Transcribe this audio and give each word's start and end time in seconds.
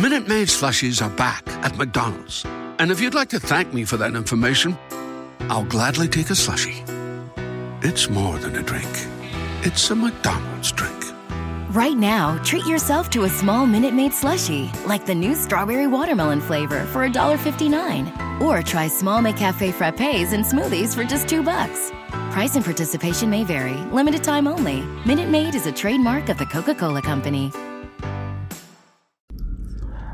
Minute 0.00 0.26
Maid 0.26 0.48
slushies 0.48 1.04
are 1.04 1.10
back 1.10 1.46
at 1.62 1.76
McDonald's. 1.76 2.46
And 2.78 2.90
if 2.90 3.02
you'd 3.02 3.12
like 3.12 3.28
to 3.30 3.38
thank 3.38 3.74
me 3.74 3.84
for 3.84 3.98
that 3.98 4.16
information, 4.16 4.78
I'll 5.40 5.66
gladly 5.66 6.08
take 6.08 6.30
a 6.30 6.32
slushie. 6.32 6.80
It's 7.84 8.08
more 8.08 8.38
than 8.38 8.56
a 8.56 8.62
drink, 8.62 8.88
it's 9.62 9.90
a 9.90 9.94
McDonald's 9.94 10.72
drink. 10.72 11.04
Right 11.68 11.98
now, 11.98 12.42
treat 12.44 12.64
yourself 12.64 13.10
to 13.10 13.24
a 13.24 13.28
small 13.28 13.66
Minute 13.66 13.92
Maid 13.92 14.12
slushie, 14.12 14.72
like 14.86 15.04
the 15.04 15.14
new 15.14 15.34
strawberry 15.34 15.86
watermelon 15.86 16.40
flavor 16.40 16.86
for 16.86 17.06
$1.59. 17.06 18.40
Or 18.40 18.62
try 18.62 18.88
small 18.88 19.20
McCafe 19.20 19.70
frappes 19.74 20.32
and 20.32 20.46
smoothies 20.46 20.94
for 20.94 21.04
just 21.04 21.28
two 21.28 21.42
bucks. 21.42 21.92
Price 22.32 22.56
and 22.56 22.64
participation 22.64 23.28
may 23.28 23.44
vary, 23.44 23.76
limited 23.92 24.24
time 24.24 24.48
only. 24.48 24.80
Minute 25.04 25.28
Maid 25.28 25.54
is 25.54 25.66
a 25.66 25.72
trademark 25.72 26.30
of 26.30 26.38
the 26.38 26.46
Coca 26.46 26.74
Cola 26.74 27.02
Company. 27.02 27.52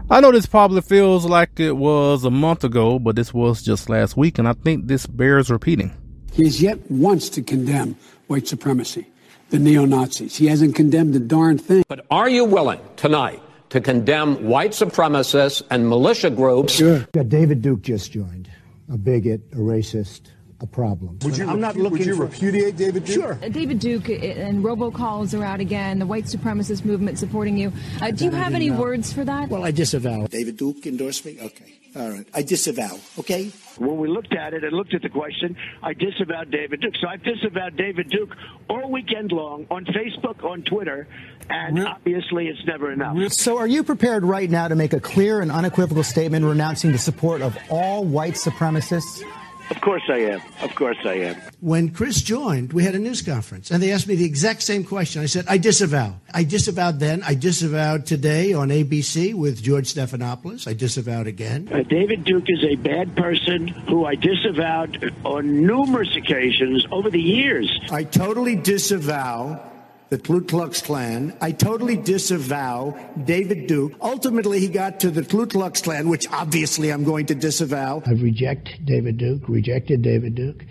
I 0.08 0.20
know 0.20 0.30
this 0.30 0.46
probably 0.46 0.82
feels 0.82 1.24
like 1.26 1.58
it 1.58 1.76
was 1.76 2.24
a 2.24 2.30
month 2.30 2.62
ago, 2.62 3.00
but 3.00 3.16
this 3.16 3.34
was 3.34 3.60
just 3.60 3.88
last 3.88 4.16
week, 4.16 4.38
and 4.38 4.46
I 4.46 4.52
think 4.52 4.86
this 4.86 5.04
bears 5.04 5.50
repeating. 5.50 5.92
He 6.32 6.44
has 6.44 6.62
yet 6.62 6.88
once 6.88 7.28
to 7.30 7.42
condemn 7.42 7.96
white 8.28 8.46
supremacy, 8.46 9.08
the 9.50 9.58
neo 9.58 9.84
Nazis. 9.84 10.36
He 10.36 10.46
hasn't 10.46 10.76
condemned 10.76 11.16
a 11.16 11.18
darn 11.18 11.58
thing. 11.58 11.82
But 11.88 12.06
are 12.08 12.28
you 12.28 12.44
willing 12.44 12.78
tonight 12.94 13.42
to 13.70 13.80
condemn 13.80 14.44
white 14.44 14.72
supremacists 14.72 15.62
and 15.70 15.88
militia 15.88 16.30
groups? 16.30 16.74
Sure. 16.74 17.04
Yeah, 17.12 17.24
David 17.24 17.60
Duke 17.60 17.82
just 17.82 18.12
joined. 18.12 18.48
A 18.88 18.96
bigot, 18.96 19.40
a 19.54 19.56
racist, 19.56 20.30
a 20.60 20.66
problem. 20.66 21.18
Would 21.22 21.36
you, 21.36 21.48
I'm 21.48 21.60
not 21.60 21.76
looking 21.76 21.98
would 21.98 22.06
you 22.06 22.16
for- 22.16 22.24
repudiate 22.26 22.76
David 22.76 23.04
Duke? 23.04 23.14
Sure. 23.14 23.38
Uh, 23.42 23.48
David 23.48 23.78
Duke 23.78 24.08
and 24.08 24.64
robocalls 24.64 25.38
are 25.38 25.44
out 25.44 25.60
again. 25.60 25.98
The 25.98 26.06
white 26.06 26.24
supremacist 26.24 26.84
movement 26.84 27.18
supporting 27.18 27.56
you. 27.56 27.72
Uh, 28.00 28.10
do 28.10 28.24
you 28.24 28.30
have 28.30 28.54
any 28.54 28.70
words 28.70 29.12
for 29.12 29.24
that? 29.24 29.48
Well, 29.48 29.64
I 29.64 29.70
disavow. 29.70 30.26
David 30.26 30.56
Duke 30.56 30.86
endorsed 30.86 31.24
me? 31.26 31.38
Okay. 31.40 31.72
All 31.94 32.10
right. 32.10 32.26
I 32.34 32.42
disavow. 32.42 32.98
Okay? 33.18 33.50
When 33.78 33.96
we 33.96 34.08
looked 34.08 34.34
at 34.34 34.52
it 34.52 34.64
and 34.64 34.72
looked 34.74 34.92
at 34.92 35.00
the 35.00 35.08
question, 35.08 35.56
I 35.82 35.94
disavowed 35.94 36.50
David 36.50 36.82
Duke. 36.82 36.94
So 37.00 37.08
I've 37.08 37.22
disavowed 37.22 37.76
David 37.76 38.10
Duke 38.10 38.36
all 38.68 38.90
weekend 38.90 39.32
long 39.32 39.66
on 39.70 39.86
Facebook, 39.86 40.44
on 40.44 40.62
Twitter, 40.62 41.08
and 41.48 41.86
obviously 41.86 42.48
it's 42.48 42.64
never 42.66 42.92
enough. 42.92 43.32
So, 43.32 43.56
are 43.56 43.66
you 43.66 43.82
prepared 43.82 44.24
right 44.24 44.50
now 44.50 44.68
to 44.68 44.74
make 44.74 44.92
a 44.92 45.00
clear 45.00 45.40
and 45.40 45.50
unequivocal 45.50 46.02
statement 46.02 46.44
renouncing 46.44 46.92
the 46.92 46.98
support 46.98 47.40
of 47.40 47.56
all 47.70 48.04
white 48.04 48.34
supremacists? 48.34 49.22
Of 49.70 49.80
course 49.80 50.02
I 50.08 50.18
am. 50.18 50.40
Of 50.62 50.74
course 50.74 50.98
I 51.04 51.14
am. 51.14 51.36
When 51.60 51.90
Chris 51.90 52.22
joined, 52.22 52.72
we 52.72 52.84
had 52.84 52.94
a 52.94 52.98
news 52.98 53.22
conference, 53.22 53.70
and 53.70 53.82
they 53.82 53.92
asked 53.92 54.06
me 54.06 54.14
the 54.14 54.24
exact 54.24 54.62
same 54.62 54.84
question. 54.84 55.22
I 55.22 55.26
said, 55.26 55.46
I 55.48 55.58
disavow. 55.58 56.14
I 56.32 56.44
disavowed 56.44 57.00
then. 57.00 57.22
I 57.24 57.34
disavowed 57.34 58.06
today 58.06 58.52
on 58.52 58.68
ABC 58.68 59.34
with 59.34 59.62
George 59.62 59.92
Stephanopoulos. 59.92 60.68
I 60.68 60.74
disavowed 60.74 61.26
again. 61.26 61.68
Uh, 61.72 61.82
David 61.82 62.24
Duke 62.24 62.48
is 62.48 62.64
a 62.64 62.76
bad 62.76 63.16
person 63.16 63.68
who 63.68 64.04
I 64.04 64.14
disavowed 64.14 65.12
on 65.24 65.66
numerous 65.66 66.14
occasions 66.16 66.86
over 66.92 67.10
the 67.10 67.20
years. 67.20 67.80
I 67.90 68.04
totally 68.04 68.56
disavow 68.56 69.60
the 70.08 70.18
Ku 70.18 70.40
Klux 70.42 70.80
Klan. 70.82 71.36
I 71.40 71.52
totally 71.52 71.96
disavow 71.96 72.96
David 73.24 73.66
Duke. 73.66 73.92
Ultimately, 74.00 74.60
he 74.60 74.68
got 74.68 75.00
to 75.00 75.10
the 75.10 75.24
Ku 75.24 75.46
Klux 75.46 75.82
Klan, 75.82 76.08
which 76.08 76.26
obviously 76.30 76.92
I'm 76.92 77.04
going 77.04 77.26
to 77.26 77.34
disavow. 77.34 78.02
I 78.06 78.10
reject 78.12 78.68
David 78.84 79.18
Duke, 79.18 79.48
rejected 79.48 80.02
David 80.02 80.34
Duke. 80.34 80.64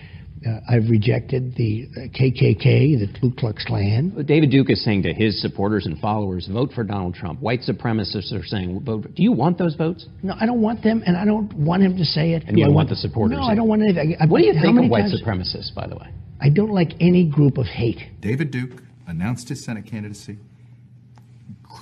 Uh, 0.48 0.60
I've 0.70 0.88
rejected 0.92 1.56
the 1.56 1.88
uh, 1.98 2.00
KKK, 2.16 3.00
the 3.00 3.20
Ku 3.20 3.32
Klux 3.32 3.66
Klan. 3.66 4.12
David 4.26 4.52
Duke 4.52 4.70
is 4.70 4.84
saying 4.84 5.02
to 5.04 5.14
his 5.14 5.42
supporters 5.42 5.88
and 5.88 5.98
followers, 6.00 6.48
vote 6.48 6.72
for 6.74 6.84
Donald 6.84 7.16
Trump. 7.16 7.40
White 7.42 7.62
supremacists 7.62 8.32
are 8.32 8.46
saying, 8.46 8.80
vote. 8.82 9.04
Do 9.16 9.24
you 9.24 9.32
want 9.32 9.58
those 9.58 9.74
votes? 9.76 10.06
No, 10.22 10.36
I 10.40 10.46
don't 10.46 10.62
want 10.62 10.84
them, 10.84 11.02
and 11.06 11.18
I 11.18 11.26
don't 11.26 11.52
want 11.54 11.82
him 11.82 11.98
to 11.98 12.06
say 12.06 12.34
it. 12.34 12.44
And 12.48 12.60
you 12.60 12.64
I 12.64 12.68
don't 12.68 12.76
want 12.76 12.90
the 12.90 12.96
supporters? 12.96 13.38
No, 13.40 13.44
I 13.44 13.56
don't 13.56 13.68
want 13.68 13.82
anything. 13.82 14.16
I- 14.20 14.28
What 14.28 14.40
do 14.40 14.46
you 14.46 14.54
think 14.54 14.80
of 14.80 14.88
white 14.88 15.02
times- 15.10 15.22
supremacists, 15.22 15.74
by 15.74 15.88
the 15.88 15.96
way? 15.96 16.10
I 16.40 16.50
don't 16.50 16.72
like 16.72 16.92
any 17.00 17.24
group 17.26 17.58
of 17.58 17.66
hate. 17.66 18.00
David 18.22 18.52
Duke 18.52 18.84
announced 19.08 19.50
his 19.50 19.64
Senate 19.64 19.86
candidacy, 19.86 20.38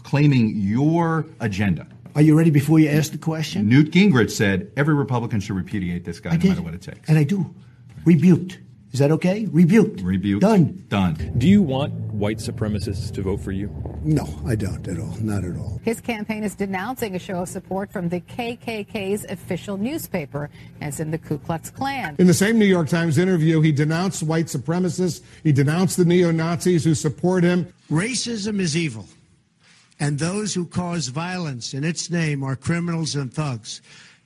claiming 0.04 0.56
your 0.56 1.26
agenda. 1.40 1.88
Are 2.16 2.22
you 2.22 2.38
ready 2.38 2.52
before 2.52 2.80
you 2.80 2.90
ask 2.90 3.12
the 3.12 3.18
question? 3.18 3.68
Newt 3.68 3.92
Gingrich 3.92 4.32
said 4.32 4.72
every 4.78 4.94
Republican 4.94 5.40
should 5.40 5.56
repudiate 5.56 6.06
this 6.06 6.20
guy 6.20 6.32
I 6.32 6.34
no 6.36 6.40
did. 6.40 6.50
matter 6.50 6.62
what 6.62 6.74
it 6.74 6.82
takes. 6.82 7.10
And 7.10 7.18
I 7.18 7.24
do. 7.24 7.54
Rebuked. 8.06 8.60
Is 8.92 9.00
that 9.00 9.10
okay? 9.12 9.46
Rebuked. 9.48 10.02
Rebuked. 10.02 10.42
Done. 10.42 10.86
Done. 10.90 11.34
Do 11.38 11.48
you 11.48 11.64
want 11.64 12.03
white 12.14 12.38
supremacists 12.38 13.12
to 13.14 13.22
vote 13.22 13.42
for 13.42 13.52
you? 13.52 13.70
No, 14.04 14.28
I 14.46 14.56
don't 14.56 14.88
at 14.88 15.00
all. 15.00 15.18
Not 15.20 15.44
at 15.44 15.58
all. 15.58 15.82
His 15.84 16.00
campaign 16.00 16.44
is 16.44 16.56
denouncing 16.56 17.16
a 17.16 17.20
show 17.20 17.42
of 17.42 17.50
support 17.50 17.92
from 17.92 18.10
the 18.10 18.22
KKK's 18.22 19.26
official 19.26 19.78
newspaper, 19.78 20.50
as 20.82 21.00
in 21.00 21.12
the 21.12 21.18
Ku 21.18 21.38
Klux 21.40 21.70
Klan. 21.70 22.16
In 22.20 22.28
the 22.28 22.34
same 22.34 22.60
New 22.60 22.66
York 22.66 22.88
Times 22.88 23.18
interview, 23.18 23.62
he 23.62 23.72
denounced 23.72 24.24
white 24.24 24.46
supremacists. 24.46 25.22
He 25.44 25.52
denounced 25.52 25.98
the 25.98 26.06
neo 26.06 26.32
Nazis 26.32 26.84
who 26.84 26.96
support 26.96 27.44
him. 27.44 27.74
Racism 27.90 28.60
is 28.60 28.78
evil, 28.78 29.08
and 30.00 30.20
those 30.20 30.54
who 30.54 30.66
cause 30.66 31.08
violence 31.08 31.74
in 31.74 31.84
its 31.84 32.10
name 32.10 32.44
are 32.44 32.56
criminals 32.56 33.16
and 33.16 33.34
thugs, 33.34 33.82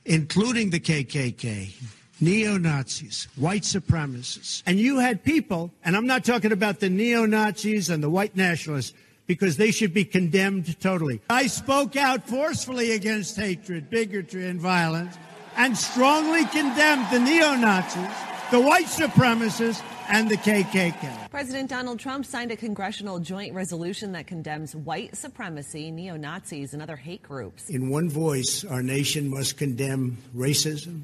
including 0.06 0.70
the 0.70 0.80
KKK. 0.80 1.74
Neo 2.20 2.58
Nazis, 2.58 3.28
white 3.36 3.62
supremacists. 3.62 4.64
And 4.66 4.80
you 4.80 5.00
had 5.00 5.24
people, 5.24 5.72
and 5.84 5.96
I'm 5.96 6.08
not 6.08 6.26
talking 6.26 6.52
about 6.52 6.80
the 6.80 6.90
neo 6.90 7.26
Nazis 7.26 7.90
and 7.90 8.04
the 8.04 8.10
white 8.10 8.36
nationalists, 8.36 8.94
because 9.28 9.58
they 9.58 9.72
should 9.72 9.94
be 9.94 10.06
condemned 10.06 10.80
totally. 10.80 11.22
I 11.30 11.48
spoke 11.48 11.96
out 11.96 12.28
forcefully 12.28 12.92
against 12.94 13.36
hatred, 13.36 13.90
bigotry, 13.90 14.48
and 14.48 14.60
violence, 14.60 15.16
and 15.56 15.78
strongly 15.78 16.46
condemned 16.46 17.08
the 17.12 17.20
neo 17.20 17.56
Nazis, 17.56 18.08
the 18.52 18.62
white 18.62 18.86
supremacists, 18.86 19.84
and 20.10 20.30
the 20.30 20.38
KKK. 20.38 21.30
President 21.30 21.70
Donald 21.70 22.00
Trump 22.00 22.26
signed 22.26 22.52
a 22.52 22.56
congressional 22.56 23.20
joint 23.20 23.54
resolution 23.54 24.14
that 24.14 24.26
condemns 24.26 24.74
white 24.74 25.16
supremacy, 25.18 25.92
neo 25.92 26.16
Nazis, 26.16 26.74
and 26.74 26.82
other 26.82 26.96
hate 26.96 27.22
groups. 27.22 27.70
In 27.70 27.90
one 27.90 28.10
voice, 28.10 28.64
our 28.64 28.82
nation 28.82 29.30
must 29.30 29.58
condemn 29.58 30.18
racism, 30.36 31.04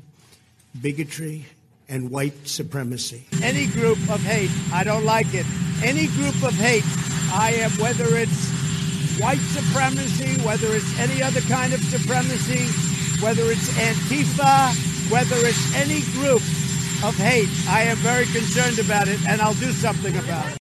bigotry, 0.82 1.46
and 1.90 2.10
white 2.10 2.48
supremacy. 2.48 3.26
Any 3.42 3.68
group 3.68 3.98
of 4.10 4.22
hate, 4.22 4.52
I 4.74 4.84
don't 4.84 5.06
like 5.06 5.34
it. 5.34 5.46
Any 5.84 6.08
group 6.08 6.42
of 6.44 6.54
hate, 6.54 6.84
I 7.34 7.54
am, 7.60 7.72
whether 7.72 8.16
it's 8.18 8.50
white 9.20 9.44
supremacy, 9.54 10.42
whether 10.42 10.74
it's 10.74 11.00
any 11.00 11.22
other 11.22 11.42
kind 11.42 11.74
of 11.74 11.80
supremacy, 11.82 12.66
whether 13.22 13.44
it's 13.52 13.70
Antifa, 13.78 15.12
whether 15.12 15.36
it's 15.46 15.76
any 15.76 16.02
group 16.18 16.42
of 17.04 17.16
hate, 17.18 17.50
I 17.68 17.84
am 17.84 17.98
very 17.98 18.26
concerned 18.26 18.80
about 18.80 19.08
it, 19.08 19.20
and 19.28 19.42
I'll 19.42 19.54
do 19.56 19.72
something 19.74 20.16
about 20.18 20.52
it. 20.54 20.63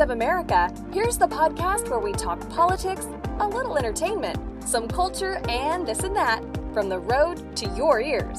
Of 0.00 0.10
America, 0.10 0.74
here's 0.92 1.18
the 1.18 1.26
podcast 1.26 1.88
where 1.88 2.00
we 2.00 2.12
talk 2.12 2.40
politics, 2.50 3.06
a 3.38 3.46
little 3.46 3.78
entertainment, 3.78 4.36
some 4.64 4.88
culture, 4.88 5.40
and 5.48 5.86
this 5.86 6.00
and 6.00 6.16
that 6.16 6.42
from 6.72 6.88
the 6.88 6.98
road 6.98 7.56
to 7.56 7.68
your 7.76 8.00
ears. 8.00 8.38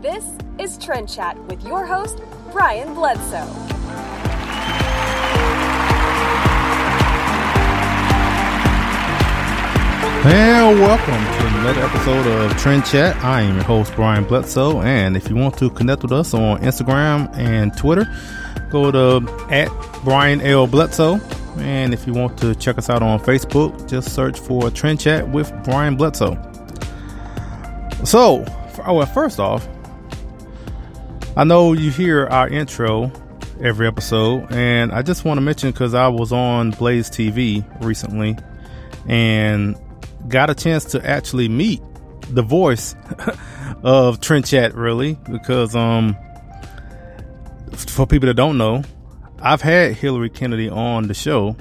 This 0.00 0.24
is 0.58 0.78
Trend 0.78 1.10
Chat 1.10 1.38
with 1.44 1.62
your 1.66 1.84
host, 1.84 2.20
Brian 2.52 2.94
Bledsoe. 2.94 3.46
And 10.26 10.80
welcome 10.80 11.04
to 11.12 11.58
another 11.58 11.82
episode 11.82 12.26
of 12.26 12.56
Trend 12.56 12.86
Chat. 12.86 13.14
I 13.22 13.42
am 13.42 13.56
your 13.56 13.64
host, 13.64 13.94
Brian 13.94 14.24
Bledsoe. 14.24 14.80
And 14.80 15.18
if 15.18 15.28
you 15.28 15.36
want 15.36 15.58
to 15.58 15.68
connect 15.68 16.02
with 16.02 16.12
us 16.12 16.32
on 16.32 16.62
Instagram 16.62 17.36
and 17.36 17.76
Twitter, 17.76 18.06
go 18.74 18.90
to 18.90 19.46
at 19.50 19.70
Brian 20.02 20.40
L. 20.40 20.66
Bledsoe. 20.66 21.20
And 21.58 21.94
if 21.94 22.06
you 22.06 22.12
want 22.12 22.36
to 22.38 22.54
check 22.56 22.76
us 22.78 22.90
out 22.90 23.02
on 23.02 23.20
Facebook, 23.20 23.88
just 23.88 24.12
search 24.12 24.38
for 24.38 24.70
Trend 24.70 25.00
Chat 25.00 25.28
with 25.28 25.52
Brian 25.62 25.96
Bledsoe. 25.96 26.34
So, 28.04 28.44
oh, 28.84 28.94
well, 28.94 29.06
first 29.06 29.38
off, 29.38 29.66
I 31.36 31.44
know 31.44 31.72
you 31.72 31.90
hear 31.92 32.26
our 32.26 32.48
intro 32.48 33.12
every 33.62 33.86
episode, 33.86 34.52
and 34.52 34.90
I 34.90 35.02
just 35.02 35.24
want 35.24 35.38
to 35.38 35.42
mention 35.42 35.70
because 35.70 35.94
I 35.94 36.08
was 36.08 36.32
on 36.32 36.72
Blaze 36.72 37.08
TV 37.08 37.64
recently 37.82 38.36
and 39.06 39.76
got 40.26 40.50
a 40.50 40.54
chance 40.54 40.84
to 40.86 41.08
actually 41.08 41.48
meet 41.48 41.80
the 42.28 42.42
voice 42.42 42.96
of 43.84 44.20
Trend 44.20 44.46
Chat, 44.46 44.74
really, 44.74 45.14
because 45.30 45.76
um, 45.76 46.16
for 47.76 48.06
people 48.06 48.26
that 48.26 48.34
don't 48.34 48.58
know, 48.58 48.82
I've 49.40 49.62
had 49.62 49.92
Hillary 49.92 50.30
Kennedy 50.30 50.68
on 50.68 51.08
the 51.08 51.14
show 51.14 51.56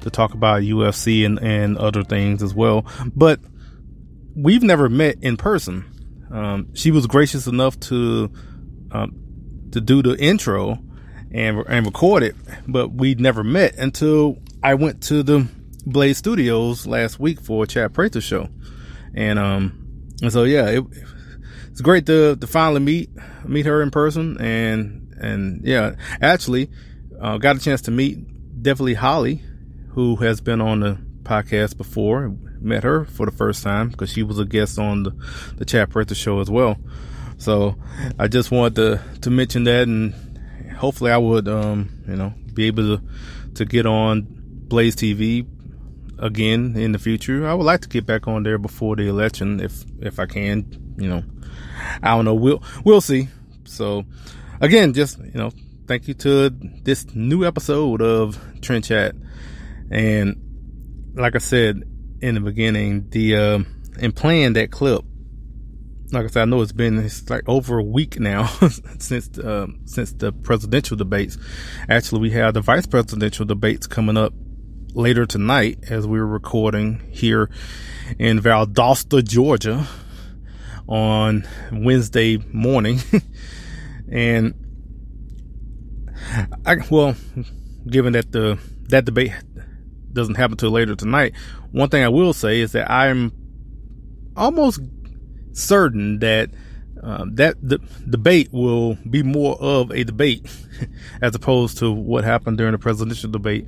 to 0.00 0.10
talk 0.10 0.34
about 0.34 0.62
UFC 0.62 1.24
and, 1.24 1.38
and 1.40 1.78
other 1.78 2.02
things 2.02 2.42
as 2.42 2.54
well, 2.54 2.86
but 3.14 3.40
we've 4.34 4.62
never 4.62 4.88
met 4.88 5.16
in 5.22 5.36
person. 5.36 5.84
Um, 6.30 6.74
she 6.74 6.90
was 6.90 7.06
gracious 7.06 7.46
enough 7.46 7.78
to 7.80 8.32
um, 8.90 9.14
to 9.72 9.80
do 9.80 10.02
the 10.02 10.16
intro 10.18 10.78
and 11.30 11.64
and 11.68 11.86
record 11.86 12.22
it, 12.22 12.34
but 12.66 12.92
we 12.92 13.14
never 13.14 13.44
met 13.44 13.76
until 13.76 14.38
I 14.62 14.74
went 14.74 15.02
to 15.04 15.22
the 15.22 15.46
Blaze 15.86 16.18
Studios 16.18 16.86
last 16.86 17.18
week 17.18 17.40
for 17.40 17.66
Chad 17.66 17.94
Prather 17.94 18.20
show, 18.20 18.48
and 19.14 19.38
um, 19.38 20.06
and 20.22 20.32
so 20.32 20.44
yeah, 20.44 20.68
it, 20.68 20.84
it's 21.70 21.80
great 21.80 22.06
to 22.06 22.36
to 22.36 22.46
finally 22.46 22.80
meet 22.80 23.10
meet 23.44 23.66
her 23.66 23.82
in 23.82 23.90
person, 23.90 24.40
and 24.40 25.01
and 25.22 25.62
yeah, 25.64 25.94
actually, 26.20 26.70
uh, 27.20 27.38
got 27.38 27.56
a 27.56 27.60
chance 27.60 27.82
to 27.82 27.90
meet 27.90 28.62
definitely 28.62 28.94
Holly, 28.94 29.42
who 29.90 30.16
has 30.16 30.40
been 30.40 30.60
on 30.60 30.80
the 30.80 30.98
podcast 31.22 31.76
before. 31.76 32.34
Met 32.60 32.84
her 32.84 33.04
for 33.04 33.26
the 33.26 33.32
first 33.32 33.64
time 33.64 33.88
because 33.88 34.10
she 34.10 34.22
was 34.22 34.38
a 34.38 34.44
guest 34.44 34.78
on 34.78 35.02
the 35.02 35.10
the 35.56 35.86
Prather 35.88 36.14
show 36.14 36.40
as 36.40 36.48
well. 36.48 36.76
So 37.38 37.74
I 38.18 38.28
just 38.28 38.52
wanted 38.52 38.76
to 38.76 39.20
to 39.22 39.30
mention 39.30 39.64
that, 39.64 39.88
and 39.88 40.14
hopefully 40.76 41.10
I 41.10 41.18
would 41.18 41.48
um 41.48 41.90
you 42.06 42.16
know 42.16 42.32
be 42.54 42.66
able 42.66 42.98
to 42.98 43.02
to 43.54 43.64
get 43.64 43.86
on 43.86 44.26
Blaze 44.28 44.94
TV 44.94 45.46
again 46.18 46.76
in 46.76 46.92
the 46.92 46.98
future. 46.98 47.46
I 47.46 47.54
would 47.54 47.64
like 47.64 47.80
to 47.80 47.88
get 47.88 48.06
back 48.06 48.28
on 48.28 48.44
there 48.44 48.58
before 48.58 48.96
the 48.96 49.08
election 49.08 49.60
if 49.60 49.84
if 50.00 50.18
I 50.18 50.26
can. 50.26 50.94
You 50.98 51.08
know, 51.08 51.24
I 52.02 52.10
don't 52.10 52.24
know. 52.24 52.34
We'll 52.34 52.62
we'll 52.84 53.00
see. 53.00 53.28
So 53.64 54.04
again, 54.62 54.94
just 54.94 55.18
you 55.18 55.34
know, 55.34 55.50
thank 55.86 56.08
you 56.08 56.14
to 56.14 56.48
this 56.48 57.14
new 57.14 57.44
episode 57.44 58.00
of 58.00 58.38
Trend 58.62 58.84
Chat, 58.84 59.14
and 59.90 61.12
like 61.14 61.34
I 61.34 61.38
said 61.38 61.82
in 62.22 62.36
the 62.36 62.40
beginning, 62.40 63.10
the 63.10 63.36
uh, 63.36 63.58
in 63.98 64.12
playing 64.12 64.54
that 64.54 64.70
clip. 64.70 65.04
Like 66.12 66.24
I 66.24 66.28
said, 66.28 66.42
I 66.42 66.44
know 66.44 66.60
it's 66.60 66.72
been 66.72 66.98
it's 66.98 67.28
like 67.30 67.48
over 67.48 67.78
a 67.78 67.82
week 67.82 68.20
now 68.20 68.46
since 68.98 69.38
uh, 69.38 69.66
since 69.86 70.12
the 70.12 70.30
presidential 70.32 70.96
debates. 70.96 71.36
Actually, 71.88 72.20
we 72.20 72.30
have 72.30 72.54
the 72.54 72.60
vice 72.60 72.86
presidential 72.86 73.46
debates 73.46 73.86
coming 73.86 74.16
up 74.16 74.32
later 74.94 75.24
tonight 75.24 75.78
as 75.88 76.06
we 76.06 76.18
are 76.18 76.26
recording 76.26 77.00
here 77.10 77.50
in 78.18 78.40
Valdosta, 78.40 79.26
Georgia 79.26 79.86
on 80.86 81.48
Wednesday 81.72 82.36
morning. 82.52 83.00
and 84.12 84.54
I, 86.66 86.76
well, 86.90 87.16
given 87.88 88.12
that 88.12 88.30
the, 88.30 88.58
that 88.90 89.04
debate 89.06 89.32
doesn't 90.12 90.34
happen 90.34 90.56
till 90.56 90.70
later 90.70 90.94
tonight, 90.94 91.34
one 91.70 91.88
thing 91.88 92.04
I 92.04 92.08
will 92.08 92.32
say 92.32 92.60
is 92.60 92.72
that 92.72 92.90
I'm 92.90 93.32
almost 94.36 94.80
certain 95.52 96.18
that 96.20 96.50
um, 97.02 97.34
that 97.34 97.56
the 97.60 97.80
debate 98.08 98.52
will 98.52 98.94
be 99.10 99.24
more 99.24 99.56
of 99.60 99.90
a 99.90 100.04
debate 100.04 100.46
as 101.22 101.34
opposed 101.34 101.78
to 101.78 101.90
what 101.90 102.22
happened 102.22 102.58
during 102.58 102.72
the 102.72 102.78
presidential 102.78 103.30
debate. 103.30 103.66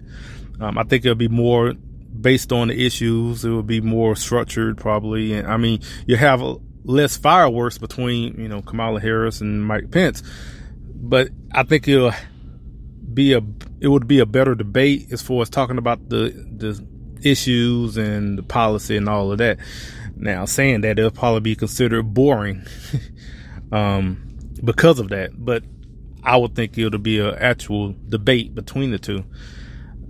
Um, 0.61 0.79
I 0.79 0.85
think 0.85 1.05
it'll 1.05 1.17
be 1.17 1.27
more 1.27 1.73
based 1.73 2.53
on 2.53 2.69
the 2.69 2.87
issues. 2.87 3.45
It 3.45 3.51
will 3.51 3.65
be 3.65 3.81
more 3.81 4.15
structured, 4.15 4.79
probably. 4.79 5.35
And 5.35 5.49
I 5.49 5.57
mean, 5.57 5.81
you 6.07 6.17
have 6.17 6.41
less 6.85 7.17
fireworks 7.17 7.79
between 7.79 8.41
you 8.41 8.49
know 8.49 8.63
Kamala 8.63 9.01
Harris 9.01 9.41
and 9.41 9.65
Mike 9.65 9.91
Pence, 9.91 10.23
but 10.95 11.31
I 11.53 11.63
think 11.65 11.89
it'll 11.89 12.13
be 13.13 13.33
a 13.33 13.43
it 13.81 13.89
would 13.89 14.07
be 14.07 14.21
a 14.21 14.27
better 14.27 14.55
debate 14.55 15.13
as 15.13 15.23
far 15.23 15.43
as 15.43 15.51
talking 15.51 15.79
about 15.79 16.09
the 16.09 16.31
the 16.57 16.85
issues 17.23 17.97
and 17.97 18.39
the 18.39 18.43
policy 18.43 18.97
and 18.97 19.09
all 19.09 19.33
of 19.33 19.39
that. 19.39 19.59
Now, 20.17 20.45
saying 20.45 20.83
that 20.83 20.99
it'll 20.99 21.11
probably 21.11 21.41
be 21.41 21.57
considered 21.57 22.15
boring 22.15 22.65
um, 23.73 24.39
because 24.63 25.01
of 25.01 25.09
that, 25.09 25.33
but 25.37 25.65
I 26.23 26.37
would 26.37 26.55
think 26.55 26.79
it'll 26.79 26.99
be 26.99 27.19
an 27.19 27.35
actual 27.35 27.95
debate 28.09 28.55
between 28.55 28.91
the 28.91 28.99
two. 28.99 29.25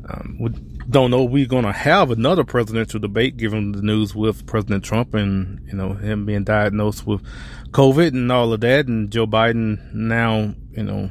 Um, 0.08 0.36
we 0.38 0.50
don't 0.88 1.10
know 1.10 1.24
we're 1.24 1.46
going 1.46 1.64
to 1.64 1.72
have 1.72 2.10
another 2.10 2.44
presidential 2.44 3.00
debate 3.00 3.36
given 3.36 3.72
the 3.72 3.82
news 3.82 4.14
with 4.14 4.46
President 4.46 4.84
Trump 4.84 5.14
and, 5.14 5.66
you 5.66 5.74
know, 5.74 5.94
him 5.94 6.26
being 6.26 6.44
diagnosed 6.44 7.06
with 7.06 7.22
COVID 7.70 8.08
and 8.08 8.30
all 8.30 8.52
of 8.52 8.60
that. 8.60 8.86
And 8.86 9.10
Joe 9.10 9.26
Biden 9.26 9.92
now, 9.94 10.54
you 10.72 10.82
know, 10.82 11.10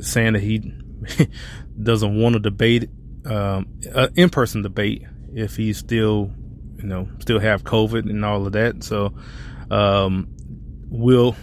saying 0.00 0.32
that 0.34 0.42
he 0.42 0.72
doesn't 1.82 2.18
want 2.18 2.34
to 2.34 2.40
debate, 2.40 2.88
um, 3.26 3.66
an 3.94 4.12
in-person 4.16 4.62
debate 4.62 5.02
if 5.34 5.56
he 5.56 5.72
still, 5.72 6.30
you 6.76 6.86
know, 6.86 7.08
still 7.18 7.40
have 7.40 7.64
COVID 7.64 8.08
and 8.08 8.24
all 8.24 8.46
of 8.46 8.52
that. 8.52 8.82
So, 8.82 9.14
um, 9.70 10.28
we'll, 10.88 11.36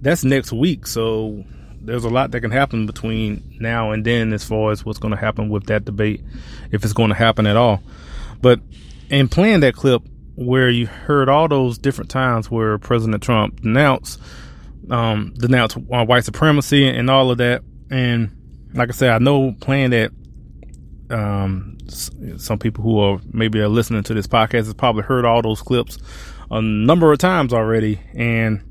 that's 0.00 0.24
next 0.24 0.52
week. 0.52 0.86
So 0.86 1.44
there's 1.80 2.04
a 2.04 2.10
lot 2.10 2.30
that 2.30 2.40
can 2.40 2.50
happen 2.50 2.86
between 2.86 3.56
now 3.60 3.92
and 3.92 4.04
then 4.04 4.32
as 4.32 4.44
far 4.44 4.70
as 4.70 4.84
what's 4.84 4.98
going 4.98 5.14
to 5.14 5.20
happen 5.20 5.48
with 5.48 5.66
that 5.66 5.84
debate, 5.84 6.22
if 6.70 6.84
it's 6.84 6.92
going 6.92 7.08
to 7.08 7.14
happen 7.14 7.46
at 7.46 7.56
all. 7.56 7.82
But 8.40 8.60
in 9.08 9.28
playing 9.28 9.60
that 9.60 9.74
clip 9.74 10.02
where 10.36 10.70
you 10.70 10.86
heard 10.86 11.28
all 11.28 11.48
those 11.48 11.78
different 11.78 12.10
times 12.10 12.50
where 12.50 12.78
President 12.78 13.22
Trump 13.22 13.60
denounced, 13.60 14.20
um, 14.90 15.34
denounced 15.36 15.76
uh, 15.76 16.04
white 16.04 16.24
supremacy 16.24 16.88
and 16.88 17.10
all 17.10 17.30
of 17.30 17.38
that. 17.38 17.62
And 17.90 18.30
like 18.72 18.88
I 18.88 18.92
said, 18.92 19.10
I 19.10 19.18
know 19.18 19.54
playing 19.60 19.90
that, 19.90 20.12
um, 21.10 21.76
some 21.88 22.58
people 22.58 22.84
who 22.84 23.00
are 23.00 23.20
maybe 23.32 23.58
are 23.58 23.68
listening 23.68 24.04
to 24.04 24.14
this 24.14 24.28
podcast 24.28 24.66
has 24.66 24.74
probably 24.74 25.02
heard 25.02 25.24
all 25.24 25.42
those 25.42 25.60
clips 25.60 25.98
a 26.50 26.62
number 26.62 27.12
of 27.12 27.18
times 27.18 27.52
already. 27.52 28.00
And 28.14 28.62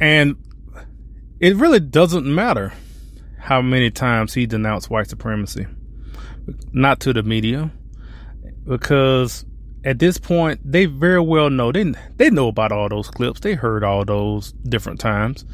and 0.00 0.36
it 1.40 1.56
really 1.56 1.80
doesn't 1.80 2.26
matter 2.26 2.72
how 3.38 3.60
many 3.60 3.90
times 3.90 4.34
he 4.34 4.46
denounced 4.46 4.90
white 4.90 5.08
supremacy, 5.08 5.66
not 6.72 7.00
to 7.00 7.12
the 7.12 7.22
media, 7.22 7.70
because 8.66 9.44
at 9.84 9.98
this 9.98 10.16
point 10.16 10.60
they 10.64 10.86
very 10.86 11.20
well 11.20 11.50
know 11.50 11.70
they 11.70 11.92
they 12.16 12.30
know 12.30 12.48
about 12.48 12.72
all 12.72 12.88
those 12.88 13.10
clips. 13.10 13.40
They 13.40 13.54
heard 13.54 13.84
all 13.84 14.04
those 14.04 14.52
different 14.52 15.00
times. 15.00 15.44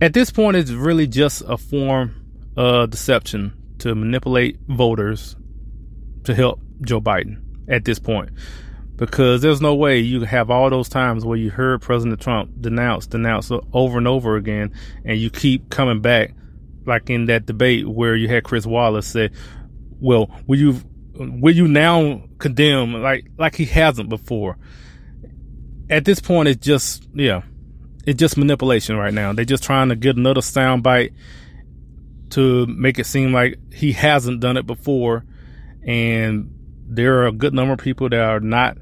At 0.00 0.12
this 0.12 0.30
point, 0.30 0.58
it's 0.58 0.72
really 0.72 1.06
just 1.06 1.42
a 1.46 1.56
form 1.56 2.14
of 2.54 2.90
deception 2.90 3.54
to 3.78 3.94
manipulate 3.94 4.58
voters 4.68 5.36
to 6.24 6.34
help 6.34 6.60
Joe 6.82 7.00
Biden. 7.00 7.40
At 7.68 7.84
this 7.86 7.98
point, 7.98 8.30
because 8.96 9.42
there's 9.42 9.60
no 9.60 9.74
way 9.74 9.98
you 9.98 10.22
have 10.22 10.50
all 10.50 10.70
those 10.70 10.88
times 10.88 11.24
where 11.24 11.36
you 11.36 11.50
heard 11.50 11.82
President 11.82 12.20
Trump 12.20 12.50
denounce, 12.60 13.06
denounce 13.06 13.50
over 13.72 13.98
and 13.98 14.08
over 14.08 14.36
again, 14.36 14.72
and 15.04 15.18
you 15.18 15.30
keep 15.30 15.68
coming 15.70 16.00
back, 16.00 16.34
like 16.86 17.10
in 17.10 17.26
that 17.26 17.46
debate 17.46 17.86
where 17.86 18.16
you 18.16 18.28
had 18.28 18.44
Chris 18.44 18.64
Wallace 18.64 19.06
say, 19.06 19.30
"Well, 20.00 20.30
will 20.46 20.58
you 20.58 20.80
will 21.14 21.54
you 21.54 21.68
now 21.68 22.22
condemn 22.38 22.94
like 22.94 23.26
like 23.38 23.54
he 23.54 23.66
hasn't 23.66 24.08
before?" 24.08 24.56
At 25.90 26.04
this 26.04 26.20
point, 26.20 26.48
it's 26.48 26.64
just 26.64 27.06
yeah, 27.14 27.42
it's 28.06 28.18
just 28.18 28.38
manipulation 28.38 28.96
right 28.96 29.12
now. 29.12 29.32
They're 29.34 29.44
just 29.44 29.62
trying 29.62 29.90
to 29.90 29.96
get 29.96 30.16
another 30.16 30.40
soundbite 30.40 31.12
to 32.30 32.66
make 32.66 32.98
it 32.98 33.06
seem 33.06 33.32
like 33.32 33.58
he 33.72 33.92
hasn't 33.92 34.40
done 34.40 34.56
it 34.56 34.66
before, 34.66 35.24
and 35.86 36.50
there 36.88 37.18
are 37.18 37.26
a 37.26 37.32
good 37.32 37.52
number 37.52 37.74
of 37.74 37.78
people 37.78 38.08
that 38.08 38.20
are 38.20 38.40
not 38.40 38.78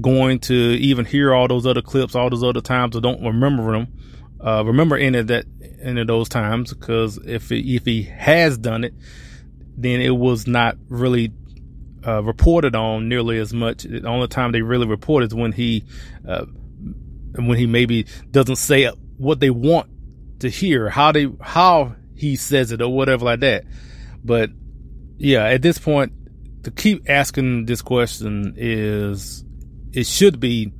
going 0.00 0.40
to 0.40 0.54
even 0.54 1.04
hear 1.04 1.32
all 1.32 1.48
those 1.48 1.66
other 1.66 1.82
clips, 1.82 2.14
all 2.14 2.30
those 2.30 2.42
other 2.42 2.60
times, 2.60 2.96
or 2.96 3.00
don't 3.00 3.22
remember 3.22 3.72
them. 3.72 3.88
Uh, 4.40 4.62
remember 4.64 4.96
any 4.96 5.18
of 5.18 5.28
that, 5.28 5.46
any 5.80 6.00
of 6.00 6.06
those 6.06 6.28
times, 6.28 6.72
because 6.72 7.18
if 7.18 7.52
it, 7.52 7.64
if 7.66 7.84
he 7.84 8.02
has 8.02 8.58
done 8.58 8.84
it, 8.84 8.94
then 9.76 10.00
it 10.00 10.10
was 10.10 10.46
not 10.46 10.76
really 10.88 11.32
uh, 12.06 12.22
reported 12.22 12.74
on 12.74 13.08
nearly 13.08 13.38
as 13.38 13.52
much. 13.52 13.84
The 13.84 14.06
only 14.06 14.28
time 14.28 14.52
they 14.52 14.62
really 14.62 14.86
report 14.86 15.24
is 15.24 15.34
when 15.34 15.52
he, 15.52 15.84
uh, 16.26 16.44
when 17.36 17.58
he 17.58 17.66
maybe 17.66 18.06
doesn't 18.30 18.56
say 18.56 18.90
what 19.16 19.40
they 19.40 19.50
want 19.50 19.88
to 20.40 20.48
hear, 20.48 20.90
how 20.90 21.12
they, 21.12 21.28
how 21.40 21.94
he 22.14 22.36
says 22.36 22.72
it 22.72 22.82
or 22.82 22.92
whatever 22.92 23.24
like 23.24 23.40
that. 23.40 23.64
But 24.22 24.50
yeah, 25.16 25.44
at 25.44 25.62
this 25.62 25.78
point, 25.78 26.12
to 26.64 26.70
keep 26.70 27.08
asking 27.08 27.66
this 27.66 27.82
question 27.82 28.54
is, 28.56 29.44
it 29.94 30.06
should 30.06 30.40
be 30.40 30.72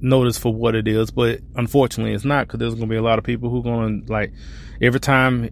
noticed 0.00 0.40
for 0.40 0.52
what 0.52 0.74
it 0.74 0.88
is, 0.88 1.10
but 1.10 1.40
unfortunately 1.54 2.14
it's 2.14 2.24
not 2.24 2.46
because 2.46 2.60
there's 2.60 2.74
going 2.74 2.88
to 2.88 2.92
be 2.92 2.96
a 2.96 3.02
lot 3.02 3.18
of 3.18 3.24
people 3.24 3.50
who 3.50 3.62
going 3.62 4.06
to 4.06 4.12
like 4.12 4.32
every 4.80 5.00
time 5.00 5.50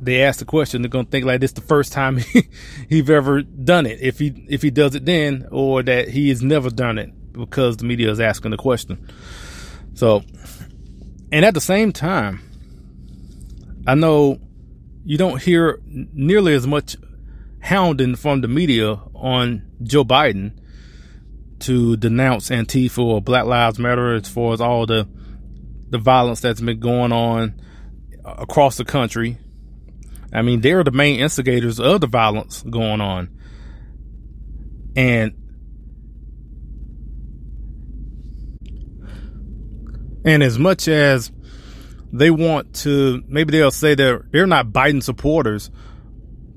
they 0.00 0.22
ask 0.22 0.38
the 0.38 0.44
question, 0.44 0.82
they're 0.82 0.88
going 0.88 1.06
to 1.06 1.10
think 1.10 1.24
like 1.24 1.40
this 1.40 1.52
the 1.52 1.60
first 1.60 1.92
time 1.92 2.16
he, 2.18 2.48
he's 2.88 3.10
ever 3.10 3.42
done 3.42 3.86
it. 3.86 4.00
If 4.00 4.18
he, 4.18 4.46
if 4.48 4.62
he 4.62 4.70
does 4.70 4.94
it 4.94 5.04
then, 5.04 5.48
or 5.50 5.82
that 5.82 6.08
he 6.08 6.28
has 6.28 6.42
never 6.42 6.70
done 6.70 6.98
it 6.98 7.10
because 7.32 7.76
the 7.76 7.84
media 7.84 8.10
is 8.10 8.20
asking 8.20 8.52
the 8.52 8.56
question. 8.56 9.10
So, 9.94 10.22
and 11.32 11.44
at 11.44 11.54
the 11.54 11.60
same 11.60 11.92
time, 11.92 12.40
I 13.86 13.94
know 13.94 14.38
you 15.04 15.18
don't 15.18 15.42
hear 15.42 15.80
nearly 15.84 16.54
as 16.54 16.66
much 16.66 16.96
hounding 17.60 18.14
from 18.14 18.40
the 18.40 18.48
media 18.48 19.00
on 19.14 19.62
Joe 19.82 20.04
Biden 20.04 20.57
to 21.60 21.96
denounce 21.96 22.50
Antifa 22.50 22.98
or 22.98 23.20
Black 23.20 23.44
Lives 23.44 23.78
Matter 23.78 24.14
as 24.14 24.28
far 24.28 24.52
as 24.52 24.60
all 24.60 24.86
the 24.86 25.08
the 25.90 25.98
violence 25.98 26.40
that's 26.40 26.60
been 26.60 26.80
going 26.80 27.12
on 27.12 27.60
across 28.24 28.76
the 28.76 28.84
country. 28.84 29.38
I 30.32 30.42
mean, 30.42 30.60
they're 30.60 30.84
the 30.84 30.90
main 30.90 31.20
instigators 31.20 31.80
of 31.80 32.00
the 32.02 32.06
violence 32.06 32.62
going 32.62 33.00
on. 33.00 33.30
And 34.94 35.34
and 40.24 40.42
as 40.42 40.58
much 40.58 40.88
as 40.88 41.32
they 42.12 42.30
want 42.30 42.74
to 42.74 43.22
maybe 43.28 43.52
they'll 43.52 43.70
say 43.70 43.94
they're 43.94 44.26
they're 44.30 44.46
not 44.46 44.68
Biden 44.68 45.02
supporters, 45.02 45.70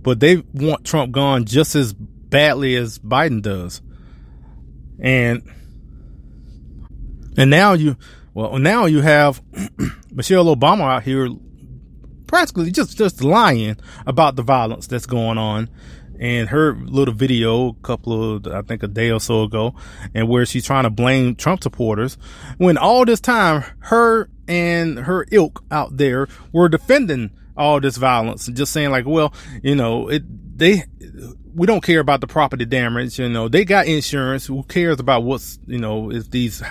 but 0.02 0.20
they 0.20 0.44
want 0.54 0.86
Trump 0.86 1.12
gone 1.12 1.46
just 1.46 1.76
as 1.76 1.94
badly 1.94 2.76
as 2.76 3.00
Biden 3.00 3.42
does. 3.42 3.82
And 5.02 5.42
and 7.38 7.50
now 7.50 7.74
you 7.74 7.98
well 8.34 8.58
now 8.60 8.86
you 8.86 9.02
have 9.02 9.42
Michelle 10.12 10.46
Obama 10.46 10.82
out 10.82 11.04
here 11.04 11.28
practically 12.28 12.72
just 12.72 12.98
just 12.98 13.24
lying 13.24 13.78
about 14.06 14.36
the 14.36 14.44
violence 14.44 14.88
that's 14.88 15.06
going 15.06 15.38
on. 15.38 15.70
And 16.20 16.50
her 16.50 16.76
little 16.76 17.16
video 17.16 17.70
a 17.70 17.74
couple 17.82 18.36
of 18.36 18.48
I 18.48 18.62
think 18.62 18.84
a 18.84 18.88
day 18.88 19.10
or 19.10 19.20
so 19.20 19.44
ago 19.44 19.74
and 20.14 20.30
where 20.30 20.46
she's 20.46 20.66
trying 20.66 20.84
to 20.84 20.92
blame 20.92 21.36
Trump 21.36 21.64
supporters 21.64 22.18
when 22.58 22.78
all 22.78 23.06
this 23.06 23.20
time 23.20 23.64
her 23.80 24.30
and 24.48 25.00
her 25.00 25.26
ilk 25.32 25.64
out 25.72 25.98
there 25.98 26.28
were 26.52 26.70
defending 26.70 27.32
all 27.58 27.80
this 27.80 27.98
violence 27.98 28.48
and 28.48 28.56
just 28.56 28.72
saying 28.72 28.92
like 28.92 29.06
well 29.06 29.34
you 29.64 29.74
know 29.74 30.10
it 30.10 30.24
they 30.58 30.84
we 31.54 31.68
don't 31.68 31.84
care 31.84 32.00
about 32.00 32.22
the 32.22 32.28
property 32.28 32.66
damage. 32.66 33.20
You 33.20 33.30
know, 33.30 33.48
they 33.48 33.66
got 33.66 33.88
insurance. 33.88 34.46
Who 34.46 34.64
cares 34.64 35.00
about 35.00 35.24
what's, 35.24 35.60
you 35.68 35.80
know, 35.80 36.12
if 36.12 36.30
these 36.32 36.64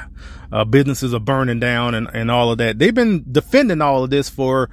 uh, 0.53 0.65
businesses 0.65 1.15
are 1.15 1.21
burning 1.21 1.61
down 1.61 1.95
and, 1.95 2.09
and 2.13 2.31
all 2.31 2.51
of 2.51 2.59
that. 2.59 2.79
They've 2.79 2.95
been 2.95 3.25
defending 3.31 3.81
all 3.81 4.05
of 4.05 4.11
this 4.11 4.29
for 4.29 4.71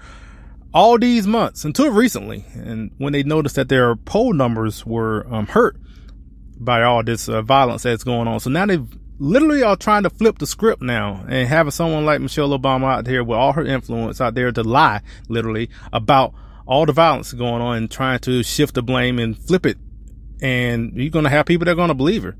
all 0.74 0.98
these 0.98 1.28
months 1.28 1.66
until 1.66 1.92
recently. 1.92 2.46
And 2.54 2.92
when 2.98 3.14
they 3.14 3.24
noticed 3.24 3.56
that 3.56 3.70
their 3.70 3.96
poll 3.96 4.34
numbers 4.34 4.86
were 4.86 5.26
um, 5.32 5.48
hurt 5.48 5.78
by 6.60 6.84
all 6.84 7.04
this 7.04 7.30
uh, 7.30 7.42
violence 7.42 7.84
that's 7.84 8.04
going 8.04 8.28
on. 8.28 8.40
So 8.40 8.50
now 8.50 8.66
they 8.66 8.80
literally 9.20 9.64
are 9.64 9.76
trying 9.76 10.04
to 10.04 10.10
flip 10.10 10.38
the 10.38 10.48
script 10.48 10.82
now 10.82 11.26
and 11.28 11.48
having 11.48 11.72
someone 11.72 12.06
like 12.06 12.22
Michelle 12.22 12.58
Obama 12.58 12.98
out 12.98 13.06
there 13.06 13.24
with 13.24 13.38
all 13.38 13.54
her 13.54 13.66
influence 13.66 14.22
out 14.22 14.36
there 14.36 14.52
to 14.52 14.64
lie 14.64 15.02
literally 15.28 15.70
about 15.94 16.34
all 16.66 16.86
the 16.86 16.94
violence 16.94 17.34
going 17.34 17.62
on 17.62 17.78
and 17.78 17.92
trying 17.92 18.20
to 18.20 18.44
shift 18.44 18.76
the 18.76 18.84
blame 18.84 19.20
and 19.20 19.38
flip 19.38 19.66
it 19.66 19.78
and 20.42 20.94
you're 20.96 21.10
going 21.10 21.24
to 21.24 21.30
have 21.30 21.46
people 21.46 21.66
that 21.66 21.72
are 21.72 21.76
going 21.76 21.88
to 21.90 21.96
believe 21.96 22.24
her. 22.24 22.36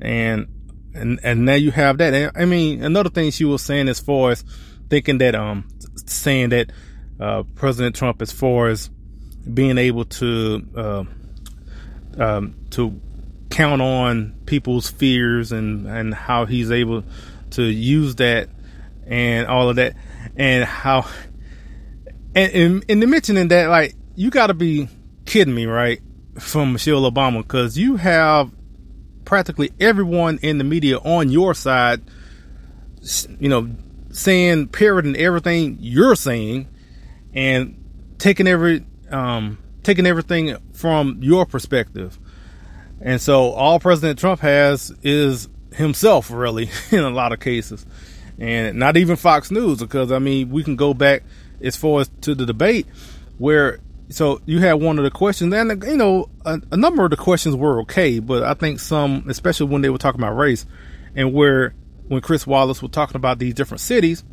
And, 0.00 0.46
and, 0.94 1.20
and 1.22 1.44
now 1.44 1.54
you 1.54 1.70
have 1.70 1.98
that. 1.98 2.14
And, 2.14 2.32
I 2.36 2.44
mean, 2.44 2.84
another 2.84 3.10
thing 3.10 3.30
she 3.30 3.44
was 3.44 3.62
saying 3.62 3.88
as 3.88 4.00
far 4.00 4.30
as 4.30 4.44
thinking 4.88 5.18
that, 5.18 5.34
um, 5.34 5.68
saying 6.06 6.50
that, 6.50 6.72
uh, 7.18 7.42
President 7.54 7.96
Trump, 7.96 8.22
as 8.22 8.32
far 8.32 8.68
as 8.68 8.88
being 9.52 9.78
able 9.78 10.04
to, 10.04 10.66
uh, 10.76 11.04
um, 12.18 12.56
to 12.70 13.00
count 13.50 13.82
on 13.82 14.34
people's 14.46 14.90
fears 14.90 15.52
and, 15.52 15.86
and 15.86 16.14
how 16.14 16.46
he's 16.46 16.70
able 16.70 17.04
to 17.50 17.62
use 17.62 18.16
that 18.16 18.48
and 19.06 19.46
all 19.46 19.68
of 19.68 19.76
that 19.76 19.94
and 20.36 20.64
how, 20.64 21.06
and, 22.34 22.52
and, 22.52 22.84
and 22.88 23.10
mentioning 23.10 23.48
that, 23.48 23.68
like, 23.68 23.94
you 24.14 24.30
gotta 24.30 24.54
be 24.54 24.88
kidding 25.24 25.54
me, 25.54 25.66
right? 25.66 26.00
From 26.40 26.72
Michelle 26.72 27.10
Obama 27.10 27.42
because 27.42 27.78
you 27.78 27.96
have 27.96 28.50
practically 29.24 29.72
everyone 29.78 30.38
in 30.42 30.58
the 30.58 30.64
media 30.64 30.98
on 30.98 31.30
your 31.30 31.54
side, 31.54 32.00
you 33.38 33.48
know, 33.48 33.70
saying, 34.10 34.68
parroting 34.68 35.16
everything 35.16 35.76
you're 35.80 36.16
saying 36.16 36.68
and 37.32 37.76
taking 38.18 38.46
every, 38.46 38.84
um, 39.10 39.58
taking 39.82 40.06
everything 40.06 40.56
from 40.72 41.18
your 41.22 41.46
perspective. 41.46 42.18
And 43.00 43.20
so 43.20 43.52
all 43.52 43.78
President 43.78 44.18
Trump 44.18 44.40
has 44.40 44.92
is 45.02 45.48
himself, 45.74 46.30
really, 46.30 46.70
in 46.90 47.00
a 47.00 47.10
lot 47.10 47.32
of 47.32 47.40
cases. 47.40 47.86
And 48.38 48.78
not 48.78 48.96
even 48.96 49.16
Fox 49.16 49.50
News, 49.50 49.78
because 49.78 50.10
I 50.10 50.18
mean, 50.18 50.50
we 50.50 50.64
can 50.64 50.76
go 50.76 50.94
back 50.94 51.22
as 51.60 51.76
far 51.76 52.00
as 52.00 52.10
to 52.22 52.34
the 52.34 52.46
debate 52.46 52.86
where 53.38 53.80
so 54.10 54.40
you 54.44 54.58
had 54.58 54.74
one 54.74 54.98
of 54.98 55.04
the 55.04 55.10
questions, 55.10 55.54
and 55.54 55.82
you 55.84 55.96
know, 55.96 56.28
a, 56.44 56.60
a, 56.72 56.76
number 56.76 57.04
of 57.04 57.10
the 57.10 57.16
questions 57.16 57.54
were 57.54 57.80
okay, 57.82 58.18
but 58.18 58.42
I 58.42 58.54
think 58.54 58.80
some, 58.80 59.24
especially 59.28 59.66
when 59.66 59.82
they 59.82 59.88
were 59.88 59.98
talking 59.98 60.20
about 60.20 60.36
race, 60.36 60.66
and 61.14 61.32
where 61.32 61.74
when 62.08 62.20
Chris 62.20 62.44
Wallace 62.44 62.82
was 62.82 62.90
talking 62.90 63.16
about 63.16 63.38
these 63.38 63.54
different 63.54 63.80
cities 63.80 64.24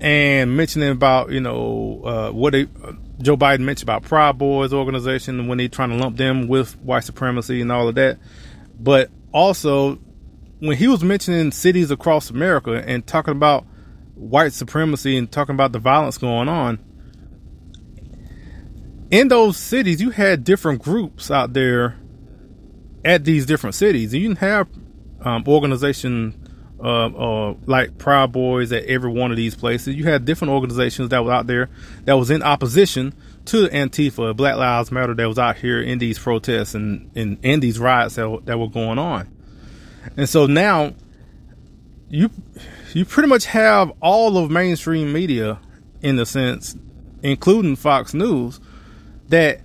and 0.00 0.56
mentioning 0.56 0.90
about 0.90 1.32
you 1.32 1.40
know 1.40 2.02
uh, 2.04 2.30
what 2.30 2.52
they, 2.52 2.68
uh, 2.84 2.92
Joe 3.20 3.36
Biden 3.36 3.60
mentioned 3.60 3.88
about 3.88 4.04
Proud 4.04 4.38
Boys 4.38 4.72
organization 4.72 5.48
when 5.48 5.58
they 5.58 5.66
trying 5.66 5.90
to 5.90 5.96
lump 5.96 6.16
them 6.16 6.46
with 6.46 6.78
white 6.78 7.02
supremacy 7.02 7.60
and 7.60 7.72
all 7.72 7.88
of 7.88 7.96
that, 7.96 8.18
but 8.78 9.10
also 9.32 9.96
when 10.60 10.76
he 10.76 10.86
was 10.86 11.02
mentioning 11.02 11.50
cities 11.50 11.90
across 11.90 12.30
America 12.30 12.82
and 12.86 13.04
talking 13.04 13.32
about 13.32 13.66
white 14.14 14.52
supremacy 14.52 15.16
and 15.16 15.30
talking 15.32 15.54
about 15.54 15.72
the 15.72 15.78
violence 15.80 16.16
going 16.16 16.48
on 16.48 16.78
in 19.10 19.28
those 19.28 19.56
cities, 19.56 20.00
you 20.00 20.10
had 20.10 20.44
different 20.44 20.82
groups 20.82 21.30
out 21.30 21.52
there 21.52 21.96
at 23.04 23.24
these 23.24 23.46
different 23.46 23.74
cities. 23.74 24.12
You 24.12 24.20
didn't 24.20 24.38
have 24.38 24.68
um, 25.20 25.44
organization 25.46 26.48
uh, 26.82 27.06
uh, 27.06 27.54
like 27.66 27.98
Proud 27.98 28.32
Boys 28.32 28.70
at 28.72 28.84
every 28.84 29.10
one 29.10 29.30
of 29.30 29.36
these 29.36 29.54
places. 29.54 29.94
You 29.94 30.04
had 30.04 30.24
different 30.24 30.52
organizations 30.52 31.08
that 31.08 31.24
were 31.24 31.32
out 31.32 31.46
there 31.46 31.70
that 32.04 32.14
was 32.14 32.30
in 32.30 32.42
opposition 32.42 33.14
to 33.46 33.62
the 33.62 33.68
Antifa, 33.70 34.36
Black 34.36 34.56
Lives 34.56 34.92
Matter, 34.92 35.14
that 35.14 35.26
was 35.28 35.38
out 35.38 35.56
here 35.56 35.80
in 35.80 35.98
these 35.98 36.18
protests 36.18 36.74
and 36.74 37.10
in, 37.14 37.38
in 37.42 37.60
these 37.60 37.78
riots 37.78 38.16
that, 38.16 38.42
that 38.44 38.58
were 38.58 38.68
going 38.68 38.98
on. 38.98 39.28
And 40.16 40.28
so 40.28 40.46
now 40.46 40.94
you 42.08 42.30
you 42.94 43.04
pretty 43.04 43.28
much 43.28 43.46
have 43.46 43.92
all 44.00 44.38
of 44.38 44.50
mainstream 44.50 45.12
media 45.12 45.58
in 46.00 46.18
a 46.18 46.26
sense, 46.26 46.76
including 47.22 47.76
Fox 47.76 48.14
News, 48.14 48.60
that 49.28 49.60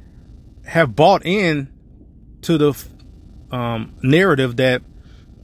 have 0.65 0.96
bought 0.96 1.25
in 1.25 1.70
to 2.41 2.58
the 2.58 2.86
um, 3.51 3.93
narrative 4.01 4.58
that 4.58 4.82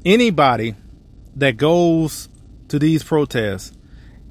anybody 0.06 0.76
that 1.36 1.58
goes 1.58 2.30
to 2.68 2.80
these 2.80 3.04
protests 3.04 3.72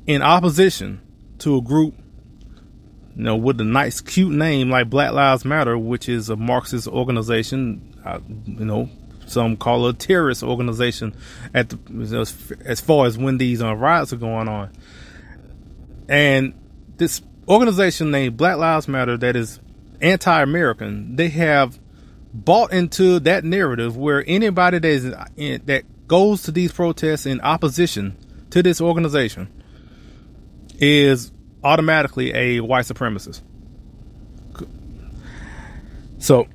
in 0.07 0.23
opposition 0.23 1.01
to 1.39 1.57
a 1.57 1.61
group, 1.61 1.95
you 3.17 3.25
know, 3.25 3.37
with 3.37 3.61
a 3.61 3.65
nice, 3.65 4.01
cute 4.01 4.33
name 4.33 4.71
like 4.71 4.91
Black 4.91 5.13
Lives 5.13 5.45
Matter, 5.45 5.77
which 5.79 6.09
is 6.09 6.29
a 6.31 6.37
Marxist 6.37 6.89
organization, 6.89 7.95
uh, 8.05 8.21
you 8.47 8.65
know, 8.65 8.89
some 9.27 9.57
call 9.57 9.87
it 9.87 9.95
a 9.95 10.07
terrorist 10.07 10.43
organization 10.43 11.15
at 11.55 11.69
the, 11.69 12.57
as 12.65 12.81
far 12.81 13.07
as 13.07 13.19
when 13.19 13.39
these 13.39 13.63
uh, 13.63 13.75
riots 13.75 14.13
are 14.13 14.17
going 14.17 14.49
on. 14.49 14.71
And 16.09 16.55
this 16.97 17.21
organization 17.47 18.11
named 18.11 18.37
Black 18.37 18.57
Lives 18.57 18.89
Matter 18.89 19.17
that 19.19 19.37
is 19.37 19.61
anti-American. 20.01 21.17
They 21.17 21.29
have 21.29 21.79
bought 22.33 22.73
into 22.73 23.21
that 23.21 23.45
narrative 23.45 23.97
where 23.97 24.25
anybody 24.27 24.79
that 24.79 24.89
is 24.89 25.15
in, 25.37 25.63
that 25.67 25.85
goes 26.07 26.43
to 26.45 26.53
these 26.53 26.73
protests 26.73 27.27
in 27.27 27.41
opposition 27.41 28.17
to 28.51 28.63
this 28.63 28.81
organization 28.81 29.53
is 30.79 31.33
automatically 31.65 32.35
a 32.35 32.61
white 32.61 32.85
supremacist. 32.85 33.43
So 36.19 36.47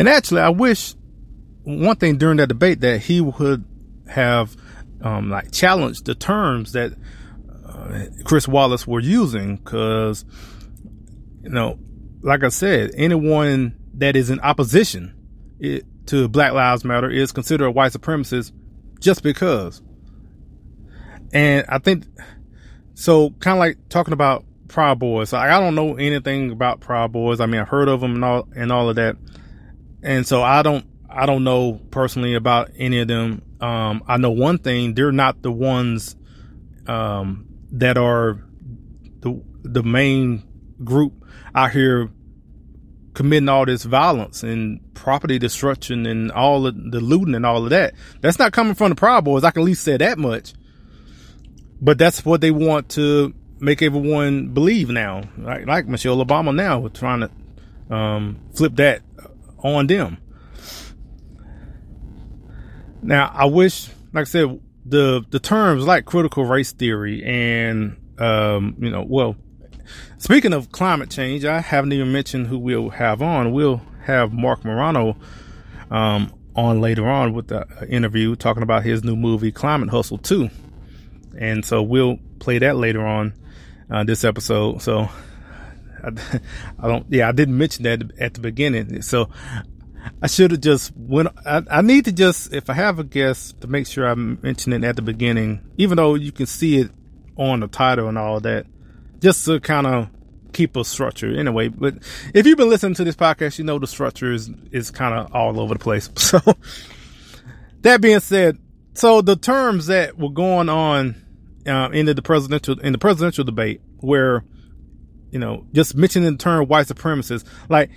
And 0.00 0.08
actually, 0.08 0.40
I 0.40 0.48
wish 0.48 0.94
one 1.62 1.96
thing 1.96 2.16
during 2.16 2.38
that 2.38 2.46
debate 2.46 2.80
that 2.80 3.02
he 3.02 3.20
would 3.20 3.66
have 4.08 4.56
um, 5.02 5.28
like 5.28 5.52
challenged 5.52 6.06
the 6.06 6.14
terms 6.14 6.72
that 6.72 6.94
Chris 8.24 8.48
Wallace 8.48 8.86
were 8.86 9.00
using, 9.00 9.56
because 9.56 10.24
you 11.42 11.50
know, 11.50 11.78
like 12.22 12.44
I 12.44 12.48
said, 12.48 12.92
anyone 12.94 13.76
that 13.94 14.16
is 14.16 14.30
in 14.30 14.40
opposition 14.40 15.14
it, 15.58 15.84
to 16.06 16.28
Black 16.28 16.52
Lives 16.52 16.84
Matter 16.84 17.10
is 17.10 17.32
considered 17.32 17.66
a 17.66 17.70
white 17.70 17.92
supremacist 17.92 18.52
just 19.00 19.22
because. 19.22 19.82
And 21.32 21.64
I 21.68 21.78
think 21.78 22.04
so. 22.94 23.30
Kind 23.30 23.56
of 23.56 23.60
like 23.60 23.88
talking 23.88 24.12
about 24.12 24.44
Proud 24.68 24.98
Boys. 24.98 25.32
Like, 25.32 25.50
I 25.50 25.60
don't 25.60 25.74
know 25.74 25.96
anything 25.96 26.50
about 26.50 26.80
Proud 26.80 27.12
Boys. 27.12 27.40
I 27.40 27.46
mean, 27.46 27.60
I've 27.60 27.68
heard 27.68 27.88
of 27.88 28.00
them 28.00 28.16
and 28.16 28.24
all 28.24 28.48
and 28.56 28.72
all 28.72 28.88
of 28.88 28.96
that, 28.96 29.16
and 30.02 30.26
so 30.26 30.42
I 30.42 30.62
don't 30.62 30.86
I 31.08 31.26
don't 31.26 31.44
know 31.44 31.80
personally 31.90 32.34
about 32.34 32.70
any 32.76 33.00
of 33.00 33.08
them. 33.08 33.42
Um, 33.60 34.02
I 34.06 34.16
know 34.16 34.30
one 34.30 34.58
thing: 34.58 34.94
they're 34.94 35.12
not 35.12 35.42
the 35.42 35.52
ones 35.52 36.16
um, 36.86 37.49
that 37.72 37.96
are 37.96 38.42
the 39.20 39.42
the 39.62 39.82
main 39.82 40.42
group 40.82 41.24
out 41.54 41.72
here 41.72 42.10
committing 43.14 43.48
all 43.48 43.66
this 43.66 43.82
violence 43.84 44.42
and 44.42 44.80
property 44.94 45.38
destruction 45.38 46.06
and 46.06 46.30
all 46.32 46.66
of 46.66 46.74
the 46.90 47.00
looting 47.00 47.34
and 47.34 47.44
all 47.44 47.64
of 47.64 47.70
that. 47.70 47.94
That's 48.20 48.38
not 48.38 48.52
coming 48.52 48.74
from 48.74 48.90
the 48.90 48.94
Proud 48.94 49.24
Boys. 49.24 49.44
I 49.44 49.50
can 49.50 49.62
at 49.62 49.66
least 49.66 49.82
say 49.82 49.96
that 49.96 50.18
much. 50.18 50.54
But 51.80 51.98
that's 51.98 52.24
what 52.24 52.40
they 52.40 52.50
want 52.50 52.90
to 52.90 53.34
make 53.58 53.82
everyone 53.82 54.48
believe 54.48 54.90
now. 54.90 55.22
Like, 55.38 55.66
like 55.66 55.86
Michelle 55.86 56.24
Obama 56.24 56.54
now, 56.54 56.86
trying 56.88 57.20
to 57.20 57.94
um, 57.94 58.40
flip 58.54 58.76
that 58.76 59.02
on 59.58 59.86
them. 59.86 60.18
Now, 63.02 63.32
I 63.34 63.46
wish, 63.46 63.88
like 64.12 64.22
I 64.22 64.24
said, 64.24 64.60
the 64.90 65.24
the 65.30 65.38
terms 65.38 65.86
like 65.86 66.04
critical 66.04 66.44
race 66.44 66.72
theory 66.72 67.24
and 67.24 67.96
um, 68.20 68.76
you 68.78 68.90
know, 68.90 69.02
well, 69.02 69.34
speaking 70.18 70.52
of 70.52 70.70
climate 70.70 71.10
change, 71.10 71.44
I 71.44 71.60
haven't 71.60 71.92
even 71.92 72.12
mentioned 72.12 72.48
who 72.48 72.58
we'll 72.58 72.90
have 72.90 73.22
on. 73.22 73.52
We'll 73.52 73.80
have 74.04 74.32
Marc 74.32 74.64
Morano 74.64 75.16
um, 75.90 76.32
on 76.54 76.80
later 76.80 77.08
on 77.08 77.32
with 77.32 77.48
the 77.48 77.66
interview 77.88 78.36
talking 78.36 78.62
about 78.62 78.84
his 78.84 79.02
new 79.02 79.16
movie 79.16 79.50
Climate 79.50 79.88
Hustle 79.88 80.18
2. 80.18 80.50
And 81.38 81.64
so 81.64 81.82
we'll 81.82 82.18
play 82.38 82.58
that 82.58 82.76
later 82.76 83.04
on 83.04 83.32
uh, 83.90 84.04
this 84.04 84.22
episode. 84.22 84.82
So 84.82 85.08
I, 86.04 86.40
I, 86.78 86.88
don't, 86.88 87.06
yeah, 87.08 87.28
I 87.28 87.32
didn't 87.32 87.56
mention 87.56 87.84
that 87.84 88.02
at 88.18 88.34
the 88.34 88.40
beginning. 88.40 89.00
So 89.00 89.30
I 90.22 90.26
should 90.26 90.50
have 90.50 90.60
just 90.60 90.92
went. 90.96 91.28
I, 91.44 91.62
I, 91.70 91.82
need 91.82 92.04
to 92.06 92.12
just, 92.12 92.52
if 92.52 92.70
I 92.70 92.74
have 92.74 92.98
a 92.98 93.04
guest, 93.04 93.60
to 93.60 93.66
make 93.66 93.86
sure 93.86 94.06
I 94.06 94.14
mention 94.14 94.72
it 94.72 94.84
at 94.84 94.96
the 94.96 95.02
beginning, 95.02 95.60
even 95.76 95.96
though 95.96 96.14
you 96.14 96.32
can 96.32 96.46
see 96.46 96.78
it 96.78 96.90
on 97.36 97.60
the 97.60 97.68
title 97.68 98.08
and 98.08 98.18
all 98.18 98.40
that, 98.40 98.66
just 99.20 99.44
to 99.46 99.60
kind 99.60 99.86
of 99.86 100.08
keep 100.52 100.76
a 100.76 100.84
structure 100.84 101.34
anyway. 101.38 101.68
But 101.68 101.98
if 102.34 102.46
you've 102.46 102.58
been 102.58 102.68
listening 102.68 102.94
to 102.94 103.04
this 103.04 103.16
podcast, 103.16 103.58
you 103.58 103.64
know 103.64 103.78
the 103.78 103.86
structure 103.86 104.32
is 104.32 104.50
is 104.72 104.90
kind 104.90 105.14
of 105.14 105.34
all 105.34 105.60
over 105.60 105.74
the 105.74 105.80
place. 105.80 106.10
So 106.20 106.40
that 107.82 108.02
being 108.02 108.20
said, 108.20 108.58
so 108.92 109.22
the 109.22 109.36
terms 109.36 109.86
that 109.86 110.18
were 110.18 110.30
going 110.30 110.68
on 110.68 111.14
uh, 111.66 111.88
in 111.92 112.06
the 112.06 112.20
presidential 112.22 112.78
in 112.78 112.92
the 112.92 112.98
presidential 112.98 113.44
debate, 113.44 113.80
where 113.98 114.44
you 115.30 115.38
know 115.38 115.66
just 115.72 115.94
mentioning 115.94 116.32
the 116.32 116.38
term 116.38 116.66
white 116.66 116.86
supremacist, 116.86 117.46
like 117.68 117.90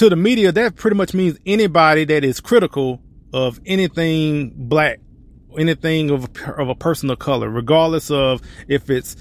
to 0.00 0.08
the 0.08 0.16
media, 0.16 0.50
that 0.50 0.76
pretty 0.76 0.96
much 0.96 1.12
means 1.12 1.38
anybody 1.44 2.06
that 2.06 2.24
is 2.24 2.40
critical 2.40 3.02
of 3.34 3.60
anything 3.66 4.50
black, 4.56 4.98
anything 5.58 6.08
of, 6.08 6.26
of 6.56 6.70
a 6.70 6.74
person 6.74 7.10
of 7.10 7.18
color, 7.18 7.50
regardless 7.50 8.10
of 8.10 8.40
if 8.66 8.88
it's, 8.88 9.14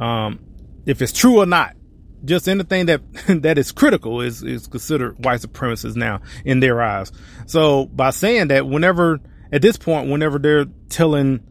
um, 0.00 0.40
if 0.86 1.00
it's 1.00 1.12
true 1.12 1.40
or 1.40 1.46
not. 1.46 1.76
Just 2.24 2.48
anything 2.48 2.86
that, 2.86 3.00
that 3.42 3.58
is 3.58 3.70
critical 3.70 4.22
is, 4.22 4.42
is 4.42 4.66
considered 4.66 5.24
white 5.24 5.40
supremacist 5.40 5.94
now 5.94 6.20
in 6.44 6.58
their 6.58 6.82
eyes. 6.82 7.12
So 7.46 7.86
by 7.86 8.10
saying 8.10 8.48
that, 8.48 8.66
whenever, 8.66 9.20
at 9.52 9.62
this 9.62 9.76
point, 9.76 10.10
whenever 10.10 10.40
they're 10.40 10.66
telling, 10.88 11.46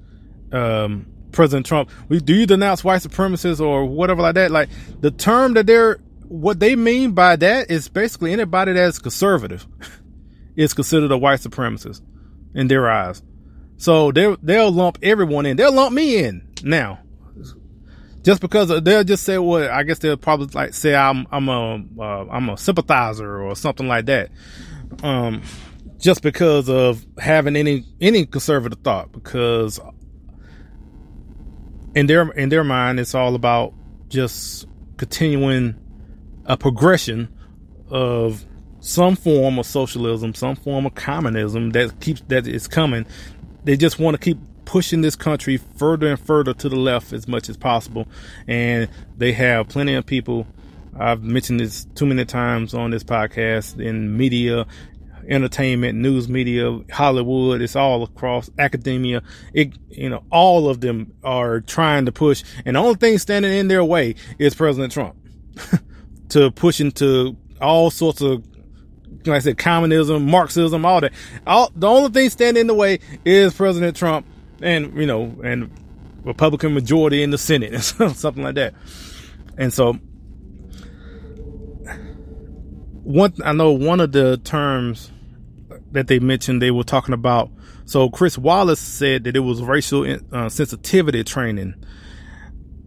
um, 0.52 1.06
President 1.32 1.66
Trump, 1.66 1.90
we 2.10 2.20
do 2.20 2.36
you 2.36 2.46
denounce 2.46 2.84
white 2.84 3.02
supremacists 3.02 3.62
or 3.62 3.86
whatever 3.86 4.22
like 4.22 4.36
that? 4.36 4.52
Like 4.52 4.70
the 5.00 5.10
term 5.10 5.54
that 5.54 5.68
they're 5.68 6.00
what 6.34 6.60
they 6.60 6.76
mean 6.76 7.12
by 7.12 7.36
that 7.36 7.70
is 7.70 7.88
basically 7.88 8.34
anybody 8.34 8.74
that's 8.74 8.98
conservative 8.98 9.68
is 10.56 10.74
considered 10.74 11.12
a 11.12 11.18
white 11.18 11.42
supremacist 11.42 12.02
in 12.56 12.68
their 12.68 12.90
eyes. 12.90 13.22
So 13.78 14.12
they 14.12 14.36
they'll 14.42 14.72
lump 14.72 14.98
everyone 15.04 15.46
in. 15.46 15.58
They'll 15.58 15.72
lump 15.72 15.94
me 15.94 16.18
in 16.18 16.48
now, 16.64 17.00
just 18.24 18.42
because 18.42 18.70
they'll 18.82 19.04
just 19.04 19.24
say, 19.24 19.38
"Well, 19.38 19.70
I 19.72 19.84
guess 19.84 20.00
they'll 20.00 20.18
probably 20.18 20.48
like 20.54 20.74
say 20.74 20.96
I'm 20.96 21.28
I'm 21.32 21.50
a 21.50 21.76
am 21.76 22.50
uh, 22.50 22.54
a 22.54 22.58
sympathizer 22.58 23.44
or 23.44 23.56
something 23.56 23.88
like 23.88 24.08
that." 24.08 24.32
Um, 25.04 25.44
just 26.00 26.24
because 26.24 26.68
of 26.68 27.06
having 27.20 27.56
any 27.56 27.86
any 28.02 28.26
conservative 28.26 28.80
thought, 28.80 29.12
because 29.12 29.80
in 31.94 32.08
their 32.08 32.32
in 32.32 32.50
their 32.50 32.64
mind, 32.64 33.00
it's 33.00 33.14
all 33.14 33.36
about 33.36 33.76
just 34.10 34.66
continuing 34.98 35.80
a 36.46 36.58
progression 36.58 37.30
of 37.90 38.46
some 38.80 39.16
form 39.16 39.58
of 39.60 39.66
socialism, 39.66 40.34
some 40.34 40.56
form 40.56 40.86
of 40.86 40.94
communism 40.96 41.72
that 41.72 42.00
keeps 42.02 42.22
that 42.28 42.48
is 42.48 42.68
coming. 42.68 43.06
They 43.64 43.78
just 43.78 43.98
want 43.98 44.16
to 44.16 44.20
keep 44.20 44.38
pushing 44.66 45.02
this 45.02 45.16
country 45.16 45.58
further 45.58 46.08
and 46.08 46.20
further 46.20 46.54
to 46.54 46.70
the 46.70 46.76
left 46.76 47.14
as 47.14 47.28
much 47.28 47.50
as 47.50 47.58
possible, 47.58 48.08
and 48.48 48.90
they 49.18 49.32
have 49.34 49.70
plenty 49.70 49.94
of 49.94 50.06
people. 50.06 50.48
I've 51.00 51.24
mentioned 51.24 51.60
this 51.60 51.86
too 51.96 52.06
many 52.06 52.26
times 52.26 52.74
on 52.74 52.92
this 52.92 53.04
podcast 53.04 53.84
in 53.84 54.16
media, 54.16 54.68
entertainment, 55.28 55.98
news 55.98 56.28
media, 56.28 56.80
Hollywood. 56.92 57.62
It's 57.62 57.76
all 57.76 58.04
across 58.04 58.50
academia. 58.60 59.24
It, 59.54 59.74
you 59.90 60.10
know, 60.10 60.24
all 60.30 60.70
of 60.70 60.82
them 60.82 61.14
are 61.24 61.62
trying 61.62 62.06
to 62.06 62.12
push, 62.12 62.44
and 62.66 62.76
the 62.76 62.82
only 62.82 62.96
thing 62.96 63.18
standing 63.18 63.54
in 63.54 63.70
their 63.70 63.84
way 63.84 64.16
is 64.38 64.56
President 64.56 64.92
Trump. 64.92 65.16
to 66.34 66.52
push 66.52 66.80
into 66.80 67.38
all 67.62 67.90
sorts 67.90 68.22
of 68.22 68.46
like 69.26 69.38
I 69.38 69.40
said, 69.40 69.58
communism, 69.58 70.30
Marxism, 70.30 70.86
all 70.86 71.00
that. 71.02 71.14
All 71.48 71.72
the 71.76 71.88
only 71.88 72.10
thing 72.10 72.30
standing 72.30 72.62
in 72.62 72.68
the 72.68 72.74
way 72.74 73.00
is 73.24 73.54
President 73.54 73.96
Trump 73.96 74.26
and 74.62 74.98
you 74.98 75.06
know 75.06 75.36
and 75.44 75.72
Republican 76.24 76.74
majority 76.74 77.24
in 77.24 77.30
the 77.30 77.38
Senate 77.38 77.74
and 78.00 78.16
something 78.16 78.44
like 78.44 78.56
that. 78.56 78.74
And 79.58 79.72
so 79.72 79.94
one 83.04 83.34
I 83.46 83.54
know 83.54 83.72
one 83.72 84.00
of 84.00 84.12
the 84.12 84.38
terms 84.38 85.12
that 85.92 86.08
they 86.08 86.20
mentioned 86.20 86.62
they 86.62 86.72
were 86.72 86.84
talking 86.84 87.14
about. 87.14 87.52
So 87.86 88.10
Chris 88.10 88.38
Wallace 88.38 88.80
said 88.80 89.26
that 89.26 89.36
it 89.36 89.42
was 89.42 89.62
racial 89.62 90.18
uh, 90.32 90.50
sensitivity 90.50 91.24
training, 91.24 91.76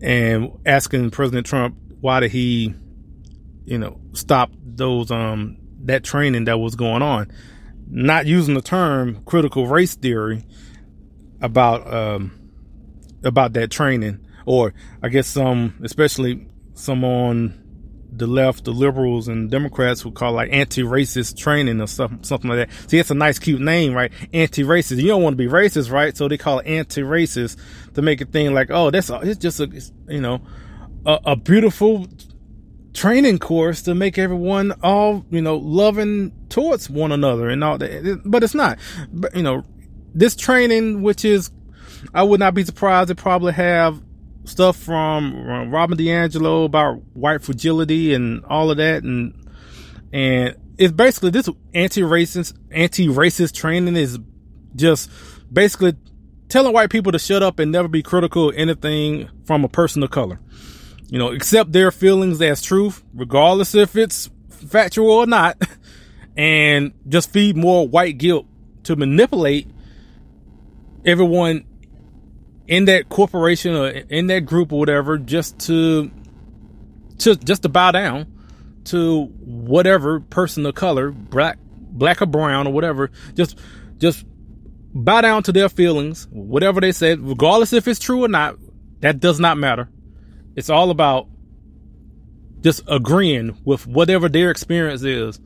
and 0.00 0.58
asking 0.66 1.10
President 1.10 1.46
Trump 1.46 1.76
why 2.00 2.20
did 2.20 2.30
he 2.30 2.74
you 3.66 3.76
know, 3.76 4.00
stop 4.14 4.50
those, 4.64 5.10
um, 5.10 5.58
that 5.84 6.02
training 6.02 6.46
that 6.46 6.58
was 6.58 6.74
going 6.74 7.02
on. 7.02 7.30
Not 7.88 8.26
using 8.26 8.54
the 8.54 8.62
term 8.62 9.22
critical 9.26 9.66
race 9.66 9.94
theory 9.94 10.46
about, 11.40 11.92
um, 11.92 12.50
about 13.22 13.52
that 13.52 13.70
training, 13.70 14.26
or 14.46 14.72
I 15.02 15.08
guess 15.08 15.26
some, 15.26 15.74
especially 15.82 16.48
some 16.74 17.04
on 17.04 17.62
the 18.12 18.26
left, 18.26 18.64
the 18.64 18.70
liberals 18.70 19.28
and 19.28 19.50
Democrats 19.50 20.04
would 20.04 20.14
call 20.14 20.32
like 20.32 20.48
anti-racist 20.50 21.36
training 21.36 21.80
or 21.80 21.86
something, 21.86 22.24
something 22.24 22.48
like 22.48 22.68
that. 22.68 22.90
See, 22.90 22.98
it's 22.98 23.10
a 23.10 23.14
nice, 23.14 23.38
cute 23.38 23.60
name, 23.60 23.94
right? 23.94 24.10
Anti-racist. 24.32 25.00
You 25.00 25.08
don't 25.08 25.22
want 25.22 25.34
to 25.34 25.36
be 25.36 25.50
racist, 25.50 25.90
right? 25.90 26.16
So 26.16 26.26
they 26.26 26.38
call 26.38 26.60
it 26.60 26.66
anti-racist 26.66 27.58
to 27.94 28.02
make 28.02 28.20
it 28.20 28.32
thing 28.32 28.54
like, 28.54 28.70
oh, 28.70 28.90
that's, 28.90 29.10
it's 29.10 29.38
just 29.38 29.60
a, 29.60 29.64
it's, 29.64 29.92
you 30.08 30.20
know, 30.20 30.40
a, 31.04 31.18
a 31.26 31.36
beautiful 31.36 32.06
training 32.96 33.38
course 33.38 33.82
to 33.82 33.94
make 33.94 34.16
everyone 34.16 34.72
all, 34.82 35.24
you 35.30 35.42
know, 35.42 35.56
loving 35.56 36.32
towards 36.48 36.88
one 36.88 37.12
another 37.12 37.48
and 37.48 37.62
all 37.62 37.76
that. 37.76 38.22
But 38.24 38.42
it's 38.42 38.54
not. 38.54 38.78
But, 39.12 39.36
you 39.36 39.42
know, 39.42 39.64
this 40.14 40.34
training, 40.34 41.02
which 41.02 41.24
is, 41.24 41.50
I 42.14 42.22
would 42.22 42.40
not 42.40 42.54
be 42.54 42.64
surprised 42.64 43.08
to 43.08 43.14
probably 43.14 43.52
have 43.52 44.00
stuff 44.44 44.78
from 44.78 45.70
Robin 45.70 45.98
DiAngelo 45.98 46.64
about 46.64 47.02
white 47.12 47.42
fragility 47.42 48.14
and 48.14 48.42
all 48.46 48.70
of 48.70 48.78
that. 48.78 49.02
And, 49.02 49.34
and 50.12 50.56
it's 50.78 50.92
basically 50.92 51.30
this 51.30 51.50
anti-racist, 51.74 52.54
anti-racist 52.70 53.52
training 53.54 53.96
is 53.96 54.18
just 54.74 55.10
basically 55.52 55.94
telling 56.48 56.72
white 56.72 56.88
people 56.88 57.12
to 57.12 57.18
shut 57.18 57.42
up 57.42 57.58
and 57.58 57.70
never 57.70 57.88
be 57.88 58.02
critical 58.02 58.48
of 58.48 58.56
anything 58.56 59.28
from 59.44 59.64
a 59.64 59.68
person 59.68 60.02
of 60.02 60.10
color 60.10 60.40
you 61.08 61.18
know, 61.18 61.32
accept 61.32 61.72
their 61.72 61.90
feelings 61.90 62.40
as 62.42 62.62
truth, 62.62 63.02
regardless 63.14 63.74
if 63.74 63.96
it's 63.96 64.30
factual 64.48 65.10
or 65.10 65.26
not, 65.26 65.60
and 66.36 66.92
just 67.08 67.30
feed 67.30 67.56
more 67.56 67.86
white 67.86 68.18
guilt 68.18 68.46
to 68.84 68.96
manipulate 68.96 69.68
everyone 71.04 71.64
in 72.66 72.86
that 72.86 73.08
corporation 73.08 73.74
or 73.74 73.88
in 73.88 74.26
that 74.26 74.40
group 74.40 74.72
or 74.72 74.78
whatever 74.78 75.18
just 75.18 75.58
to 75.58 76.10
to 77.18 77.36
just 77.36 77.62
to 77.62 77.68
bow 77.68 77.92
down 77.92 78.26
to 78.84 79.24
whatever 79.40 80.20
person 80.20 80.66
of 80.66 80.74
color 80.74 81.10
black 81.10 81.58
black 81.60 82.20
or 82.20 82.26
brown 82.26 82.66
or 82.66 82.72
whatever 82.72 83.10
just 83.34 83.58
just 83.98 84.24
bow 84.92 85.20
down 85.20 85.42
to 85.42 85.52
their 85.52 85.68
feelings 85.68 86.26
whatever 86.30 86.80
they 86.80 86.92
said 86.92 87.20
regardless 87.20 87.72
if 87.72 87.86
it's 87.86 88.00
true 88.00 88.24
or 88.24 88.28
not 88.28 88.56
that 89.00 89.20
does 89.20 89.38
not 89.38 89.56
matter 89.56 89.88
it's 90.56 90.70
all 90.70 90.90
about 90.90 91.28
just 92.62 92.82
agreeing 92.88 93.56
with 93.64 93.86
whatever 93.86 94.28
their 94.28 94.50
experience 94.50 95.02
is. 95.02 95.38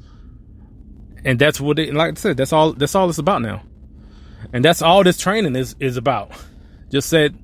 And 1.22 1.38
that's 1.38 1.60
what 1.60 1.78
it 1.78 1.92
like 1.92 2.12
i 2.12 2.14
said 2.14 2.38
that's 2.38 2.52
all 2.52 2.72
that's 2.72 2.94
all 2.94 3.10
it's 3.10 3.18
about 3.18 3.42
now. 3.42 3.62
And 4.54 4.64
that's 4.64 4.80
all 4.80 5.04
this 5.04 5.18
training 5.18 5.54
is 5.54 5.76
is 5.78 5.98
about. 5.98 6.30
Just 6.88 7.10
said 7.10 7.38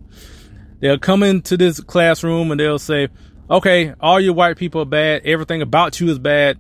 they'll 0.81 0.99
come 0.99 1.23
into 1.23 1.59
this 1.59 1.81
classroom 1.81 2.51
and 2.51 2.59
they'll 2.59 2.79
say 2.79 3.09
okay 3.51 3.93
all 4.01 4.19
your 4.19 4.33
white 4.33 4.57
people 4.57 4.81
are 4.81 4.87
bad. 4.87 5.23
Everything 5.27 5.61
about 5.61 6.01
you 6.01 6.09
is 6.09 6.19
bad. 6.19 6.59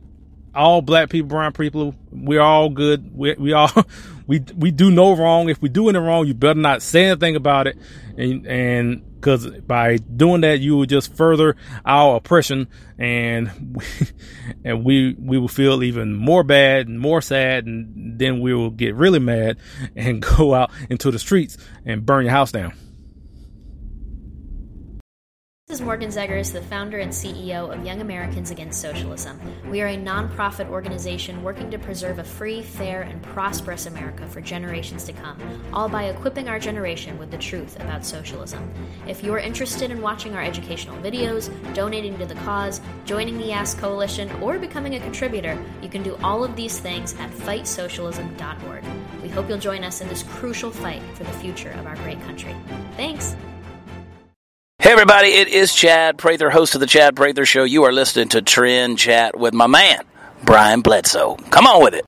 All 0.54 0.82
black 0.82 1.08
people 1.08 1.28
brown 1.28 1.52
people 1.52 1.94
we're 2.10 2.40
all 2.40 2.68
good. 2.68 3.16
We, 3.16 3.34
we 3.34 3.52
all 3.54 3.70
we 4.26 4.44
we 4.54 4.70
do 4.72 4.90
no 4.90 5.16
wrong. 5.16 5.48
If 5.48 5.62
we 5.62 5.70
do 5.70 5.88
anything 5.88 6.06
wrong 6.06 6.26
you 6.26 6.34
better 6.34 6.60
not 6.60 6.82
say 6.82 7.06
anything 7.06 7.36
about 7.36 7.66
it. 7.66 7.78
And 8.18 8.46
and 8.46 9.15
because 9.26 9.46
by 9.62 9.96
doing 9.96 10.42
that 10.42 10.60
you 10.60 10.76
will 10.76 10.86
just 10.86 11.12
further 11.16 11.56
our 11.84 12.14
oppression 12.14 12.68
and 12.96 13.76
we, 13.76 13.84
and 14.64 14.84
we 14.84 15.16
we 15.18 15.36
will 15.36 15.48
feel 15.48 15.82
even 15.82 16.14
more 16.14 16.44
bad 16.44 16.86
and 16.86 17.00
more 17.00 17.20
sad 17.20 17.66
and 17.66 18.20
then 18.20 18.40
we 18.40 18.54
will 18.54 18.70
get 18.70 18.94
really 18.94 19.18
mad 19.18 19.56
and 19.96 20.22
go 20.36 20.54
out 20.54 20.70
into 20.88 21.10
the 21.10 21.18
streets 21.18 21.58
and 21.84 22.06
burn 22.06 22.24
your 22.24 22.30
house 22.32 22.52
down 22.52 22.72
This 25.68 25.80
is 25.80 25.84
Morgan 25.84 26.10
Zegers, 26.10 26.52
the 26.52 26.62
founder 26.62 26.98
and 26.98 27.10
CEO 27.10 27.76
of 27.76 27.84
Young 27.84 28.00
Americans 28.00 28.52
Against 28.52 28.80
Socialism. 28.80 29.40
We 29.68 29.82
are 29.82 29.88
a 29.88 29.96
nonprofit 29.96 30.68
organization 30.68 31.42
working 31.42 31.72
to 31.72 31.78
preserve 31.78 32.20
a 32.20 32.24
free, 32.24 32.62
fair, 32.62 33.02
and 33.02 33.20
prosperous 33.20 33.86
America 33.86 34.28
for 34.28 34.40
generations 34.40 35.02
to 35.06 35.12
come, 35.12 35.40
all 35.72 35.88
by 35.88 36.04
equipping 36.04 36.48
our 36.48 36.60
generation 36.60 37.18
with 37.18 37.32
the 37.32 37.36
truth 37.36 37.80
about 37.80 38.06
socialism. 38.06 38.72
If 39.08 39.24
you're 39.24 39.38
interested 39.38 39.90
in 39.90 40.00
watching 40.00 40.36
our 40.36 40.42
educational 40.42 41.02
videos, 41.02 41.50
donating 41.74 42.16
to 42.18 42.26
the 42.26 42.36
cause, 42.36 42.80
joining 43.04 43.36
the 43.36 43.50
Ask 43.50 43.76
Coalition, 43.76 44.30
or 44.40 44.60
becoming 44.60 44.94
a 44.94 45.00
contributor, 45.00 45.60
you 45.82 45.88
can 45.88 46.04
do 46.04 46.16
all 46.22 46.44
of 46.44 46.54
these 46.54 46.78
things 46.78 47.12
at 47.18 47.32
fightsocialism.org. 47.32 48.84
We 49.20 49.28
hope 49.30 49.48
you'll 49.48 49.58
join 49.58 49.82
us 49.82 50.00
in 50.00 50.06
this 50.06 50.22
crucial 50.22 50.70
fight 50.70 51.02
for 51.14 51.24
the 51.24 51.32
future 51.32 51.72
of 51.72 51.88
our 51.88 51.96
great 51.96 52.22
country. 52.22 52.54
Thanks. 52.96 53.34
Hey 54.86 54.92
everybody, 54.92 55.30
it 55.30 55.48
is 55.48 55.74
Chad 55.74 56.16
Prather, 56.16 56.48
host 56.48 56.76
of 56.76 56.80
the 56.80 56.86
Chad 56.86 57.16
Prather 57.16 57.44
Show. 57.44 57.64
You 57.64 57.82
are 57.82 57.92
listening 57.92 58.28
to 58.28 58.40
Trend 58.40 59.00
Chat 59.00 59.36
with 59.36 59.52
my 59.52 59.66
man, 59.66 60.04
Brian 60.44 60.80
Bledsoe. 60.80 61.34
Come 61.50 61.66
on 61.66 61.82
with 61.82 61.94
it. 61.94 62.04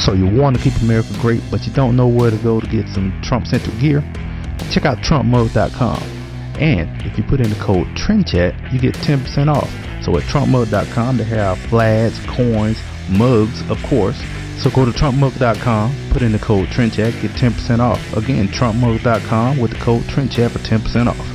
So 0.00 0.14
you 0.14 0.24
want 0.24 0.56
to 0.56 0.62
keep 0.62 0.80
America 0.80 1.10
great, 1.20 1.42
but 1.50 1.66
you 1.66 1.72
don't 1.74 1.96
know 1.96 2.08
where 2.08 2.30
to 2.30 2.38
go 2.38 2.60
to 2.60 2.66
get 2.66 2.88
some 2.88 3.12
Trump-centric 3.22 3.78
gear? 3.78 4.00
Check 4.70 4.86
out 4.86 4.96
TrumpMug.com. 5.02 6.02
And 6.62 7.02
if 7.02 7.18
you 7.18 7.24
put 7.24 7.42
in 7.42 7.50
the 7.50 7.56
code 7.56 7.88
TRENDCHAT, 7.88 8.72
you 8.72 8.78
get 8.78 8.94
10% 8.94 9.54
off. 9.54 9.70
So 10.02 10.16
at 10.16 10.22
TrumpMug.com, 10.22 11.18
they 11.18 11.24
have 11.24 11.58
flags, 11.58 12.18
coins, 12.24 12.78
mugs, 13.08 13.68
of 13.70 13.82
course. 13.84 14.20
So 14.58 14.70
go 14.70 14.84
to 14.84 14.90
TrumpMug.com, 14.90 15.94
put 16.10 16.22
in 16.22 16.32
the 16.32 16.38
code 16.38 16.68
TRENDCHAT, 16.68 17.20
get 17.20 17.30
10% 17.32 17.80
off. 17.80 18.16
Again, 18.16 18.48
TrumpMug.com 18.48 19.58
with 19.58 19.72
the 19.72 19.78
code 19.78 20.02
TRENDCHAT 20.04 20.50
for 20.50 20.58
10% 20.60 21.08
off. 21.08 21.34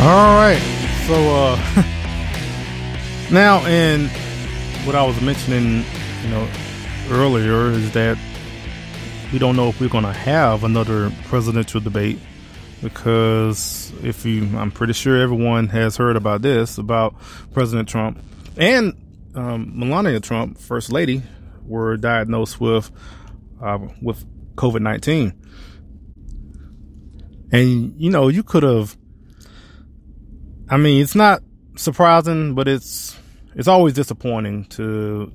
All 0.00 0.34
right. 0.36 0.60
So 1.06 1.14
uh 1.14 1.56
now 3.32 3.64
in 3.66 4.08
what 4.84 4.94
I 4.94 5.02
was 5.02 5.18
mentioning, 5.22 5.84
you 6.22 6.30
know, 6.30 6.46
earlier 7.08 7.70
is 7.70 7.90
that 7.92 8.18
we 9.32 9.38
don't 9.38 9.56
know 9.56 9.70
if 9.70 9.80
we're 9.80 9.88
going 9.88 10.04
to 10.04 10.12
have 10.12 10.62
another 10.64 11.10
presidential 11.24 11.80
debate 11.80 12.18
because 12.84 13.90
if 14.02 14.26
you, 14.26 14.46
I'm 14.58 14.70
pretty 14.70 14.92
sure 14.92 15.16
everyone 15.16 15.68
has 15.68 15.96
heard 15.96 16.16
about 16.16 16.42
this 16.42 16.76
about 16.76 17.14
President 17.54 17.88
Trump 17.88 18.22
and 18.58 18.92
um, 19.34 19.72
Melania 19.78 20.20
Trump, 20.20 20.58
First 20.58 20.92
Lady, 20.92 21.22
were 21.64 21.96
diagnosed 21.96 22.60
with 22.60 22.90
uh, 23.62 23.78
with 24.02 24.22
COVID 24.54 24.82
nineteen, 24.82 25.32
and 27.50 27.98
you 27.98 28.10
know 28.10 28.28
you 28.28 28.42
could 28.42 28.62
have. 28.62 28.96
I 30.68 30.76
mean, 30.76 31.02
it's 31.02 31.14
not 31.14 31.42
surprising, 31.76 32.54
but 32.54 32.68
it's 32.68 33.18
it's 33.54 33.66
always 33.66 33.94
disappointing 33.94 34.66
to 34.66 35.32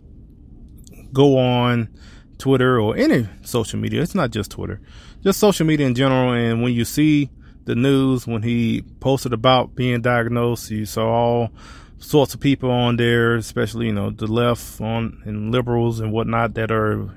go 1.11 1.39
on 1.39 1.89
Twitter 2.37 2.79
or 2.79 2.95
any 2.95 3.27
social 3.41 3.79
media. 3.79 4.03
It's 4.03 4.15
not 4.15 4.29
just 4.29 4.51
Twitter, 4.51 4.79
just 5.23 5.39
social 5.39 5.65
media 5.65 5.87
in 5.87 5.95
general. 5.95 6.31
And 6.31 6.61
when 6.61 6.73
you 6.73 6.85
see 6.85 7.31
the 7.69 7.75
news, 7.75 8.25
when 8.25 8.41
he 8.41 8.81
posted 8.99 9.31
about 9.31 9.75
being 9.75 10.01
diagnosed, 10.01 10.71
you 10.71 10.87
saw 10.87 11.07
all 11.07 11.51
sorts 11.99 12.33
of 12.33 12.39
people 12.39 12.71
on 12.71 12.97
there, 12.97 13.35
especially, 13.35 13.85
you 13.85 13.93
know, 13.93 14.09
the 14.09 14.25
left 14.25 14.81
on 14.81 15.21
and 15.23 15.51
liberals 15.51 15.99
and 15.99 16.11
whatnot 16.11 16.55
that 16.55 16.71
are 16.71 17.13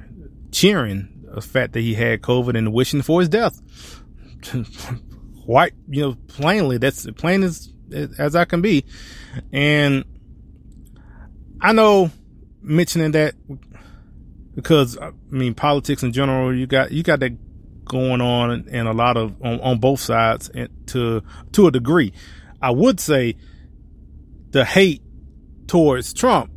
cheering 0.51 1.09
the 1.25 1.41
fact 1.41 1.73
that 1.73 1.81
he 1.81 1.95
had 1.95 2.21
COVID 2.21 2.55
and 2.55 2.71
wishing 2.71 3.01
for 3.01 3.21
his 3.21 3.31
death. 3.31 3.63
Quite, 5.47 5.73
you 5.89 6.03
know, 6.03 6.17
plainly, 6.29 6.77
that's 6.77 7.11
plain 7.13 7.45
as, 7.45 7.73
as 8.19 8.37
I 8.37 8.45
can 8.45 8.61
be. 8.61 8.85
And 9.55 10.05
I 11.63 11.73
know 11.73 12.11
mentioning 12.61 13.13
that 13.13 13.35
because 14.55 14.99
I 14.99 15.13
mean 15.31 15.55
politics 15.55 16.03
in 16.03 16.13
general, 16.13 16.55
you 16.55 16.67
got 16.67 16.93
you 16.93 17.03
got 17.03 17.21
that 17.21 17.42
going 17.85 18.21
on 18.21 18.69
and 18.71 18.89
a 18.89 18.93
lot 18.93 19.17
of 19.17 19.35
on, 19.43 19.61
on 19.61 19.79
both 19.79 20.01
sides 20.01 20.51
to 20.87 21.23
to 21.53 21.67
a 21.67 21.71
degree. 21.71 22.13
I 22.61 22.71
would 22.71 23.01
say 23.01 23.37
the 24.51 24.65
hate 24.65 25.03
towards 25.67 26.13
Trump, 26.13 26.51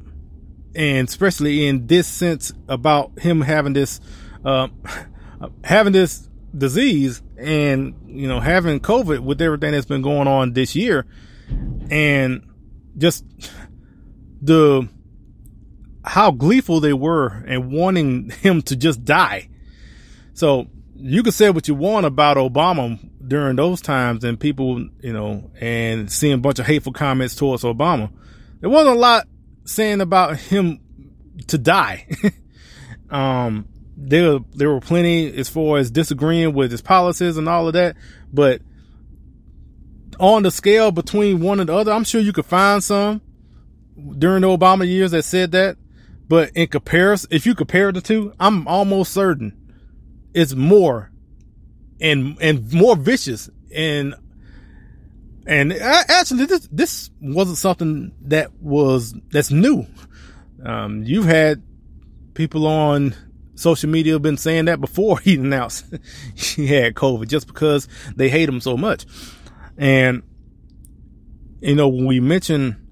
and 0.75 1.07
especially 1.07 1.67
in 1.67 1.87
this 1.87 2.07
sense 2.07 2.53
about 2.67 3.19
him 3.19 3.41
having 3.41 3.73
this 3.73 3.99
uh, 4.43 4.67
having 5.63 5.93
this 5.93 6.29
disease 6.55 7.21
and 7.37 7.95
you 8.07 8.27
know 8.27 8.39
having 8.39 8.79
COVID 8.79 9.19
with 9.19 9.41
everything 9.41 9.71
that's 9.71 9.85
been 9.85 10.01
going 10.01 10.27
on 10.27 10.53
this 10.53 10.75
year, 10.75 11.05
and 11.89 12.43
just 12.97 13.25
the 14.41 14.87
how 16.03 16.31
gleeful 16.31 16.79
they 16.79 16.93
were 16.93 17.43
and 17.47 17.71
wanting 17.71 18.29
him 18.41 18.61
to 18.63 18.75
just 18.75 19.03
die. 19.03 19.49
So 20.33 20.67
you 21.07 21.21
can 21.21 21.31
say 21.31 21.51
what 21.51 21.67
you 21.67 21.75
want 21.75 22.03
about 22.03 22.35
Obama 22.35 22.99
during 23.27 23.55
those 23.55 23.79
times 23.79 24.23
and 24.23 24.39
people, 24.39 24.79
you 25.01 25.13
know, 25.13 25.51
and 25.61 26.11
seeing 26.11 26.33
a 26.33 26.37
bunch 26.39 26.57
of 26.57 26.65
hateful 26.65 26.93
comments 26.93 27.35
towards 27.35 27.61
Obama. 27.61 28.11
There 28.59 28.71
wasn't 28.71 28.95
a 28.95 28.99
lot 28.99 29.27
saying 29.65 30.01
about 30.01 30.37
him 30.37 30.79
to 31.45 31.59
die. 31.59 32.07
um, 33.11 33.67
there, 33.95 34.39
there 34.55 34.71
were 34.71 34.79
plenty 34.79 35.31
as 35.37 35.47
far 35.47 35.77
as 35.77 35.91
disagreeing 35.91 36.55
with 36.55 36.71
his 36.71 36.81
policies 36.81 37.37
and 37.37 37.47
all 37.47 37.67
of 37.67 37.73
that, 37.73 37.95
but 38.33 38.63
on 40.19 40.41
the 40.41 40.49
scale 40.49 40.91
between 40.91 41.39
one 41.39 41.59
and 41.59 41.69
the 41.69 41.75
other, 41.75 41.91
I'm 41.91 42.03
sure 42.03 42.19
you 42.19 42.33
could 42.33 42.47
find 42.47 42.83
some 42.83 43.21
during 44.17 44.41
the 44.41 44.47
Obama 44.47 44.87
years 44.87 45.11
that 45.11 45.23
said 45.23 45.51
that. 45.51 45.77
But 46.27 46.49
in 46.55 46.65
comparison, 46.65 47.29
if 47.31 47.45
you 47.45 47.53
compare 47.53 47.91
the 47.91 48.01
two, 48.01 48.33
I'm 48.39 48.67
almost 48.67 49.13
certain 49.13 49.64
it's 50.35 50.53
more 50.53 51.11
and, 51.99 52.37
and 52.41 52.71
more 52.73 52.95
vicious 52.95 53.49
and, 53.73 54.15
and 55.47 55.73
actually 55.73 56.45
this, 56.45 56.67
this 56.71 57.09
wasn't 57.21 57.57
something 57.57 58.11
that 58.21 58.53
was, 58.61 59.13
that's 59.31 59.51
new. 59.51 59.85
Um, 60.63 61.03
you've 61.03 61.25
had 61.25 61.61
people 62.33 62.67
on 62.67 63.15
social 63.55 63.89
media 63.89 64.19
been 64.19 64.37
saying 64.37 64.65
that 64.65 64.81
before 64.81 65.19
he 65.21 65.35
announced 65.35 65.85
he 66.35 66.67
had 66.67 66.95
COVID 66.95 67.27
just 67.27 67.47
because 67.47 67.87
they 68.15 68.29
hate 68.29 68.49
him 68.49 68.61
so 68.61 68.77
much. 68.77 69.05
And, 69.77 70.23
you 71.61 71.75
know, 71.75 71.87
when 71.87 72.05
we 72.05 72.19
mention 72.19 72.85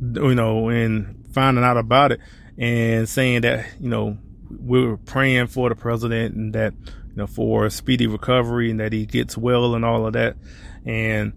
you 0.00 0.34
know, 0.34 0.68
and 0.68 1.24
finding 1.32 1.64
out 1.64 1.76
about 1.76 2.12
it 2.12 2.20
and 2.58 3.08
saying 3.08 3.42
that, 3.42 3.66
you 3.80 3.88
know, 3.88 4.16
we 4.58 4.84
were 4.84 4.96
praying 4.96 5.48
for 5.48 5.68
the 5.68 5.74
president 5.74 6.34
and 6.34 6.52
that, 6.54 6.74
you 6.74 7.16
know, 7.16 7.26
for 7.26 7.66
a 7.66 7.70
speedy 7.70 8.06
recovery 8.06 8.70
and 8.70 8.80
that 8.80 8.92
he 8.92 9.06
gets 9.06 9.36
well 9.36 9.74
and 9.74 9.84
all 9.84 10.06
of 10.06 10.12
that. 10.14 10.36
And 10.84 11.32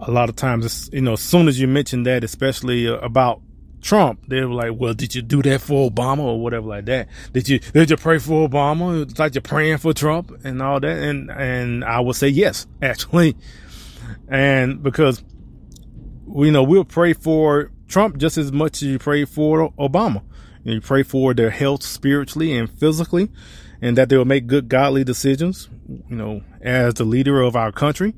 a 0.00 0.10
lot 0.10 0.28
of 0.28 0.36
times, 0.36 0.88
you 0.92 1.00
know, 1.00 1.14
as 1.14 1.20
soon 1.20 1.48
as 1.48 1.60
you 1.60 1.68
mention 1.68 2.04
that, 2.04 2.24
especially 2.24 2.88
uh, 2.88 2.94
about 2.94 3.42
Trump, 3.80 4.26
they 4.28 4.42
were 4.42 4.52
like, 4.52 4.72
"Well, 4.76 4.94
did 4.94 5.14
you 5.14 5.22
do 5.22 5.42
that 5.42 5.60
for 5.60 5.90
Obama 5.90 6.20
or 6.20 6.40
whatever 6.40 6.66
like 6.68 6.84
that? 6.86 7.08
Did 7.32 7.48
you 7.48 7.58
did 7.58 7.90
you 7.90 7.96
pray 7.96 8.18
for 8.18 8.48
Obama? 8.48 9.02
It's 9.02 9.18
like 9.18 9.34
you're 9.34 9.42
praying 9.42 9.78
for 9.78 9.92
Trump 9.92 10.32
and 10.44 10.60
all 10.60 10.80
that." 10.80 10.98
And 10.98 11.30
and 11.30 11.84
I 11.84 12.00
would 12.00 12.16
say 12.16 12.28
yes, 12.28 12.66
actually, 12.82 13.36
and 14.28 14.82
because 14.82 15.22
you 16.34 16.50
know 16.50 16.62
we'll 16.62 16.84
pray 16.84 17.12
for 17.12 17.70
Trump 17.88 18.18
just 18.18 18.38
as 18.38 18.52
much 18.52 18.82
as 18.82 18.88
you 18.88 18.98
pray 18.98 19.24
for 19.24 19.72
Obama. 19.72 20.22
You 20.64 20.80
pray 20.80 21.02
for 21.02 21.34
their 21.34 21.50
health 21.50 21.82
spiritually 21.82 22.56
and 22.56 22.70
physically, 22.70 23.30
and 23.80 23.96
that 23.96 24.08
they 24.08 24.16
will 24.16 24.24
make 24.24 24.46
good 24.46 24.68
godly 24.68 25.04
decisions. 25.04 25.68
You 25.88 26.16
know, 26.16 26.42
as 26.60 26.94
the 26.94 27.04
leader 27.04 27.40
of 27.40 27.56
our 27.56 27.72
country. 27.72 28.14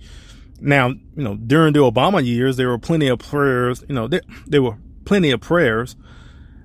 Now, 0.61 0.89
you 0.89 1.01
know, 1.17 1.35
during 1.35 1.73
the 1.73 1.81
Obama 1.81 2.25
years, 2.25 2.57
there 2.57 2.69
were 2.69 2.79
plenty 2.79 3.09
of 3.09 3.19
prayers. 3.19 3.85
You 3.89 3.95
know, 3.95 4.09
there, 4.09 4.21
there 4.47 4.63
were 4.63 4.77
plenty 5.05 5.31
of 5.31 5.41
prayers 5.41 5.97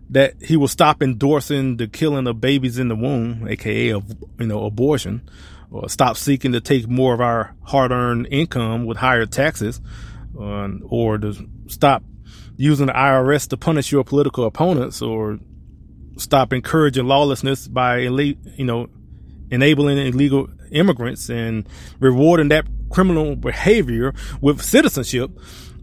that 0.09 0.41
he 0.41 0.55
will 0.55 0.67
stop 0.67 1.01
endorsing 1.03 1.77
the 1.77 1.87
killing 1.87 2.27
of 2.27 2.39
babies 2.39 2.77
in 2.77 2.87
the 2.87 2.95
womb, 2.95 3.47
aka 3.47 3.89
of 3.89 4.09
you 4.39 4.47
know 4.47 4.65
abortion, 4.65 5.27
or 5.71 5.89
stop 5.89 6.17
seeking 6.17 6.53
to 6.53 6.61
take 6.61 6.87
more 6.87 7.13
of 7.13 7.21
our 7.21 7.55
hard-earned 7.63 8.27
income 8.31 8.85
with 8.85 8.97
higher 8.97 9.25
taxes, 9.25 9.81
uh, 10.39 10.69
or 10.85 11.17
to 11.17 11.33
stop 11.67 12.03
using 12.55 12.87
the 12.87 12.93
IRS 12.93 13.47
to 13.49 13.57
punish 13.57 13.91
your 13.91 14.03
political 14.03 14.45
opponents, 14.45 15.01
or 15.01 15.39
stop 16.17 16.53
encouraging 16.53 17.07
lawlessness 17.07 17.67
by 17.67 17.99
you 17.99 18.37
know 18.59 18.87
enabling 19.49 19.97
illegal 19.97 20.49
immigrants 20.71 21.29
and 21.29 21.67
rewarding 21.99 22.49
that 22.49 22.65
criminal 22.89 23.35
behavior 23.35 24.13
with 24.41 24.61
citizenship 24.61 25.31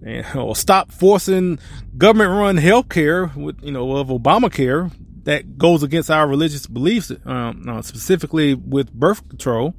and, 0.05 0.27
or 0.37 0.55
stop 0.55 0.93
forcing 0.93 1.59
government 1.97 2.31
run 2.31 2.57
health 2.57 2.89
care 2.89 3.27
with, 3.37 3.63
you 3.63 3.73
know, 3.73 3.97
of 3.97 4.09
Obamacare 4.09 4.93
that 5.25 5.57
goes 5.57 5.83
against 5.83 6.11
our 6.11 6.29
religious 6.29 6.67
beliefs, 6.67 7.11
um, 7.25 7.65
uh, 7.69 7.83
specifically 7.83 8.55
with 8.55 8.93
birth 8.93 9.27
control. 9.29 9.75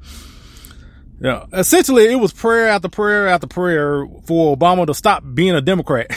Yeah, 1.19 1.45
essentially 1.53 2.11
it 2.11 2.17
was 2.17 2.33
prayer 2.33 2.67
after 2.67 2.89
prayer 2.89 3.27
after 3.27 3.47
prayer 3.47 4.05
for 4.25 4.55
Obama 4.57 4.85
to 4.87 4.93
stop 4.93 5.23
being 5.33 5.55
a 5.55 5.61
Democrat 5.61 6.07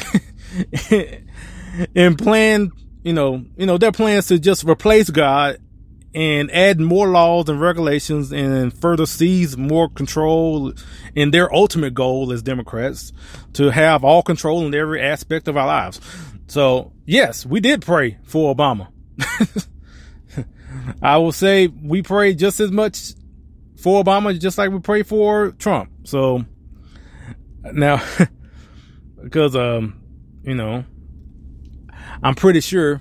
and 1.94 2.18
plan, 2.18 2.72
you 3.08 3.14
know, 3.14 3.42
you 3.56 3.64
know, 3.64 3.78
their 3.78 3.90
plans 3.90 4.26
to 4.26 4.38
just 4.38 4.64
replace 4.64 5.08
God 5.08 5.56
and 6.14 6.50
add 6.50 6.78
more 6.78 7.08
laws 7.08 7.48
and 7.48 7.58
regulations 7.58 8.32
and 8.32 8.70
further 8.70 9.06
seize 9.06 9.56
more 9.56 9.88
control 9.88 10.74
in 11.14 11.30
their 11.30 11.50
ultimate 11.54 11.94
goal 11.94 12.30
as 12.30 12.42
Democrats 12.42 13.14
to 13.54 13.70
have 13.70 14.04
all 14.04 14.22
control 14.22 14.66
in 14.66 14.74
every 14.74 15.00
aspect 15.00 15.48
of 15.48 15.56
our 15.56 15.66
lives. 15.66 16.02
So 16.48 16.92
yes, 17.06 17.46
we 17.46 17.60
did 17.60 17.80
pray 17.80 18.18
for 18.24 18.54
Obama. 18.54 18.88
I 21.02 21.16
will 21.16 21.32
say 21.32 21.66
we 21.66 22.02
prayed 22.02 22.38
just 22.38 22.60
as 22.60 22.70
much 22.70 23.14
for 23.80 24.04
Obama, 24.04 24.38
just 24.38 24.58
like 24.58 24.70
we 24.70 24.80
pray 24.80 25.02
for 25.02 25.52
Trump. 25.52 25.90
So 26.04 26.44
now, 27.72 28.02
because, 29.22 29.56
um, 29.56 29.98
you 30.42 30.54
know, 30.54 30.84
I'm 32.22 32.34
pretty 32.34 32.60
sure 32.60 33.00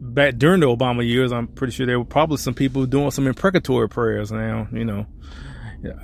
back 0.00 0.36
during 0.36 0.60
the 0.60 0.66
Obama 0.66 1.06
years, 1.06 1.32
I'm 1.32 1.48
pretty 1.48 1.72
sure 1.72 1.86
there 1.86 1.98
were 1.98 2.04
probably 2.04 2.36
some 2.36 2.54
people 2.54 2.86
doing 2.86 3.10
some 3.10 3.26
imprecatory 3.26 3.88
prayers. 3.88 4.30
Now, 4.30 4.68
you 4.72 4.84
know, 4.84 5.06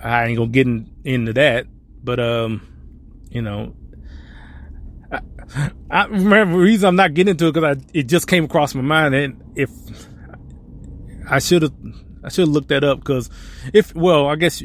I 0.03 0.27
ain't 0.27 0.39
gonna 0.39 0.51
get 0.51 0.67
in, 0.67 0.91
into 1.05 1.33
that, 1.35 1.67
but 2.03 2.21
um, 2.21 2.67
you 3.31 3.43
know, 3.43 3.75
I, 5.11 5.21
I 5.91 6.07
remember 6.07 6.57
the 6.57 6.63
reason 6.63 6.89
I'm 6.89 6.97
not 6.97 7.15
getting 7.15 7.33
into 7.33 7.49
it 7.49 7.53
because 7.53 7.77
I 7.77 7.83
it 7.93 8.05
just 8.05 8.27
came 8.27 8.45
across 8.45 8.75
my 8.75 8.83
mind, 8.83 9.15
and 9.15 9.43
if 9.55 9.71
I 11.29 11.39
should 11.39 11.63
have, 11.63 11.73
I 12.23 12.29
should 12.29 12.43
have 12.43 12.55
looked 12.55 12.69
that 12.69 12.85
up 12.85 12.99
because 12.99 13.31
if 13.73 13.95
well, 13.95 14.27
I 14.27 14.37
guess 14.37 14.63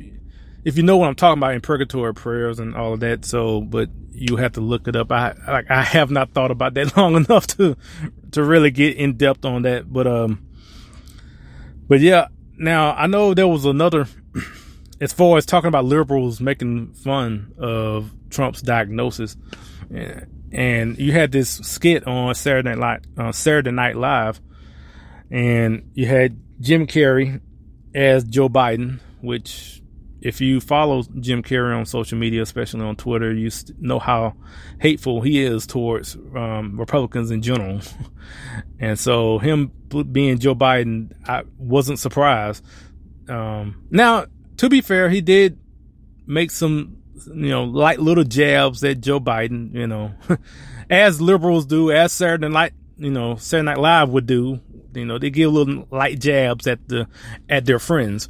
if 0.63 0.78
you 0.78 0.84
know 0.84 0.98
what 0.98 1.08
I'm 1.08 1.15
talking 1.15 1.39
about, 1.39 1.52
in 1.52 1.56
imprecatory 1.58 2.13
prayers 2.13 2.60
and 2.60 2.76
all 2.76 2.93
of 2.93 3.00
that. 3.00 3.26
So, 3.26 3.62
but 3.62 3.89
you 4.12 4.36
have 4.36 4.54
to 4.54 4.62
look 4.62 4.88
it 4.88 4.95
up. 4.95 5.12
I 5.12 5.34
like 5.48 5.69
I 5.72 5.84
have 5.84 6.12
not 6.12 6.34
thought 6.34 6.52
about 6.52 6.74
that 6.74 6.95
long 6.98 7.15
enough 7.15 7.48
to 7.48 7.78
to 8.32 8.43
really 8.43 8.72
get 8.72 8.98
in 8.98 9.17
depth 9.17 9.45
on 9.45 9.63
that. 9.63 9.91
But 9.91 10.08
um, 10.08 10.45
but 11.88 12.00
yeah. 12.00 12.28
Now 12.58 12.91
I 12.93 13.08
know 13.08 13.34
there 13.34 13.48
was 13.48 13.63
another 13.63 14.06
as 15.02 15.13
far 15.13 15.38
as 15.38 15.45
talking 15.45 15.69
about 15.69 15.86
liberals 15.86 16.41
making 16.41 16.93
fun 16.93 17.54
of 17.58 18.13
Trump's 18.30 18.62
diagnosis, 18.62 19.38
and 20.52 21.00
you 21.00 21.13
had 21.13 21.32
this 21.32 21.50
skit 21.50 22.06
on 22.06 22.36
Saturday 22.36 22.76
Night 22.76 23.06
uh, 23.17 23.32
Saturday 23.32 23.72
Night 23.72 23.95
Live, 23.95 24.41
and 25.32 25.89
you 25.93 26.06
had 26.06 26.38
Jim 26.60 26.86
Carrey 26.86 27.39
as 27.95 28.26
Joe 28.26 28.50
Biden, 28.50 29.00
which 29.22 29.79
if 30.21 30.41
you 30.41 30.60
follow 30.60 31.03
Jim 31.19 31.43
Carrey 31.43 31.77
on 31.77 31.86
social 31.86 32.17
media, 32.17 32.41
especially 32.41 32.82
on 32.82 32.95
Twitter, 32.95 33.34
you 33.34 33.49
know 33.79 33.99
how 33.99 34.36
hateful 34.79 35.21
he 35.21 35.41
is 35.41 35.65
towards 35.65 36.15
um, 36.36 36.77
Republicans 36.77 37.32
in 37.32 37.41
general. 37.41 37.82
and 38.79 38.99
so 38.99 39.39
him 39.39 39.71
being 40.12 40.39
Joe 40.39 40.55
Biden, 40.55 41.13
I 41.27 41.43
wasn't 41.58 41.99
surprised. 41.99 42.63
Um, 43.29 43.86
now, 43.89 44.25
to 44.58 44.69
be 44.69 44.82
fair, 44.82 45.10
he 45.10 45.21
did 45.21 45.58
make 46.27 46.51
some, 46.51 46.97
you 47.27 47.49
know, 47.49 47.63
light 47.63 47.99
little 47.99 48.23
jabs 48.23 48.84
at 48.84 49.01
Joe 49.01 49.19
Biden, 49.19 49.73
you 49.73 49.88
know, 49.88 50.13
as 50.89 51.21
liberals 51.21 51.65
do, 51.65 51.91
as 51.91 52.12
Saturday 52.12 52.49
Night, 52.49 52.73
you 52.97 53.12
know, 53.12 53.36
Saturday 53.36 53.65
Night 53.65 53.77
Live 53.77 54.10
would 54.10 54.25
do. 54.25 54.60
You 54.93 55.06
know, 55.06 55.17
they 55.17 55.30
give 55.30 55.52
little 55.52 55.88
light 55.91 56.19
jabs 56.19 56.67
at 56.67 56.88
the 56.88 57.08
at 57.49 57.65
their 57.65 57.80
friends. 57.80 58.28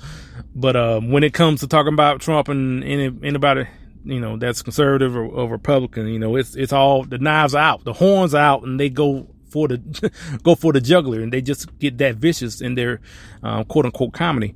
But 0.55 0.75
um, 0.75 1.11
when 1.11 1.23
it 1.23 1.33
comes 1.33 1.61
to 1.61 1.67
talking 1.67 1.93
about 1.93 2.21
Trump 2.21 2.49
and 2.49 2.83
any, 2.83 3.11
anybody, 3.23 3.67
you 4.03 4.19
know, 4.19 4.37
that's 4.37 4.61
conservative 4.61 5.15
or, 5.15 5.25
or, 5.25 5.49
Republican, 5.49 6.07
you 6.07 6.19
know, 6.19 6.35
it's 6.35 6.55
it's 6.55 6.73
all 6.73 7.03
the 7.03 7.17
knives 7.17 7.55
out, 7.55 7.83
the 7.83 7.93
horns 7.93 8.35
out, 8.35 8.63
and 8.63 8.79
they 8.79 8.89
go 8.89 9.27
for 9.49 9.67
the 9.67 10.11
go 10.43 10.55
for 10.55 10.73
the 10.73 10.81
juggler, 10.81 11.21
and 11.21 11.31
they 11.31 11.41
just 11.41 11.77
get 11.79 11.97
that 11.99 12.15
vicious 12.15 12.61
in 12.61 12.75
their 12.75 12.99
um, 13.43 13.65
quote 13.65 13.85
unquote 13.85 14.13
comedy. 14.13 14.55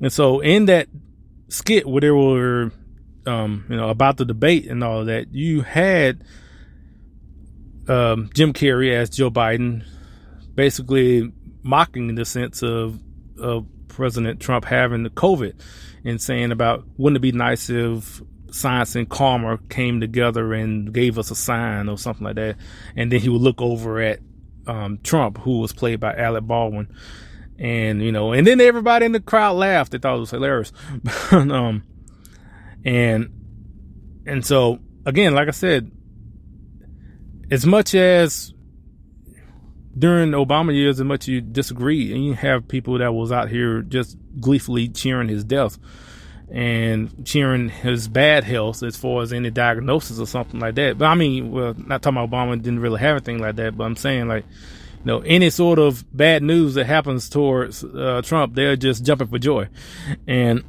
And 0.00 0.12
so 0.12 0.40
in 0.40 0.66
that 0.66 0.88
skit 1.48 1.86
where 1.86 2.00
they 2.00 2.10
were, 2.10 2.72
um, 3.26 3.64
you 3.68 3.76
know, 3.76 3.88
about 3.88 4.16
the 4.16 4.24
debate 4.24 4.66
and 4.66 4.82
all 4.82 5.04
that, 5.04 5.32
you 5.32 5.62
had 5.62 6.24
um, 7.88 8.30
Jim 8.34 8.52
Carrey 8.52 8.92
as 8.92 9.10
Joe 9.10 9.30
Biden, 9.30 9.84
basically 10.54 11.32
mocking 11.66 12.14
the 12.14 12.24
sense 12.24 12.62
of 12.62 13.00
of 13.38 13.66
President 13.88 14.40
Trump 14.40 14.64
having 14.64 15.02
the 15.02 15.10
COVID 15.10 15.54
and 16.04 16.20
saying 16.20 16.52
about 16.52 16.84
wouldn't 16.96 17.18
it 17.18 17.20
be 17.20 17.32
nice 17.32 17.68
if 17.68 18.22
science 18.50 18.94
and 18.96 19.08
karma 19.08 19.58
came 19.68 20.00
together 20.00 20.54
and 20.54 20.92
gave 20.92 21.18
us 21.18 21.30
a 21.30 21.34
sign 21.34 21.88
or 21.88 21.98
something 21.98 22.24
like 22.24 22.36
that. 22.36 22.56
And 22.96 23.12
then 23.12 23.20
he 23.20 23.28
would 23.28 23.42
look 23.42 23.60
over 23.60 24.00
at 24.00 24.20
um, 24.66 24.98
Trump, 25.02 25.38
who 25.38 25.60
was 25.60 25.72
played 25.72 26.00
by 26.00 26.14
Alec 26.14 26.44
Baldwin. 26.44 26.94
And, 27.58 28.02
you 28.02 28.12
know, 28.12 28.32
and 28.32 28.46
then 28.46 28.60
everybody 28.60 29.06
in 29.06 29.12
the 29.12 29.20
crowd 29.20 29.56
laughed. 29.56 29.92
They 29.92 29.98
thought 29.98 30.16
it 30.16 30.20
was 30.20 30.30
hilarious. 30.30 30.72
um, 31.30 31.82
and, 32.84 34.22
and 34.26 34.44
so 34.44 34.80
again, 35.04 35.34
like 35.34 35.48
I 35.48 35.52
said, 35.52 35.90
as 37.50 37.64
much 37.64 37.94
as 37.94 38.52
during 39.98 40.32
Obama 40.32 40.74
years, 40.74 41.00
as 41.00 41.04
much 41.04 41.24
as 41.24 41.28
you 41.28 41.40
disagree, 41.40 42.12
and 42.12 42.24
you 42.24 42.34
have 42.34 42.68
people 42.68 42.98
that 42.98 43.12
was 43.12 43.32
out 43.32 43.48
here 43.48 43.82
just 43.82 44.16
gleefully 44.40 44.88
cheering 44.88 45.28
his 45.28 45.44
death 45.44 45.78
and 46.50 47.26
cheering 47.26 47.68
his 47.68 48.06
bad 48.06 48.44
health 48.44 48.82
as 48.82 48.96
far 48.96 49.22
as 49.22 49.32
any 49.32 49.50
diagnosis 49.50 50.18
or 50.18 50.26
something 50.26 50.60
like 50.60 50.74
that. 50.76 50.98
But 50.98 51.06
I 51.06 51.14
mean, 51.14 51.50
well, 51.50 51.74
not 51.76 52.02
talking 52.02 52.18
about 52.18 52.30
Obama 52.30 52.60
didn't 52.62 52.80
really 52.80 53.00
have 53.00 53.16
anything 53.16 53.38
like 53.38 53.56
that, 53.56 53.76
but 53.76 53.84
I'm 53.84 53.96
saying 53.96 54.28
like, 54.28 54.44
you 54.98 55.06
know, 55.06 55.20
any 55.20 55.50
sort 55.50 55.78
of 55.78 56.04
bad 56.16 56.42
news 56.42 56.74
that 56.74 56.86
happens 56.86 57.28
towards 57.28 57.82
uh, 57.82 58.22
Trump, 58.24 58.54
they're 58.54 58.76
just 58.76 59.04
jumping 59.04 59.28
for 59.28 59.38
joy, 59.38 59.68
and 60.26 60.62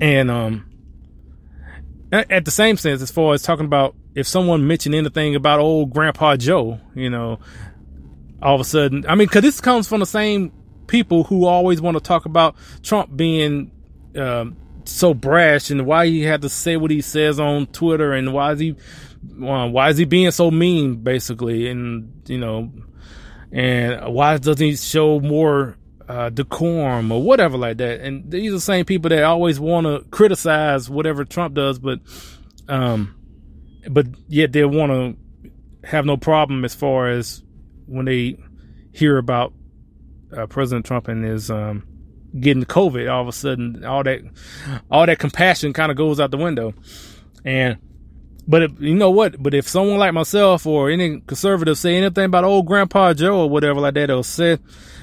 and 0.00 0.30
um, 0.30 0.70
at 2.12 2.44
the 2.44 2.50
same 2.50 2.76
sense, 2.76 3.02
as 3.02 3.10
far 3.10 3.34
as 3.34 3.42
talking 3.42 3.66
about 3.66 3.94
if 4.14 4.26
someone 4.26 4.66
mentioned 4.66 4.94
anything 4.94 5.34
about 5.34 5.60
old 5.60 5.92
Grandpa 5.92 6.36
Joe, 6.36 6.80
you 6.94 7.10
know, 7.10 7.38
all 8.42 8.54
of 8.54 8.60
a 8.60 8.64
sudden, 8.64 9.04
I 9.08 9.14
mean, 9.14 9.26
because 9.26 9.42
this 9.42 9.60
comes 9.60 9.88
from 9.88 10.00
the 10.00 10.06
same 10.06 10.52
people 10.86 11.24
who 11.24 11.44
always 11.44 11.80
want 11.80 11.96
to 11.96 12.02
talk 12.02 12.24
about 12.24 12.56
Trump 12.82 13.14
being 13.14 13.70
um, 14.16 14.56
so 14.84 15.14
brash 15.14 15.70
and 15.70 15.86
why 15.86 16.06
he 16.06 16.22
had 16.22 16.42
to 16.42 16.48
say 16.48 16.76
what 16.76 16.90
he 16.90 17.00
says 17.00 17.38
on 17.38 17.66
Twitter 17.66 18.12
and 18.12 18.32
why 18.32 18.52
is 18.52 18.60
he 18.60 18.76
uh, 19.42 19.68
why 19.68 19.90
is 19.90 19.98
he 19.98 20.04
being 20.04 20.30
so 20.30 20.50
mean, 20.50 20.96
basically, 21.02 21.68
and 21.68 22.22
you 22.26 22.38
know, 22.38 22.72
and 23.52 24.14
why 24.14 24.36
doesn't 24.38 24.64
he 24.64 24.76
show 24.76 25.20
more 25.20 25.76
uh, 26.08 26.30
decorum 26.30 27.10
or 27.12 27.22
whatever 27.22 27.56
like 27.56 27.78
that? 27.78 28.00
And 28.00 28.30
these 28.30 28.50
are 28.50 28.56
the 28.56 28.60
same 28.60 28.84
people 28.84 29.10
that 29.10 29.24
always 29.24 29.58
want 29.58 29.86
to 29.86 30.08
criticize 30.10 30.88
whatever 30.88 31.24
Trump 31.24 31.54
does, 31.54 31.78
but 31.78 32.00
um, 32.68 33.16
but 33.88 34.06
yet 34.28 34.52
they 34.52 34.64
want 34.64 34.92
to 34.92 35.48
have 35.88 36.04
no 36.06 36.16
problem 36.16 36.64
as 36.64 36.74
far 36.74 37.08
as 37.08 37.42
when 37.88 38.04
they 38.04 38.38
hear 38.92 39.18
about 39.18 39.52
uh, 40.36 40.46
President 40.46 40.86
Trump 40.86 41.08
and 41.08 41.24
his 41.24 41.50
um, 41.50 41.86
getting 42.38 42.64
COVID. 42.64 43.10
All 43.12 43.22
of 43.22 43.28
a 43.28 43.32
sudden, 43.32 43.84
all 43.84 44.02
that 44.04 44.20
all 44.90 45.06
that 45.06 45.18
compassion 45.18 45.72
kind 45.72 45.90
of 45.90 45.96
goes 45.96 46.20
out 46.20 46.30
the 46.30 46.36
window. 46.36 46.74
And 47.44 47.78
but 48.46 48.62
if, 48.62 48.80
you 48.80 48.94
know 48.94 49.10
what? 49.10 49.42
But 49.42 49.54
if 49.54 49.68
someone 49.68 49.98
like 49.98 50.14
myself 50.14 50.66
or 50.66 50.90
any 50.90 51.20
conservative 51.20 51.76
say 51.76 51.96
anything 51.96 52.24
about 52.24 52.44
old 52.44 52.66
Grandpa 52.66 53.12
Joe 53.14 53.40
or 53.40 53.50
whatever 53.50 53.80
like 53.80 53.94
that, 53.94 54.10
or 54.10 54.24
say, 54.24 54.58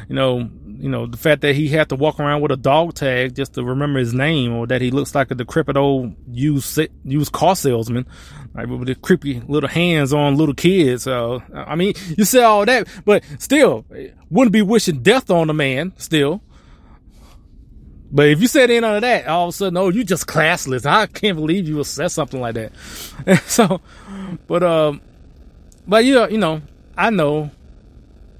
you 0.09 0.15
know, 0.15 0.49
you 0.79 0.89
know, 0.89 1.05
the 1.05 1.17
fact 1.17 1.41
that 1.41 1.55
he 1.55 1.67
had 1.69 1.89
to 1.89 1.95
walk 1.95 2.19
around 2.19 2.41
with 2.41 2.51
a 2.51 2.57
dog 2.57 2.93
tag 2.93 3.35
just 3.35 3.53
to 3.53 3.63
remember 3.63 3.99
his 3.99 4.13
name, 4.13 4.53
or 4.53 4.67
that 4.67 4.81
he 4.81 4.91
looks 4.91 5.15
like 5.15 5.31
a 5.31 5.35
decrepit 5.35 5.77
old 5.77 6.15
used 6.27 6.79
used 7.03 7.31
car 7.31 7.55
salesman, 7.55 8.05
like 8.53 8.67
with 8.67 8.87
the 8.87 8.95
creepy 8.95 9.41
little 9.47 9.69
hands 9.69 10.13
on 10.13 10.35
little 10.35 10.55
kids. 10.55 11.03
So 11.03 11.43
I 11.53 11.75
mean, 11.75 11.93
you 12.17 12.25
say 12.25 12.43
all 12.43 12.65
that, 12.65 12.87
but 13.05 13.23
still, 13.39 13.85
wouldn't 14.29 14.53
be 14.53 14.61
wishing 14.61 15.01
death 15.01 15.29
on 15.29 15.49
a 15.49 15.53
man. 15.53 15.93
Still, 15.97 16.41
but 18.11 18.29
if 18.29 18.41
you 18.41 18.47
said 18.47 18.69
any 18.69 18.85
of 18.85 19.01
that, 19.01 19.27
all 19.27 19.45
of 19.45 19.49
a 19.49 19.51
sudden, 19.51 19.77
oh, 19.77 19.89
you 19.89 20.03
just 20.03 20.27
classless. 20.27 20.85
I 20.85 21.05
can't 21.07 21.37
believe 21.37 21.67
you 21.67 21.83
say 21.83 22.07
something 22.07 22.39
like 22.39 22.55
that. 22.55 22.71
so, 23.45 23.81
but 24.47 24.63
um, 24.63 25.01
but 25.87 26.05
you 26.05 26.27
you 26.29 26.37
know, 26.37 26.61
I 26.97 27.09
know 27.09 27.51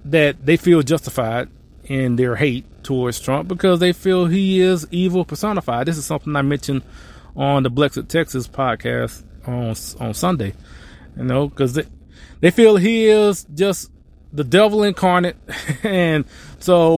that 0.06 0.46
they 0.46 0.58
feel 0.58 0.82
justified 0.82 1.50
in 1.86 2.16
their 2.16 2.36
hate 2.36 2.66
towards 2.84 3.20
Trump 3.20 3.48
because 3.48 3.80
they 3.80 3.94
feel 3.94 4.26
he 4.26 4.62
is 4.62 4.88
evil 4.92 5.26
personified. 5.26 5.88
This 5.88 5.98
is 5.98 6.06
something 6.06 6.36
I 6.36 6.42
mentioned 6.42 6.84
on 7.36 7.64
the 7.64 7.72
Blexit 7.72 8.08
Texas 8.08 8.48
podcast 8.48 9.24
on 9.46 9.76
on 10.06 10.14
Sunday. 10.14 10.54
You 11.18 11.24
know, 11.24 11.48
because 11.48 11.74
they 11.74 11.86
they 12.42 12.52
feel 12.52 12.78
he 12.78 13.08
is 13.08 13.46
just 13.54 13.92
the 14.34 14.44
devil 14.44 14.84
incarnate, 14.84 15.38
and 15.84 16.26
so 16.60 16.98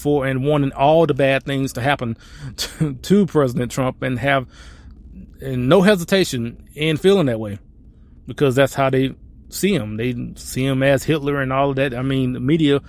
for 0.00 0.26
and 0.26 0.44
wanting 0.44 0.72
all 0.72 1.06
the 1.06 1.14
bad 1.14 1.44
things 1.44 1.72
to 1.74 1.80
happen 1.80 2.16
to, 2.56 2.94
to 2.94 3.26
President 3.26 3.70
Trump 3.70 4.02
and 4.02 4.18
have 4.18 4.46
and 5.40 5.68
no 5.68 5.82
hesitation 5.82 6.68
in 6.74 6.96
feeling 6.96 7.26
that 7.26 7.40
way 7.40 7.58
because 8.26 8.54
that's 8.54 8.74
how 8.74 8.90
they 8.90 9.14
see 9.48 9.74
him. 9.74 9.96
They 9.96 10.14
see 10.36 10.64
him 10.64 10.82
as 10.82 11.04
Hitler 11.04 11.40
and 11.40 11.52
all 11.52 11.70
of 11.70 11.76
that. 11.76 11.94
I 11.94 12.02
mean, 12.02 12.32
the 12.32 12.40
media, 12.40 12.80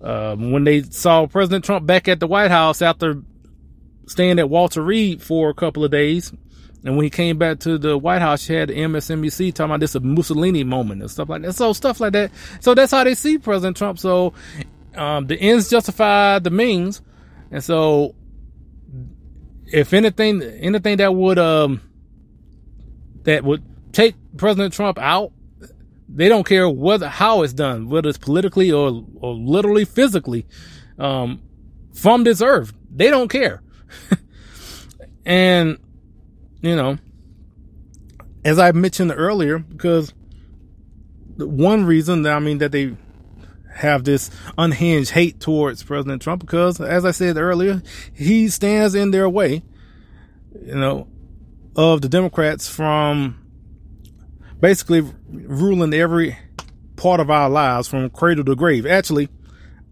uh, 0.00 0.36
when 0.36 0.64
they 0.64 0.82
saw 0.82 1.26
President 1.26 1.64
Trump 1.64 1.86
back 1.86 2.08
at 2.08 2.20
the 2.20 2.26
White 2.26 2.50
House 2.50 2.82
after 2.82 3.22
staying 4.06 4.38
at 4.38 4.50
Walter 4.50 4.82
Reed 4.82 5.22
for 5.22 5.50
a 5.50 5.54
couple 5.54 5.84
of 5.84 5.90
days, 5.90 6.32
and 6.84 6.96
when 6.96 7.04
he 7.04 7.10
came 7.10 7.38
back 7.38 7.60
to 7.60 7.78
the 7.78 7.96
White 7.96 8.20
House, 8.20 8.46
he 8.46 8.54
had 8.54 8.68
MSNBC 8.68 9.54
talking 9.54 9.70
about 9.70 9.80
this 9.80 9.94
a 9.94 10.00
Mussolini 10.00 10.64
moment 10.64 11.00
and 11.00 11.10
stuff 11.10 11.30
like 11.30 11.40
that. 11.42 11.54
So 11.54 11.72
stuff 11.72 11.98
like 11.98 12.12
that. 12.12 12.30
So 12.60 12.74
that's 12.74 12.92
how 12.92 13.04
they 13.04 13.14
see 13.14 13.38
President 13.38 13.76
Trump. 13.76 13.98
So 13.98 14.34
um, 14.96 15.26
the 15.26 15.36
ends 15.40 15.68
justify 15.68 16.38
the 16.38 16.50
means, 16.50 17.02
and 17.50 17.62
so 17.62 18.14
if 19.66 19.92
anything, 19.92 20.42
anything 20.42 20.98
that 20.98 21.14
would 21.14 21.38
um 21.38 21.80
that 23.24 23.44
would 23.44 23.62
take 23.92 24.14
President 24.36 24.72
Trump 24.72 24.98
out, 24.98 25.32
they 26.08 26.28
don't 26.28 26.46
care 26.46 26.68
whether 26.68 27.08
how 27.08 27.42
it's 27.42 27.52
done, 27.52 27.88
whether 27.88 28.08
it's 28.08 28.18
politically 28.18 28.70
or 28.70 29.04
or 29.16 29.34
literally 29.34 29.84
physically, 29.84 30.46
um, 30.98 31.42
from 31.92 32.24
this 32.24 32.40
earth. 32.40 32.72
They 32.94 33.10
don't 33.10 33.28
care, 33.28 33.62
and 35.24 35.78
you 36.60 36.76
know, 36.76 36.98
as 38.44 38.58
I 38.58 38.72
mentioned 38.72 39.12
earlier, 39.14 39.58
because 39.58 40.12
the 41.36 41.48
one 41.48 41.84
reason 41.84 42.22
that 42.22 42.34
I 42.34 42.38
mean 42.38 42.58
that 42.58 42.72
they 42.72 42.96
have 43.74 44.04
this 44.04 44.30
unhinged 44.56 45.10
hate 45.10 45.40
towards 45.40 45.82
President 45.82 46.22
Trump 46.22 46.40
because, 46.40 46.80
as 46.80 47.04
I 47.04 47.10
said 47.10 47.36
earlier, 47.36 47.82
he 48.12 48.48
stands 48.48 48.94
in 48.94 49.10
their 49.10 49.28
way, 49.28 49.62
you 50.64 50.74
know, 50.74 51.08
of 51.76 52.00
the 52.00 52.08
Democrats 52.08 52.68
from 52.68 53.40
basically 54.60 55.02
ruling 55.28 55.92
every 55.92 56.36
part 56.96 57.20
of 57.20 57.30
our 57.30 57.50
lives 57.50 57.88
from 57.88 58.08
cradle 58.10 58.44
to 58.44 58.54
grave. 58.54 58.86
Actually, 58.86 59.28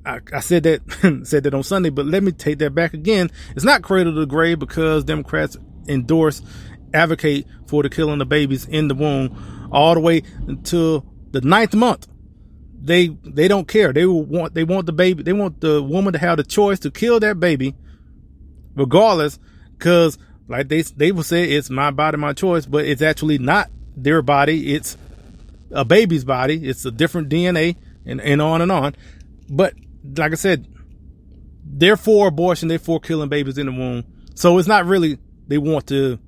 I, 0.06 0.20
I 0.32 0.40
said 0.40 0.62
that 0.62 1.22
said 1.26 1.44
that 1.44 1.54
on 1.54 1.62
Sunday, 1.62 1.90
but 1.90 2.06
let 2.06 2.22
me 2.22 2.32
take 2.32 2.58
that 2.58 2.74
back 2.74 2.94
again. 2.94 3.30
It's 3.56 3.64
not 3.64 3.82
cradle 3.82 4.14
to 4.14 4.26
grave 4.26 4.58
because 4.58 5.04
Democrats 5.04 5.56
endorse, 5.88 6.42
advocate 6.94 7.46
for 7.66 7.82
the 7.82 7.90
killing 7.90 8.20
of 8.20 8.28
babies 8.28 8.66
in 8.66 8.88
the 8.88 8.94
womb 8.94 9.68
all 9.72 9.94
the 9.94 10.00
way 10.00 10.22
until 10.46 11.04
the 11.32 11.40
ninth 11.40 11.74
month 11.74 12.06
they 12.84 13.08
they 13.08 13.46
don't 13.46 13.68
care. 13.68 13.92
They 13.92 14.06
want 14.06 14.54
they 14.54 14.64
want 14.64 14.86
the 14.86 14.92
baby. 14.92 15.22
They 15.22 15.32
want 15.32 15.60
the 15.60 15.82
woman 15.82 16.12
to 16.14 16.18
have 16.18 16.36
the 16.36 16.42
choice 16.42 16.80
to 16.80 16.90
kill 16.90 17.20
that 17.20 17.38
baby, 17.38 17.74
regardless, 18.74 19.38
because 19.78 20.18
like 20.48 20.68
they 20.68 20.82
they 20.82 21.12
will 21.12 21.22
say 21.22 21.44
it's 21.44 21.70
my 21.70 21.92
body, 21.92 22.16
my 22.16 22.32
choice, 22.32 22.66
but 22.66 22.84
it's 22.84 23.00
actually 23.00 23.38
not 23.38 23.70
their 23.96 24.20
body. 24.20 24.74
It's 24.74 24.96
a 25.70 25.84
baby's 25.84 26.24
body. 26.24 26.68
It's 26.68 26.84
a 26.84 26.90
different 26.90 27.28
DNA, 27.28 27.76
and 28.04 28.20
and 28.20 28.42
on 28.42 28.60
and 28.60 28.72
on. 28.72 28.96
But 29.48 29.74
like 30.16 30.32
I 30.32 30.36
said, 30.36 30.66
they're 31.64 31.96
for 31.96 32.26
abortion. 32.26 32.66
They're 32.66 32.80
for 32.80 32.98
killing 32.98 33.28
babies 33.28 33.58
in 33.58 33.66
the 33.66 33.72
womb. 33.72 34.04
So 34.34 34.58
it's 34.58 34.68
not 34.68 34.86
really 34.86 35.18
they 35.46 35.58
want 35.58 35.86
to 35.88 36.18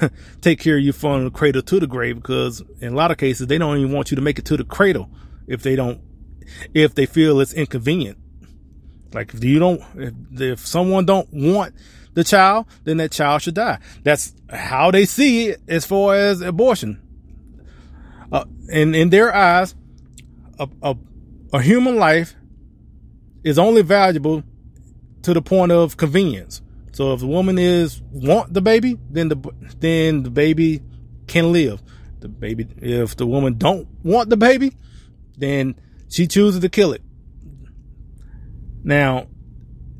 take 0.40 0.60
care 0.60 0.78
of 0.78 0.82
you 0.82 0.94
from 0.94 1.24
the 1.24 1.30
cradle 1.30 1.60
to 1.60 1.78
the 1.78 1.86
grave 1.86 2.16
because 2.16 2.62
in 2.80 2.94
a 2.94 2.96
lot 2.96 3.10
of 3.10 3.18
cases 3.18 3.48
they 3.48 3.58
don't 3.58 3.76
even 3.76 3.92
want 3.92 4.10
you 4.10 4.14
to 4.14 4.22
make 4.22 4.38
it 4.38 4.46
to 4.46 4.56
the 4.56 4.64
cradle 4.64 5.10
if 5.50 5.62
they 5.62 5.74
don't, 5.74 6.00
if 6.72 6.94
they 6.94 7.06
feel 7.06 7.40
it's 7.40 7.52
inconvenient. 7.52 8.16
Like 9.12 9.34
if 9.34 9.42
you 9.42 9.58
don't, 9.58 9.82
if, 9.96 10.14
if 10.40 10.66
someone 10.66 11.04
don't 11.04 11.28
want 11.32 11.74
the 12.14 12.22
child, 12.22 12.66
then 12.84 12.98
that 12.98 13.10
child 13.10 13.42
should 13.42 13.54
die. 13.54 13.80
That's 14.04 14.32
how 14.48 14.92
they 14.92 15.04
see 15.04 15.48
it 15.48 15.60
as 15.66 15.84
far 15.84 16.14
as 16.14 16.40
abortion. 16.40 17.02
Uh, 18.30 18.44
in, 18.68 18.94
in 18.94 19.10
their 19.10 19.34
eyes, 19.34 19.74
a, 20.60 20.68
a, 20.82 20.96
a 21.52 21.60
human 21.60 21.96
life 21.96 22.36
is 23.42 23.58
only 23.58 23.82
valuable 23.82 24.44
to 25.22 25.34
the 25.34 25.42
point 25.42 25.72
of 25.72 25.96
convenience. 25.96 26.62
So 26.92 27.12
if 27.12 27.20
the 27.20 27.26
woman 27.26 27.58
is 27.58 28.00
want 28.12 28.54
the 28.54 28.62
baby, 28.62 28.98
then 29.10 29.28
the 29.28 29.36
then 29.78 30.22
the 30.22 30.30
baby 30.30 30.82
can 31.26 31.52
live. 31.52 31.82
The 32.20 32.28
baby, 32.28 32.68
if 32.80 33.16
the 33.16 33.26
woman 33.26 33.56
don't 33.56 33.88
want 34.04 34.28
the 34.28 34.36
baby, 34.36 34.76
then 35.40 35.74
she 36.08 36.26
chooses 36.26 36.60
to 36.60 36.68
kill 36.68 36.92
it. 36.92 37.02
Now, 38.82 39.26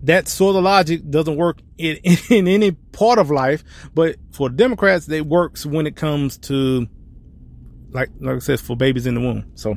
that 0.02 0.28
sort 0.28 0.56
of 0.56 0.62
logic 0.62 1.08
doesn't 1.08 1.36
work 1.36 1.58
in, 1.76 1.98
in 2.30 2.48
any 2.48 2.72
part 2.72 3.18
of 3.18 3.30
life, 3.30 3.62
but 3.94 4.16
for 4.32 4.48
Democrats, 4.48 5.08
it 5.08 5.26
works 5.26 5.66
when 5.66 5.86
it 5.86 5.96
comes 5.96 6.38
to, 6.38 6.86
like, 7.90 8.10
like 8.20 8.36
I 8.36 8.38
said, 8.38 8.60
for 8.60 8.76
babies 8.76 9.06
in 9.06 9.14
the 9.14 9.20
womb. 9.20 9.52
So, 9.54 9.76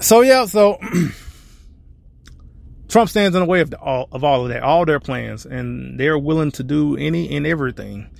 so 0.00 0.20
yeah, 0.20 0.44
so 0.44 0.78
Trump 2.88 3.10
stands 3.10 3.34
in 3.34 3.40
the 3.40 3.46
way 3.46 3.60
of 3.60 3.70
the, 3.70 3.78
all 3.78 4.08
of 4.12 4.22
all 4.22 4.42
of 4.42 4.50
that, 4.50 4.62
all 4.62 4.84
their 4.84 5.00
plans, 5.00 5.46
and 5.46 5.98
they're 5.98 6.18
willing 6.18 6.52
to 6.52 6.62
do 6.62 6.96
any 6.96 7.34
and 7.36 7.46
everything 7.46 8.10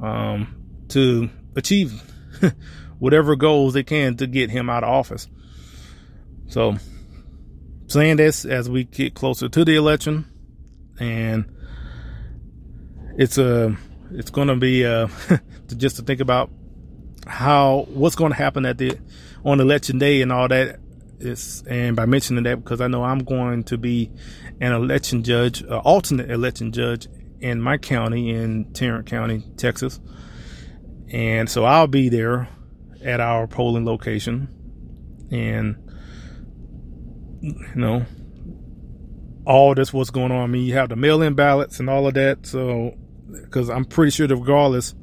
um, 0.00 0.56
to 0.88 1.30
achieve 1.56 2.02
whatever 2.98 3.36
goals 3.36 3.74
they 3.74 3.84
can 3.84 4.16
to 4.16 4.26
get 4.26 4.50
him 4.50 4.68
out 4.68 4.82
of 4.82 4.90
office. 4.90 5.28
So, 6.48 6.76
saying 7.86 8.16
this 8.16 8.44
as 8.44 8.68
we 8.68 8.84
get 8.84 9.14
closer 9.14 9.48
to 9.48 9.64
the 9.64 9.76
election, 9.76 10.26
and 10.98 11.44
it's 13.16 13.38
a 13.38 13.76
it's 14.10 14.30
going 14.30 14.48
to 14.48 14.56
be 14.56 14.86
uh, 14.86 15.08
just 15.76 15.96
to 15.96 16.02
think 16.02 16.20
about 16.20 16.50
how 17.26 17.86
what's 17.90 18.16
going 18.16 18.32
to 18.32 18.38
happen 18.38 18.64
at 18.64 18.78
the 18.78 18.98
on 19.44 19.60
election 19.60 19.98
day 19.98 20.22
and 20.22 20.32
all 20.32 20.48
that 20.48 20.80
is 21.20 21.62
and 21.68 21.96
by 21.96 22.06
mentioning 22.06 22.44
that 22.44 22.62
because 22.62 22.80
I 22.80 22.86
know 22.86 23.04
I'm 23.04 23.24
going 23.24 23.64
to 23.64 23.76
be 23.76 24.10
an 24.60 24.72
election 24.72 25.22
judge, 25.22 25.60
an 25.60 25.72
alternate 25.72 26.30
election 26.30 26.72
judge 26.72 27.08
in 27.40 27.60
my 27.60 27.76
county 27.76 28.30
in 28.30 28.72
Tarrant 28.72 29.06
County, 29.06 29.44
Texas. 29.56 30.00
And 31.10 31.48
so 31.48 31.64
I'll 31.64 31.86
be 31.86 32.08
there 32.08 32.48
at 33.04 33.20
our 33.20 33.46
polling 33.46 33.84
location 33.84 34.48
and 35.30 35.76
you 37.40 37.74
know 37.74 38.04
all 39.46 39.74
this 39.74 39.92
what's 39.92 40.10
going 40.10 40.30
on. 40.30 40.42
I 40.42 40.46
mean, 40.46 40.66
you 40.66 40.74
have 40.74 40.90
the 40.90 40.96
mail-in 40.96 41.34
ballots 41.34 41.80
and 41.80 41.88
all 41.88 42.06
of 42.06 42.14
that. 42.14 42.46
So, 42.46 42.94
because 43.30 43.70
I'm 43.70 43.84
pretty 43.84 44.10
sure 44.10 44.26
that 44.26 44.36
regardless 44.36 44.94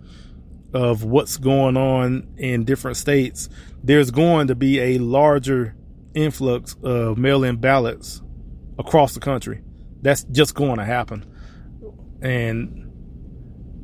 of 0.73 1.03
what's 1.03 1.37
going 1.37 1.77
on 1.77 2.35
in 2.37 2.63
different 2.63 2.97
states, 2.97 3.49
there's 3.83 4.11
going 4.11 4.47
to 4.47 4.55
be 4.55 4.79
a 4.79 4.97
larger 4.99 5.75
influx 6.13 6.75
of 6.83 7.17
mail-in 7.17 7.57
ballots 7.57 8.21
across 8.77 9.13
the 9.13 9.19
country. 9.19 9.61
That's 10.01 10.23
just 10.25 10.53
going 10.53 10.77
to 10.77 10.85
happen, 10.85 11.25
and 12.21 12.91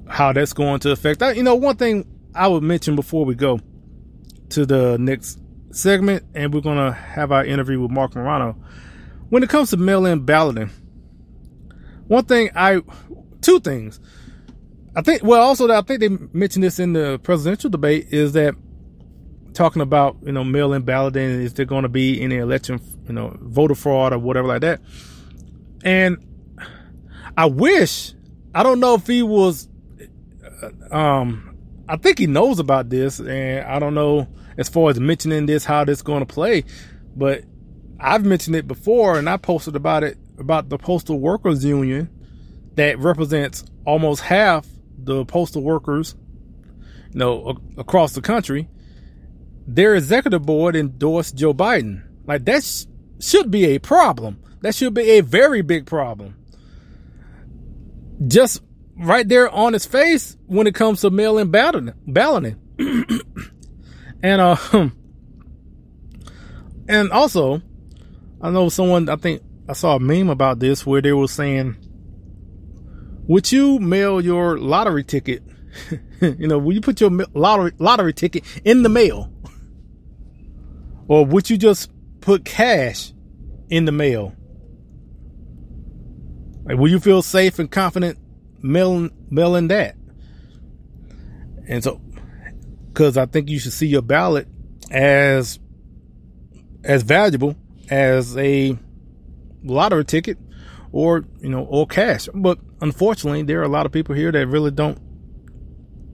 how 0.08 0.34
that's 0.34 0.54
going 0.54 0.82
to 0.82 0.92
affect. 0.92 1.22
You 1.22 1.44
know, 1.44 1.56
one 1.56 1.78
thing 1.78 2.06
I 2.36 2.48
would 2.48 2.62
mention 2.64 2.96
before 2.96 3.26
we 3.26 3.34
go 3.34 3.60
to 4.50 4.66
the 4.66 4.98
next 5.00 5.40
segment, 5.72 6.24
and 6.34 6.54
we're 6.54 6.62
gonna 6.62 6.92
have 6.92 7.32
our 7.32 7.46
interview 7.46 7.80
with 7.82 7.92
Marc 7.92 8.16
Morano. 8.16 8.56
When 9.30 9.44
it 9.44 9.50
comes 9.50 9.70
to 9.70 9.78
mail-in 9.78 10.22
balloting, 10.26 10.70
one 12.08 12.26
thing 12.26 12.50
I, 12.56 12.82
two 13.42 13.60
things. 13.60 14.00
I 14.94 15.02
think, 15.02 15.24
well, 15.24 15.42
also, 15.42 15.70
I 15.72 15.82
think 15.82 16.02
they 16.02 16.10
mentioned 16.10 16.66
this 16.66 16.78
in 16.78 16.92
the 16.92 17.18
presidential 17.24 17.70
debate 17.70 18.08
is 18.12 18.34
that 18.34 18.56
talking 19.54 19.82
about 19.82 20.18
you 20.24 20.32
know 20.32 20.44
mail-in 20.44 20.82
balloting 20.84 21.42
is 21.42 21.54
there 21.54 21.66
going 21.66 21.84
to 21.84 21.90
be 21.90 22.22
any 22.22 22.38
election 22.38 22.80
you 23.08 23.14
know 23.14 23.36
voter 23.42 23.76
fraud 23.76 24.14
or 24.14 24.20
whatever 24.20 24.48
like 24.48 24.62
that 24.62 24.80
and 25.84 26.18
i 27.38 27.46
wish 27.46 28.14
i 28.56 28.64
don't 28.64 28.80
know 28.80 28.96
if 28.96 29.06
he 29.08 29.22
was 29.22 29.68
uh, 30.64 30.96
um 30.96 31.56
i 31.90 31.98
think 31.98 32.18
he 32.18 32.28
knows 32.28 32.60
about 32.60 32.90
this 32.90 33.20
and 33.20 33.66
i 33.66 33.78
don't 33.78 33.94
know 33.94 34.28
as 34.58 34.70
far 34.70 34.90
as 34.90 35.00
mentioning 35.00 35.46
this 35.46 35.66
how 35.66 35.84
this 35.84 36.02
going 36.02 36.26
to 36.26 36.34
play 36.34 36.64
but 37.16 37.44
i've 38.00 38.26
mentioned 38.26 38.56
it 38.56 38.68
before 38.68 39.18
and 39.18 39.30
i 39.30 39.38
posted 39.38 39.76
about 39.76 40.04
it 40.04 40.18
about 40.38 40.70
the 40.70 40.78
postal 40.78 41.20
workers 41.20 41.64
union 41.64 42.10
that 42.76 42.98
represents 43.00 43.64
almost 43.86 44.22
half 44.22 44.68
the 44.98 45.26
postal 45.26 45.62
workers 45.64 46.16
you 47.12 47.20
know 47.20 47.58
across 47.78 48.14
the 48.14 48.22
country 48.22 48.68
their 49.68 49.96
executive 49.96 50.44
board 50.44 50.76
endorsed 50.76 51.36
Joe 51.36 51.54
Biden. 51.54 52.04
Like 52.26 52.46
that 52.46 52.64
sh- 52.64 52.86
should 53.20 53.52
be 53.52 53.66
a 53.66 53.80
problem. 53.80 54.42
That 54.62 54.76
should 54.76 54.94
be 54.94 55.12
a 55.12 55.22
very 55.22 55.62
big 55.62 55.86
problem. 55.86 56.36
Just 58.28 58.62
right 58.98 59.28
there 59.28 59.50
on 59.50 59.74
his 59.74 59.86
face 59.86 60.38
when 60.46 60.68
it 60.68 60.76
comes 60.76 61.02
to 61.02 61.10
mail-in 61.10 61.52
balloting. 61.52 62.60
and 64.24 64.42
uh, 64.42 64.56
and 66.88 67.12
also, 67.12 67.62
I 68.42 68.50
know 68.50 68.70
someone. 68.70 69.10
I 69.10 69.16
think 69.16 69.42
I 69.68 69.74
saw 69.74 69.96
a 69.96 70.00
meme 70.00 70.30
about 70.30 70.60
this 70.60 70.86
where 70.86 71.02
they 71.02 71.14
were 71.14 71.28
saying, 71.28 71.76
"Would 73.28 73.52
you 73.52 73.80
mail 73.80 74.22
your 74.22 74.58
lottery 74.58 75.04
ticket?" 75.04 75.44
you 76.22 76.48
know, 76.48 76.58
will 76.58 76.74
you 76.74 76.82
put 76.82 77.02
your 77.02 77.12
lottery 77.34 77.72
lottery 77.80 78.14
ticket 78.14 78.44
in 78.64 78.84
the 78.84 78.90
mail? 78.90 79.32
Or 81.08 81.26
would 81.26 81.50
you 81.50 81.58
just 81.58 81.92
put 82.22 82.46
cash 82.46 83.12
in 83.70 83.84
the 83.84 83.92
mail? 83.92 84.34
Like, 86.64 86.78
will 86.78 86.88
you 86.88 87.02
feel 87.02 87.22
safe 87.22 87.60
and 87.60 87.70
confident 87.70 88.18
mailing, 88.62 89.12
mailing 89.30 89.68
that? 89.68 89.96
And 91.68 91.84
so, 91.84 92.00
because 92.92 93.18
I 93.18 93.26
think 93.26 93.50
you 93.50 93.60
should 93.60 93.74
see 93.74 93.88
your 93.88 94.02
ballot 94.02 94.48
as 94.90 95.60
as 96.84 97.04
valuable 97.04 97.56
as 97.90 98.38
a 98.38 98.78
lottery 99.64 100.06
ticket 100.06 100.38
or 100.92 101.24
you 101.40 101.50
know 101.50 101.64
or 101.66 101.86
cash 101.86 102.28
but 102.34 102.58
unfortunately 102.82 103.44
there 103.44 103.60
are 103.60 103.64
a 103.64 103.70
lot 103.70 103.86
of 103.86 103.92
people 103.92 104.16
here 104.16 104.32
that 104.32 104.48
really 104.48 104.72
don't 104.72 105.00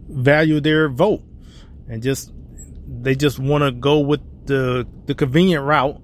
value 0.10 0.60
their 0.60 0.90
vote 0.90 1.22
and 1.88 2.04
just 2.04 2.32
they 3.02 3.16
just 3.16 3.40
want 3.40 3.64
to 3.64 3.72
go 3.72 4.00
with 4.00 4.22
the 4.46 4.86
the 5.06 5.16
convenient 5.16 5.64
route 5.64 6.02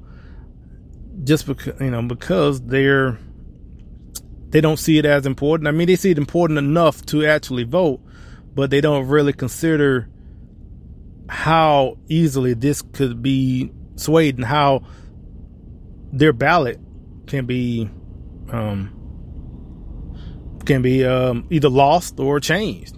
just 1.23 1.45
because 1.45 1.79
you 1.79 1.91
know 1.91 2.01
because 2.01 2.61
they're 2.61 3.19
they 4.53 4.61
don't 4.61 4.77
see 4.77 4.99
it 4.99 5.05
as 5.05 5.25
important. 5.25 5.67
I 5.67 5.71
mean, 5.71 5.87
they 5.87 5.95
see 5.95 6.11
it 6.11 6.17
important 6.19 6.59
enough 6.59 7.03
to 7.07 7.25
actually 7.25 7.63
vote, 7.63 7.99
but 8.53 8.69
they 8.69 8.81
don't 8.81 9.07
really 9.07 9.33
consider 9.33 10.07
how 11.29 11.97
easily 12.07 12.53
this 12.53 12.81
could 12.81 13.21
be 13.21 13.71
swayed 13.95 14.35
and 14.35 14.45
how 14.45 14.83
their 16.11 16.33
ballot 16.33 16.79
can 17.27 17.45
be 17.45 17.89
um, 18.51 18.89
can 20.65 20.81
be 20.81 21.05
um, 21.05 21.47
either 21.49 21.69
lost 21.69 22.19
or 22.19 22.39
changed 22.39 22.97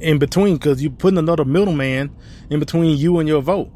in 0.00 0.18
between 0.18 0.56
because 0.56 0.82
you're 0.82 0.92
putting 0.92 1.18
another 1.18 1.44
middleman 1.44 2.14
in 2.50 2.58
between 2.60 2.96
you 2.96 3.18
and 3.18 3.28
your 3.28 3.40
vote 3.40 3.70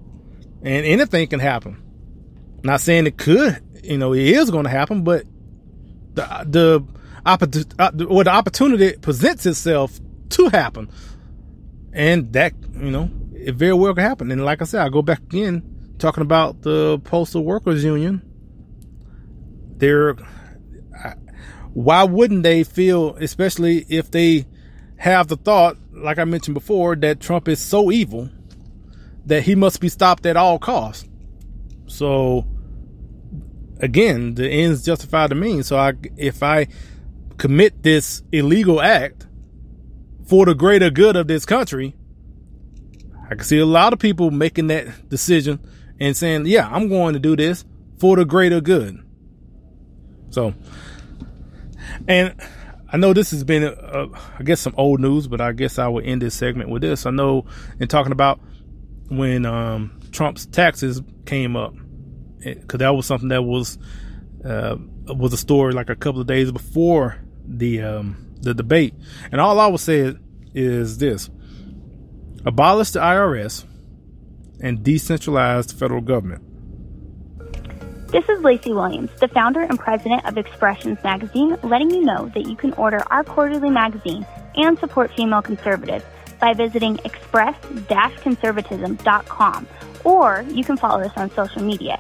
and 0.63 0.85
anything 0.85 1.29
can 1.29 1.41
happen. 1.41 1.83
Not 2.63 2.81
saying 2.81 3.07
it 3.07 3.17
could, 3.17 3.63
you 3.85 3.99
know, 3.99 4.13
it 4.13 4.23
is 4.23 4.51
going 4.51 4.65
to 4.65 4.71
happen, 4.71 5.05
but 5.05 5.25
the 6.15 6.25
the 6.49 6.85
uh, 7.79 7.91
or 8.09 8.25
the 8.25 8.31
opportunity 8.31 8.97
presents 8.99 9.47
itself 9.47 10.01
to 10.31 10.49
happen, 10.49 10.89
and 11.93 12.33
that 12.33 12.55
you 12.73 12.91
know 12.91 13.11
it 13.47 13.55
very 13.55 13.75
well 13.75 13.95
could 13.95 14.03
happen. 14.03 14.33
And 14.33 14.45
like 14.45 14.61
I 14.61 14.65
said, 14.65 14.85
I 14.85 14.89
go 14.89 15.03
back 15.03 15.21
again 15.21 15.95
talking 15.99 16.23
about 16.23 16.63
the 16.63 16.99
postal 17.05 17.45
workers 17.45 17.85
union. 17.85 18.21
They're 19.77 20.17
why 21.73 22.03
wouldn't 22.03 22.43
they 22.43 22.65
feel, 22.65 23.15
especially 23.17 23.87
if 23.89 24.11
they 24.11 24.47
have 24.97 25.29
the 25.29 25.37
thought, 25.37 25.77
like 25.93 26.19
I 26.19 26.25
mentioned 26.25 26.55
before, 26.55 26.97
that 26.97 27.21
Trump 27.21 27.47
is 27.47 27.61
so 27.61 27.93
evil 27.93 28.31
that 29.27 29.45
he 29.45 29.55
must 29.55 29.81
be 29.81 29.91
stopped 29.91 30.27
at 30.27 30.37
all 30.37 30.59
costs. 30.59 31.09
So 31.87 32.47
again, 33.79 34.35
the 34.35 34.49
ends 34.49 34.85
justify 34.85 35.29
the 35.29 35.37
means. 35.37 35.69
So 35.69 35.77
I, 35.77 35.93
if 36.17 36.43
I 36.43 36.67
commit 37.37 37.85
this 37.85 38.25
illegal 38.33 38.81
act 38.81 39.29
for 40.27 40.47
the 40.47 40.55
greater 40.55 40.91
good 40.91 41.15
of 41.15 41.29
this 41.29 41.47
country, 41.47 41.95
I 43.27 43.35
can 43.35 43.45
see 43.45 43.59
a 43.59 43.67
lot 43.67 43.93
of 43.93 43.99
people 43.99 44.31
making 44.31 44.69
that 44.69 45.09
decision 45.09 45.61
and 45.99 46.17
saying, 46.17 46.47
yeah, 46.47 46.69
I'm 46.69 46.89
going 46.89 47.15
to 47.15 47.19
do 47.19 47.37
this 47.37 47.65
for 47.99 48.17
the 48.17 48.25
greater 48.25 48.61
good. 48.61 49.03
So, 50.31 50.55
and 52.07 52.35
I 52.89 52.99
know 52.99 53.13
this 53.13 53.31
has 53.33 53.43
been, 53.43 53.65
uh, 53.65 54.07
I 54.39 54.43
guess, 54.43 54.61
some 54.61 54.75
old 54.77 55.01
news, 55.01 55.27
but 55.27 55.41
I 55.41 55.53
guess 55.53 55.79
I 55.79 55.89
will 55.89 56.03
end 56.05 56.23
this 56.23 56.35
segment 56.35 56.71
with 56.71 56.83
this. 56.83 57.07
I 57.07 57.11
know 57.11 57.47
in 57.81 57.89
talking 57.89 58.13
about 58.13 58.41
when 59.09 59.45
um, 59.47 60.01
Trump's 60.13 60.47
taxes 60.47 61.03
came 61.25 61.57
up, 61.57 61.75
because 62.39 62.79
that 62.79 62.95
was 62.95 63.07
something 63.07 63.29
that 63.31 63.43
was 63.43 63.79
uh, 64.45 64.77
was 65.07 65.33
a 65.33 65.37
story 65.37 65.73
like 65.73 65.91
a 65.91 65.97
couple 65.97 66.21
of 66.21 66.27
days 66.27 66.53
before 66.53 67.19
the 67.45 67.83
um, 67.83 68.35
the 68.41 68.55
debate, 68.55 68.95
and 69.33 69.41
all 69.41 69.59
I 69.59 69.67
would 69.67 69.81
say 69.81 70.15
is 70.55 70.99
this: 70.99 71.29
abolish 72.47 72.93
the 72.93 73.01
IRS 73.01 73.65
and 74.61 74.79
decentralize 74.79 75.67
the 75.67 75.75
federal 75.75 76.01
government. 76.01 76.43
This 78.13 78.29
is 78.29 78.41
Lacey 78.43 78.73
Williams, 78.73 79.11
the 79.21 79.27
founder 79.29 79.63
and 79.63 79.77
president 79.79 80.25
of 80.25 80.39
Expressions 80.39 80.97
Magazine, 81.03 81.59
letting 81.65 81.91
you 81.91 82.03
know 82.03 82.31
that 82.35 82.47
you 82.47 82.55
can 82.55 82.73
order 82.75 83.03
our 83.11 83.25
quarterly 83.25 83.69
magazine 83.69 84.25
and 84.55 84.79
support 84.79 85.11
female 85.17 85.43
conservatives 85.43 86.05
by 86.41 86.55
visiting 86.55 87.01
express-conservatism.com, 87.05 89.67
or 90.05 90.45
you 90.49 90.63
can 90.63 90.77
follow 90.77 91.03
us 91.03 91.11
on 91.17 91.33
social 91.33 91.63
media 91.63 91.99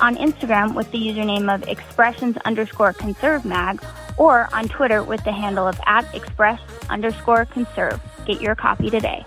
on 0.00 0.16
Instagram 0.16 0.74
with 0.74 0.90
the 0.90 0.96
username 0.98 1.54
of 1.54 1.68
expressions 1.68 2.38
underscore 2.38 2.94
conserve 2.94 3.44
mag, 3.44 3.80
or 4.16 4.48
on 4.52 4.68
Twitter 4.68 5.04
with 5.04 5.22
the 5.24 5.32
handle 5.32 5.68
of 5.68 5.78
at 5.86 6.12
express 6.14 6.60
underscore 6.90 7.44
conserve. 7.44 8.00
Get 8.26 8.40
your 8.40 8.56
copy 8.56 8.90
today. 8.90 9.24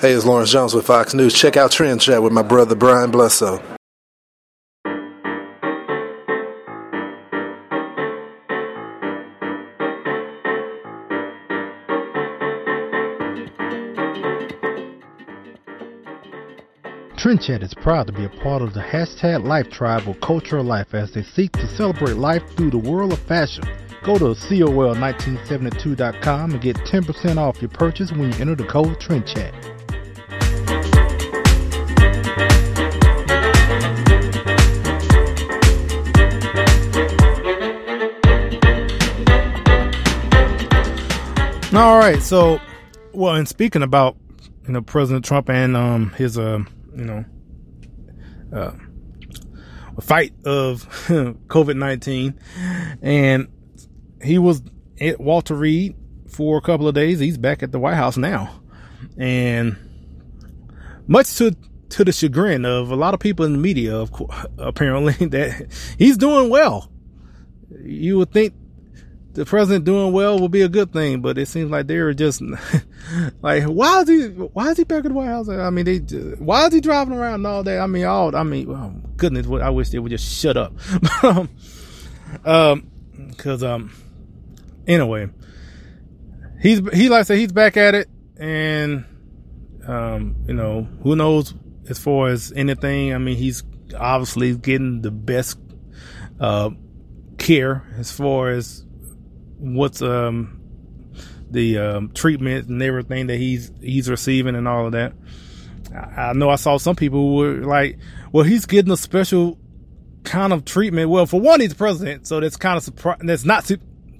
Hey, 0.00 0.12
it's 0.12 0.24
Lawrence 0.24 0.50
Jones 0.50 0.72
with 0.72 0.86
Fox 0.86 1.12
News. 1.12 1.34
Check 1.34 1.58
out 1.58 1.72
Trend 1.72 2.00
Chat 2.00 2.22
with 2.22 2.32
my 2.32 2.40
brother 2.40 2.74
Brian 2.74 3.12
Blesso. 3.12 3.62
Trend 17.18 17.42
Chat 17.42 17.62
is 17.62 17.74
proud 17.74 18.06
to 18.06 18.12
be 18.14 18.24
a 18.24 18.30
part 18.42 18.62
of 18.62 18.72
the 18.72 18.80
hashtag 18.80 19.46
Life 19.46 19.68
Tribe 19.68 20.08
of 20.08 20.18
Cultural 20.22 20.64
Life 20.64 20.94
as 20.94 21.12
they 21.12 21.22
seek 21.22 21.52
to 21.52 21.68
celebrate 21.76 22.16
life 22.16 22.42
through 22.56 22.70
the 22.70 22.78
world 22.78 23.12
of 23.12 23.18
fashion. 23.18 23.64
Go 24.02 24.16
to 24.16 24.24
COL1972.com 24.24 26.52
and 26.52 26.60
get 26.62 26.76
10% 26.76 27.36
off 27.36 27.60
your 27.60 27.68
purchase 27.68 28.10
when 28.12 28.32
you 28.32 28.38
enter 28.40 28.54
the 28.54 28.64
code 28.64 28.98
Trend 28.98 29.26
Chat. 29.26 29.52
All 41.72 41.98
right, 41.98 42.20
so 42.22 42.60
well, 43.12 43.34
and 43.34 43.48
speaking 43.48 43.82
about 43.82 44.16
you 44.66 44.72
know 44.72 44.82
President 44.82 45.24
Trump 45.24 45.48
and 45.48 45.76
um 45.76 46.10
his 46.10 46.36
uh 46.36 46.64
you 46.94 47.04
know, 47.04 47.24
uh, 48.52 48.72
fight 50.00 50.32
of 50.44 50.88
COVID 51.08 51.76
19. 51.76 52.38
And 53.02 53.48
he 54.22 54.38
was 54.38 54.62
at 55.00 55.20
Walter 55.20 55.54
Reed 55.54 55.96
for 56.28 56.58
a 56.58 56.60
couple 56.60 56.88
of 56.88 56.94
days. 56.94 57.18
He's 57.18 57.38
back 57.38 57.62
at 57.62 57.72
the 57.72 57.78
White 57.78 57.94
House 57.94 58.16
now. 58.16 58.60
And 59.16 59.76
much 61.06 61.34
to 61.36 61.56
to 61.90 62.04
the 62.04 62.12
chagrin 62.12 62.64
of 62.64 62.92
a 62.92 62.96
lot 62.96 63.14
of 63.14 63.20
people 63.20 63.44
in 63.44 63.52
the 63.52 63.58
media, 63.58 63.96
of 63.96 64.12
course, 64.12 64.46
apparently 64.58 65.12
that 65.26 65.72
he's 65.98 66.16
doing 66.16 66.50
well. 66.50 66.90
You 67.82 68.18
would 68.18 68.32
think 68.32 68.54
the 69.32 69.44
president 69.44 69.84
doing 69.84 70.12
well 70.12 70.38
will 70.38 70.48
be 70.48 70.62
a 70.62 70.68
good 70.68 70.92
thing, 70.92 71.20
but 71.20 71.38
it 71.38 71.46
seems 71.46 71.70
like 71.70 71.86
they're 71.86 72.12
just 72.12 72.42
like, 73.42 73.62
why 73.64 74.00
is 74.02 74.08
he, 74.08 74.26
why 74.28 74.70
is 74.70 74.76
he 74.76 74.84
back 74.84 75.04
at 75.04 75.04
the 75.04 75.14
White 75.14 75.26
House? 75.26 75.48
I 75.48 75.70
mean, 75.70 75.84
they, 75.84 75.98
why 75.98 76.66
is 76.66 76.74
he 76.74 76.80
driving 76.80 77.14
around 77.14 77.46
all 77.46 77.62
day? 77.62 77.78
I 77.78 77.86
mean, 77.86 78.04
all, 78.04 78.34
I 78.34 78.42
mean, 78.42 78.68
oh, 78.70 78.94
goodness, 79.16 79.46
I 79.46 79.70
wish 79.70 79.90
they 79.90 79.98
would 79.98 80.10
just 80.10 80.40
shut 80.40 80.56
up. 80.56 80.72
um, 82.44 82.90
cause, 83.36 83.62
um, 83.62 83.92
anyway, 84.86 85.28
he's, 86.60 86.80
he, 86.92 87.08
like 87.08 87.20
I 87.20 87.22
said, 87.22 87.38
he's 87.38 87.52
back 87.52 87.76
at 87.76 87.94
it 87.94 88.08
and, 88.36 89.04
um, 89.86 90.36
you 90.46 90.54
know, 90.54 90.88
who 91.02 91.14
knows 91.14 91.54
as 91.88 91.98
far 91.98 92.28
as 92.28 92.52
anything. 92.56 93.14
I 93.14 93.18
mean, 93.18 93.36
he's 93.36 93.62
obviously 93.96 94.56
getting 94.56 95.02
the 95.02 95.12
best, 95.12 95.58
uh, 96.40 96.70
care 97.38 97.86
as 97.96 98.12
far 98.12 98.50
as 98.50 98.84
what's 99.60 100.02
um 100.02 100.60
the 101.50 101.78
um, 101.78 102.10
treatment 102.12 102.68
and 102.68 102.82
everything 102.82 103.26
that 103.26 103.36
he's 103.36 103.70
he's 103.80 104.08
receiving 104.08 104.54
and 104.54 104.68
all 104.68 104.86
of 104.86 104.92
that. 104.92 105.12
I, 105.94 106.30
I 106.30 106.32
know 106.32 106.48
I 106.48 106.56
saw 106.56 106.76
some 106.78 106.96
people 106.96 107.20
who 107.20 107.34
were 107.36 107.54
like, 107.66 107.98
"Well, 108.32 108.44
he's 108.44 108.66
getting 108.66 108.92
a 108.92 108.96
special 108.96 109.58
kind 110.24 110.52
of 110.52 110.64
treatment." 110.64 111.10
Well, 111.10 111.26
for 111.26 111.40
one, 111.40 111.60
he's 111.60 111.74
president, 111.74 112.26
so 112.26 112.40
that's 112.40 112.56
kind 112.56 112.76
of 112.76 112.82
surprise. 112.82 113.18
That's 113.22 113.44
not 113.44 113.70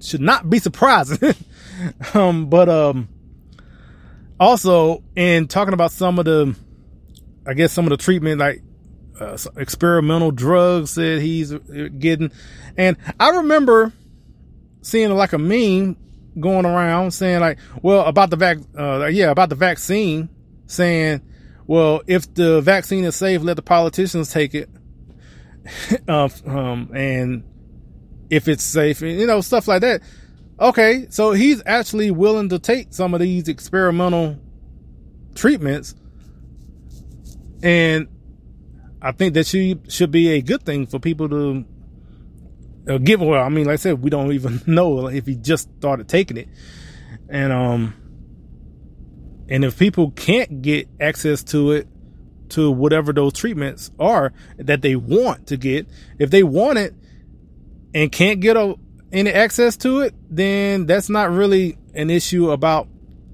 should 0.01 0.21
not 0.21 0.49
be 0.49 0.59
surprising. 0.59 1.33
um, 2.13 2.47
but 2.47 2.69
um, 2.69 3.07
also 4.39 5.03
in 5.15 5.47
talking 5.47 5.73
about 5.73 5.91
some 5.91 6.19
of 6.19 6.25
the, 6.25 6.55
I 7.45 7.53
guess 7.53 7.71
some 7.71 7.85
of 7.85 7.91
the 7.91 7.97
treatment 7.97 8.39
like 8.39 8.61
uh, 9.19 9.37
experimental 9.57 10.31
drugs 10.31 10.95
that 10.95 11.21
he's 11.21 11.53
uh, 11.53 11.59
getting, 11.97 12.31
and 12.77 12.97
I 13.19 13.29
remember 13.29 13.93
seeing 14.81 15.11
like 15.11 15.33
a 15.33 15.37
meme 15.37 15.97
going 16.39 16.65
around 16.65 17.11
saying 17.11 17.39
like, 17.39 17.59
well, 17.81 18.05
about 18.05 18.29
the 18.29 18.37
vac, 18.37 18.57
uh, 18.77 19.05
yeah, 19.07 19.31
about 19.31 19.49
the 19.49 19.55
vaccine 19.55 20.29
saying, 20.65 21.21
well, 21.67 22.01
if 22.07 22.33
the 22.33 22.61
vaccine 22.61 23.03
is 23.03 23.15
safe, 23.15 23.41
let 23.41 23.55
the 23.55 23.61
politicians 23.61 24.31
take 24.31 24.55
it. 24.55 24.69
uh, 26.07 26.29
um, 26.45 26.91
and 26.93 27.43
if 28.29 28.47
it's 28.47 28.63
safe, 28.63 29.01
and 29.01 29.19
you 29.19 29.27
know, 29.27 29.41
stuff 29.41 29.67
like 29.67 29.81
that. 29.81 30.01
Okay. 30.59 31.07
So 31.09 31.31
he's 31.31 31.61
actually 31.65 32.11
willing 32.11 32.49
to 32.49 32.59
take 32.59 32.93
some 32.93 33.13
of 33.13 33.19
these 33.19 33.47
experimental 33.47 34.39
treatments. 35.35 35.95
And 37.63 38.07
I 39.01 39.11
think 39.11 39.33
that 39.33 39.47
she 39.47 39.79
should 39.87 40.11
be 40.11 40.29
a 40.29 40.41
good 40.41 40.63
thing 40.63 40.87
for 40.87 40.99
people 40.99 41.29
to 41.29 41.65
given 42.85 43.27
well, 43.27 43.43
I 43.43 43.49
mean, 43.49 43.65
like 43.65 43.73
I 43.73 43.77
said, 43.77 44.03
we 44.03 44.09
don't 44.09 44.31
even 44.33 44.61
know 44.67 45.07
if 45.07 45.25
he 45.25 45.35
just 45.35 45.69
started 45.77 46.07
taking 46.07 46.37
it, 46.37 46.49
and 47.29 47.51
um, 47.51 47.93
and 49.49 49.65
if 49.65 49.77
people 49.77 50.11
can't 50.11 50.61
get 50.61 50.87
access 50.99 51.43
to 51.45 51.71
it, 51.71 51.87
to 52.51 52.69
whatever 52.69 53.13
those 53.13 53.33
treatments 53.33 53.91
are 53.99 54.33
that 54.57 54.81
they 54.81 54.95
want 54.95 55.47
to 55.47 55.57
get, 55.57 55.87
if 56.19 56.29
they 56.29 56.43
want 56.43 56.77
it 56.77 56.93
and 57.93 58.11
can't 58.11 58.39
get 58.39 58.55
a, 58.57 58.75
any 59.11 59.31
access 59.31 59.77
to 59.77 60.01
it, 60.01 60.13
then 60.29 60.85
that's 60.85 61.09
not 61.09 61.29
really 61.29 61.77
an 61.93 62.09
issue 62.09 62.51
about 62.51 62.87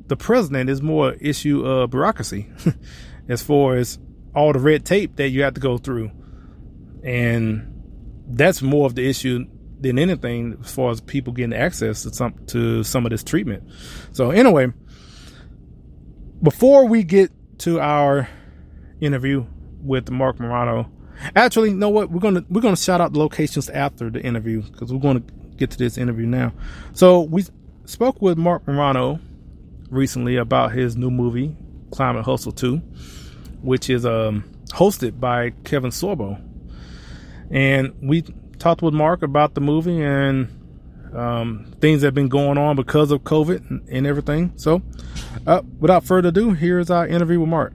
the 0.08 0.16
president. 0.16 0.70
It's 0.70 0.82
more 0.82 1.14
issue 1.14 1.66
of 1.66 1.91
bureaucracy, 1.91 2.48
as 3.30 3.43
far 3.43 3.76
as 3.76 4.00
all 4.36 4.54
the 4.54 4.60
red 4.60 4.86
tape 4.86 5.16
that 5.18 5.30
you 5.30 5.43
have 5.43 5.56
to 5.56 5.62
go 5.62 5.78
through, 5.78 6.12
and 7.04 7.76
that's 8.28 8.61
more 8.61 8.86
of 8.86 8.95
the 8.95 9.07
issue 9.07 9.45
than 9.80 9.99
anything 9.99 10.57
as 10.61 10.73
far 10.73 10.91
as 10.91 11.01
people 11.01 11.34
getting 11.34 11.53
access 11.53 12.03
to 12.03 12.13
some 12.13 12.34
to 12.47 12.84
some 12.84 13.05
of 13.05 13.11
this 13.11 13.23
treatment. 13.23 13.63
So 14.11 14.32
anyway, 14.32 14.73
before 16.41 16.88
we 16.88 17.03
get 17.03 17.32
to 17.59 17.80
our 17.80 18.28
interview 18.99 19.45
with 19.82 20.09
Marc 20.09 20.39
Morano, 20.39 20.91
actually, 21.36 21.69
you 21.69 21.75
know 21.75 21.89
what? 21.89 22.11
We're 22.11 22.19
gonna 22.19 22.43
we're 22.49 22.61
gonna 22.61 22.75
shout 22.75 23.01
out 23.01 23.13
the 23.13 23.19
locations 23.19 23.69
after 23.69 24.09
the 24.09 24.21
interview 24.21 24.61
because 24.61 24.91
we're 24.91 24.99
gonna 24.99 25.23
get 25.55 25.71
to 25.71 25.78
this 25.78 25.97
interview 25.97 26.25
now. 26.25 26.53
So 26.93 27.21
we 27.21 27.45
spoke 27.86 28.21
with 28.21 28.38
Marc 28.38 28.67
Morano 28.67 29.19
recently 29.89 30.36
about 30.36 30.73
his 30.73 30.95
new 30.95 31.09
movie 31.09 31.55
Climate 31.91 32.25
Hustle 32.25 32.51
2, 32.51 32.78
which 33.61 33.89
is 33.89 34.05
um, 34.05 34.43
hosted 34.69 35.19
by 35.19 35.51
Kevin 35.63 35.91
Sorbo 35.91 36.41
and 37.50 37.93
we 38.02 38.24
talked 38.60 38.82
with 38.82 38.93
Marc 38.93 39.24
about 39.24 39.54
the 39.54 39.62
movie 39.62 40.02
and 40.02 40.50
um, 41.16 41.74
things 41.80 42.02
that 42.02 42.08
have 42.08 42.14
been 42.14 42.28
going 42.28 42.58
on 42.58 42.76
because 42.76 43.12
of 43.12 43.22
COVID 43.22 43.70
and, 43.70 43.88
and 43.89 44.08
everything. 44.08 44.54
So, 44.58 44.82
uh, 45.45 45.62
without 45.80 46.04
further 46.04 46.30
ado, 46.30 46.52
here's 46.52 46.89
our 46.89 47.08
interview 47.08 47.39
with 47.39 47.50
Marc. 47.50 47.74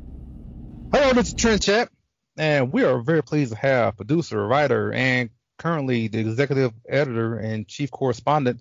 Hello, 0.92 1.18
is 1.18 1.32
Trend 1.32 1.62
Chat, 1.62 1.88
and 2.36 2.72
we 2.72 2.84
are 2.84 3.00
very 3.00 3.22
pleased 3.22 3.52
to 3.52 3.58
have 3.58 3.96
producer, 3.96 4.46
writer, 4.46 4.92
and 4.92 5.30
currently 5.58 6.08
the 6.08 6.18
executive 6.18 6.72
editor 6.88 7.38
and 7.38 7.66
chief 7.66 7.90
correspondent 7.90 8.60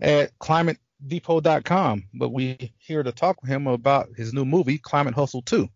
at 0.00 0.38
ClimateDepot.com. 0.38 2.04
But 2.14 2.28
we're 2.28 2.56
here 2.78 3.02
to 3.02 3.12
talk 3.12 3.40
with 3.42 3.50
him 3.50 3.66
about 3.66 4.10
his 4.16 4.32
new 4.32 4.44
movie, 4.44 4.78
Climate 4.78 5.14
Hustle 5.14 5.42
2. 5.42 5.68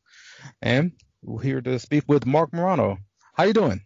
And 0.63 0.93
we're 1.23 1.43
here 1.43 1.61
to 1.61 1.79
speak 1.79 2.05
with 2.07 2.27
Marc 2.27 2.53
Morano. 2.53 2.99
How 3.35 3.45
you 3.45 3.53
doing? 3.53 3.83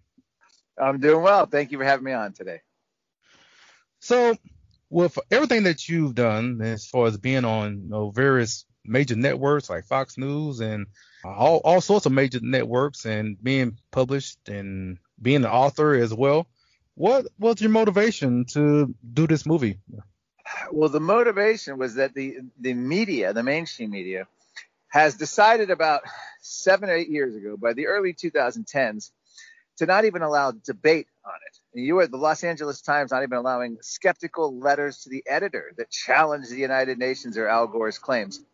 I'm 0.81 1.01
doing 1.01 1.23
well. 1.23 1.47
Thank 1.47 1.73
you 1.73 1.79
for 1.79 1.85
having 1.85 2.05
me 2.05 2.13
on 2.13 2.33
today. 2.33 2.61
So, 4.01 4.37
with 4.91 5.19
everything 5.31 5.65
that 5.65 5.89
you've 5.89 6.15
done 6.15 6.61
as 6.61 6.87
far 6.87 7.07
as 7.07 7.17
being 7.17 7.45
on 7.45 7.83
you 7.85 7.89
know, 7.89 8.11
various 8.11 8.65
major 8.85 9.17
networks 9.17 9.71
like 9.71 9.85
Fox 9.87 10.19
News 10.19 10.61
and 10.61 10.87
all, 11.25 11.61
all 11.65 11.81
sorts 11.81 12.07
of 12.07 12.13
major 12.13 12.41
networks 12.43 13.07
and 13.07 13.43
being 13.43 13.79
published 13.91 14.49
and 14.49 14.99
being 15.21 15.45
an 15.45 15.47
author 15.47 15.95
as 15.95 16.13
well. 16.13 16.47
What 16.95 17.27
was 17.39 17.61
your 17.61 17.71
motivation 17.71 18.45
to 18.47 18.95
do 19.15 19.27
this 19.27 19.47
movie? 19.47 19.79
Well, 20.71 20.89
the 20.89 21.01
motivation 21.01 21.79
was 21.79 21.95
that 21.95 22.13
the 22.15 22.39
the 22.61 22.75
media, 22.75 23.33
the 23.33 23.43
mainstream 23.43 23.91
media, 23.91 24.27
has 24.89 25.15
decided 25.15 25.71
about 25.71 26.03
seven 26.43 26.91
or 26.91 26.95
eight 26.95 27.09
years 27.09 27.35
ago, 27.35 27.57
by 27.57 27.73
the 27.73 27.87
early 27.87 28.13
2010s, 28.13 29.11
to 29.83 29.87
not 29.87 30.05
even 30.05 30.23
allow 30.23 30.53
debate 30.53 31.09
on 31.25 31.35
it. 31.49 31.59
You 31.81 31.97
were 31.97 32.07
the 32.07 32.17
Los 32.17 32.45
Angeles 32.45 32.81
Times 32.81 33.11
not 33.11 33.25
even 33.25 33.37
allowing 33.37 33.79
skeptical 33.81 34.57
letters 34.57 34.99
to 34.99 35.11
the 35.11 35.25
editor 35.27 35.73
that 35.77 35.91
challenged 35.91 36.53
the 36.53 36.57
United 36.57 36.99
Nations 36.99 37.37
or 37.37 37.49
Al 37.49 37.67
Gore's 37.67 37.99
claims. 37.99 38.45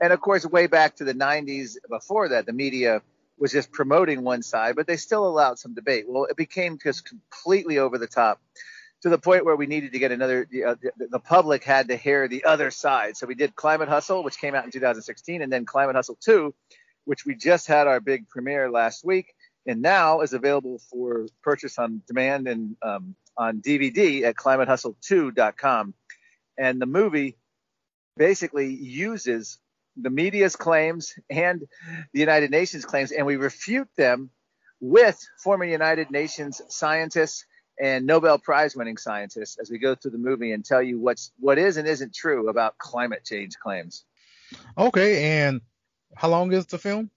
And 0.00 0.12
of 0.12 0.20
course, 0.20 0.46
way 0.46 0.68
back 0.68 0.94
to 0.96 1.04
the 1.04 1.12
90s, 1.12 1.76
before 1.90 2.28
that, 2.28 2.46
the 2.46 2.52
media 2.52 3.02
was 3.36 3.50
just 3.50 3.72
promoting 3.72 4.22
one 4.22 4.42
side, 4.42 4.76
but 4.76 4.86
they 4.86 4.96
still 4.96 5.26
allowed 5.26 5.58
some 5.58 5.74
debate. 5.74 6.04
Well, 6.06 6.26
it 6.26 6.36
became 6.36 6.78
just 6.80 7.04
completely 7.04 7.78
over 7.78 7.98
the 7.98 8.06
top 8.06 8.40
to 9.02 9.08
the 9.08 9.18
point 9.18 9.44
where 9.44 9.56
we 9.56 9.66
needed 9.66 9.92
to 9.92 9.98
get 9.98 10.12
another, 10.12 10.46
uh, 10.64 10.76
the, 10.80 11.08
the, 11.10 11.18
public 11.18 11.64
had 11.64 11.88
to 11.88 11.96
hear 11.96 12.28
the 12.28 12.44
other 12.44 12.70
side. 12.70 13.16
So 13.16 13.26
we 13.26 13.34
did 13.34 13.56
Climate 13.56 13.88
Hustle, 13.88 14.22
which 14.22 14.38
came 14.38 14.54
out 14.54 14.64
in 14.64 14.70
2016, 14.70 15.42
and 15.42 15.52
then 15.52 15.64
Climate 15.64 15.96
Hustle 15.96 16.16
2, 16.20 16.54
which 17.06 17.26
we 17.26 17.34
just 17.34 17.66
had 17.66 17.88
our 17.88 17.98
big 17.98 18.28
premiere 18.28 18.70
last 18.70 19.04
week, 19.04 19.34
and 19.66 19.82
now 19.82 20.20
is 20.20 20.32
available 20.32 20.78
for 20.90 21.26
purchase 21.42 21.78
on 21.78 22.02
demand 22.06 22.48
and 22.48 22.76
um, 22.82 23.14
on 23.36 23.60
DVD 23.60 24.22
at 24.22 24.36
climatehustle2.com. 24.36 25.94
And 26.58 26.80
the 26.80 26.86
movie 26.86 27.36
basically 28.16 28.72
uses 28.72 29.58
the 29.96 30.10
media's 30.10 30.56
claims 30.56 31.14
and 31.30 31.62
the 32.12 32.20
United 32.20 32.50
Nations 32.50 32.84
claims, 32.84 33.12
and 33.12 33.26
we 33.26 33.36
refute 33.36 33.88
them 33.96 34.30
with 34.80 35.18
former 35.42 35.64
United 35.64 36.10
Nations 36.10 36.60
scientists 36.68 37.44
and 37.80 38.06
Nobel 38.06 38.38
Prize 38.38 38.74
winning 38.74 38.96
scientists 38.96 39.58
as 39.60 39.70
we 39.70 39.78
go 39.78 39.94
through 39.94 40.12
the 40.12 40.18
movie 40.18 40.52
and 40.52 40.64
tell 40.64 40.82
you 40.82 40.98
what's 40.98 41.32
what 41.38 41.58
is 41.58 41.76
and 41.76 41.86
isn't 41.86 42.14
true 42.14 42.48
about 42.48 42.78
climate 42.78 43.24
change 43.24 43.54
claims. 43.58 44.04
Okay, 44.78 45.40
and 45.40 45.60
how 46.14 46.28
long 46.28 46.52
is 46.52 46.66
the 46.66 46.78
film? 46.78 47.10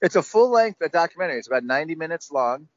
It's 0.00 0.16
a 0.16 0.22
full 0.22 0.50
length 0.50 0.78
documentary. 0.92 1.38
It's 1.38 1.48
about 1.48 1.64
90 1.64 1.94
minutes 1.94 2.30
long. 2.30 2.68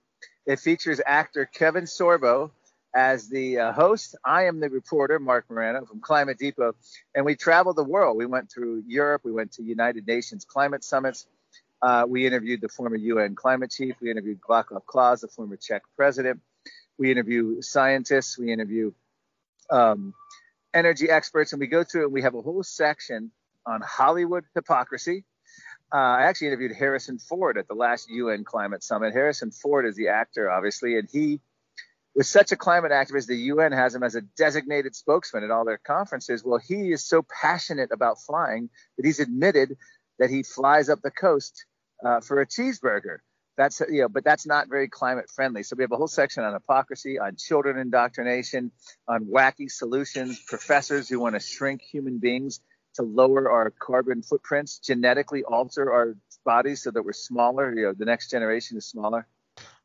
It 0.46 0.60
features 0.60 1.02
actor 1.06 1.46
Kevin 1.46 1.86
Sorbo 1.86 2.52
as 2.96 3.28
the 3.28 3.60
uh, 3.60 3.74
host. 3.74 4.16
I 4.24 4.46
am 4.46 4.60
the 4.60 4.70
reporter, 4.70 5.20
Marc 5.20 5.50
Morano 5.50 5.86
from 5.86 6.00
Climate 6.00 6.38
Depot, 6.38 6.76
and 7.14 7.26
we 7.26 7.36
traveled 7.36 7.76
the 7.76 7.84
world. 7.84 8.18
We 8.18 8.26
went 8.26 8.52
through 8.52 8.84
Europe, 8.88 9.22
we 9.26 9.32
went 9.32 9.54
to 9.54 9.64
United 9.64 10.08
Nations 10.08 10.46
climate 10.46 10.84
summits. 10.84 11.28
Uh, 11.82 12.06
we 12.08 12.26
interviewed 12.26 12.62
the 12.62 12.70
former 12.70 12.96
UN 12.96 13.36
climate 13.36 13.70
chief. 13.70 13.96
We 14.02 14.10
interviewed 14.10 14.40
Václav 14.42 14.86
Klaus, 14.86 15.22
the 15.22 15.28
former 15.28 15.58
Czech 15.58 15.84
president. 15.98 16.40
We 16.98 17.12
interview 17.12 17.62
scientists. 17.62 18.38
We 18.38 18.52
interview 18.52 18.94
um, 19.70 20.14
energy 20.74 21.10
experts, 21.10 21.54
and 21.54 21.60
we 21.60 21.68
go 21.68 21.84
through 21.84 22.06
and 22.06 22.14
we 22.14 22.22
have 22.22 22.34
a 22.34 22.42
whole 22.42 22.64
section 22.64 23.32
on 23.66 23.82
Hollywood 23.82 24.46
hypocrisy. 24.54 25.26
Uh, 25.94 25.98
I 25.98 26.24
actually 26.24 26.48
interviewed 26.48 26.74
Harrison 26.74 27.20
Ford 27.20 27.58
at 27.58 27.68
the 27.68 27.76
last 27.76 28.10
UN 28.10 28.44
climate 28.44 28.84
summit. 28.84 29.14
Harrison 29.14 29.52
Ford 29.52 29.86
is 29.86 29.96
the 29.96 30.10
actor, 30.10 30.50
obviously, 30.50 30.98
and 30.98 31.08
he 31.12 31.40
was 32.16 32.30
such 32.30 32.52
a 32.52 32.56
climate 32.56 32.92
activist. 32.92 33.28
The 33.28 33.36
UN 33.36 33.72
has 33.72 33.94
him 33.94 34.04
as 34.04 34.16
a 34.16 34.22
designated 34.22 34.96
spokesman 34.96 35.44
at 35.44 35.52
all 35.52 35.66
their 35.66 35.78
conferences. 35.78 36.44
Well, 36.44 36.60
he 36.60 36.92
is 36.92 37.06
so 37.06 37.26
passionate 37.42 37.92
about 37.92 38.22
flying 38.22 38.70
that 38.98 39.06
he's 39.06 39.20
admitted 39.20 39.78
that 40.18 40.30
he 40.30 40.44
flies 40.44 40.90
up 40.90 41.02
the 41.02 41.12
coast 41.12 41.66
uh, 42.04 42.22
for 42.22 42.42
a 42.42 42.48
cheeseburger. 42.48 43.18
That's 43.58 43.82
you 43.90 44.02
know, 44.02 44.10
but 44.10 44.26
that's 44.26 44.46
not 44.46 44.68
very 44.68 44.90
climate 44.90 45.30
friendly. 45.34 45.64
So 45.64 45.76
we 45.78 45.84
have 45.84 45.92
a 45.92 45.98
whole 45.98 46.10
section 46.10 46.44
on 46.44 46.54
hypocrisy, 46.54 47.20
on 47.20 47.38
children 47.38 47.78
indoctrination, 47.78 48.72
on 49.08 49.26
wacky 49.26 49.72
solutions, 49.72 50.42
professors 50.46 51.08
who 51.08 51.20
want 51.20 51.36
to 51.36 51.40
shrink 51.40 51.82
human 51.82 52.18
beings 52.18 52.60
to 52.96 53.04
lower 53.04 53.52
our 53.52 53.70
carbon 53.72 54.22
footprints, 54.22 54.80
genetically 54.80 55.44
alter 55.44 55.92
our 55.92 56.16
bodies 56.44 56.84
so 56.84 56.92
that 56.92 57.04
we're 57.04 57.14
smaller. 57.14 57.74
You 57.74 57.84
know, 57.84 57.94
the 57.94 58.06
next 58.06 58.32
generation 58.32 58.78
is 58.78 58.86
smaller. 58.86 59.28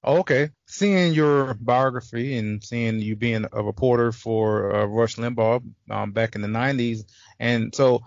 Okay, 0.02 0.50
seeing 0.66 1.12
your 1.12 1.54
biography 1.54 2.38
and 2.38 2.64
seeing 2.64 3.00
you 3.00 3.16
being 3.16 3.44
a 3.52 3.62
reporter 3.62 4.12
for 4.12 4.74
uh, 4.74 4.86
Rush 4.86 5.16
Limbaugh 5.16 5.62
um, 5.90 6.12
back 6.12 6.34
in 6.34 6.40
the 6.40 6.48
'90s, 6.48 7.04
and 7.38 7.74
so 7.74 8.02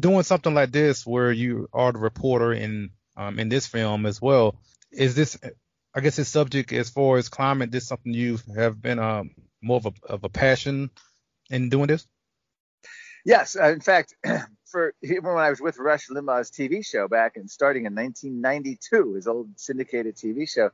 doing 0.00 0.22
something 0.22 0.54
like 0.54 0.70
this 0.70 1.04
where 1.06 1.32
you 1.32 1.68
are 1.72 1.92
the 1.92 1.98
reporter 1.98 2.52
in 2.52 2.90
um, 3.16 3.38
in 3.38 3.48
this 3.48 3.66
film 3.66 4.06
as 4.06 4.20
well. 4.20 4.56
Is 4.92 5.14
this, 5.14 5.36
I 5.94 6.00
guess, 6.00 6.16
this 6.16 6.28
subject 6.28 6.72
as 6.72 6.90
far 6.90 7.16
as 7.16 7.28
climate, 7.28 7.70
this 7.70 7.88
something 7.88 8.12
you 8.12 8.38
have 8.56 8.80
been 8.80 8.98
um, 8.98 9.30
more 9.62 9.78
of 9.78 9.86
a, 9.86 9.92
of 10.08 10.24
a 10.24 10.28
passion 10.28 10.90
in 11.50 11.68
doing 11.68 11.88
this? 11.88 12.06
Yes, 13.24 13.56
uh, 13.56 13.68
in 13.68 13.80
fact, 13.80 14.14
for 14.66 14.94
even 15.02 15.24
when 15.24 15.38
I 15.38 15.50
was 15.50 15.60
with 15.60 15.78
Rush 15.78 16.08
Limbaugh's 16.08 16.50
TV 16.50 16.84
show 16.84 17.08
back 17.08 17.36
and 17.36 17.50
starting 17.50 17.86
in 17.86 17.94
1992, 17.94 19.14
his 19.14 19.26
old 19.26 19.48
syndicated 19.56 20.16
TV 20.16 20.48
show, 20.48 20.70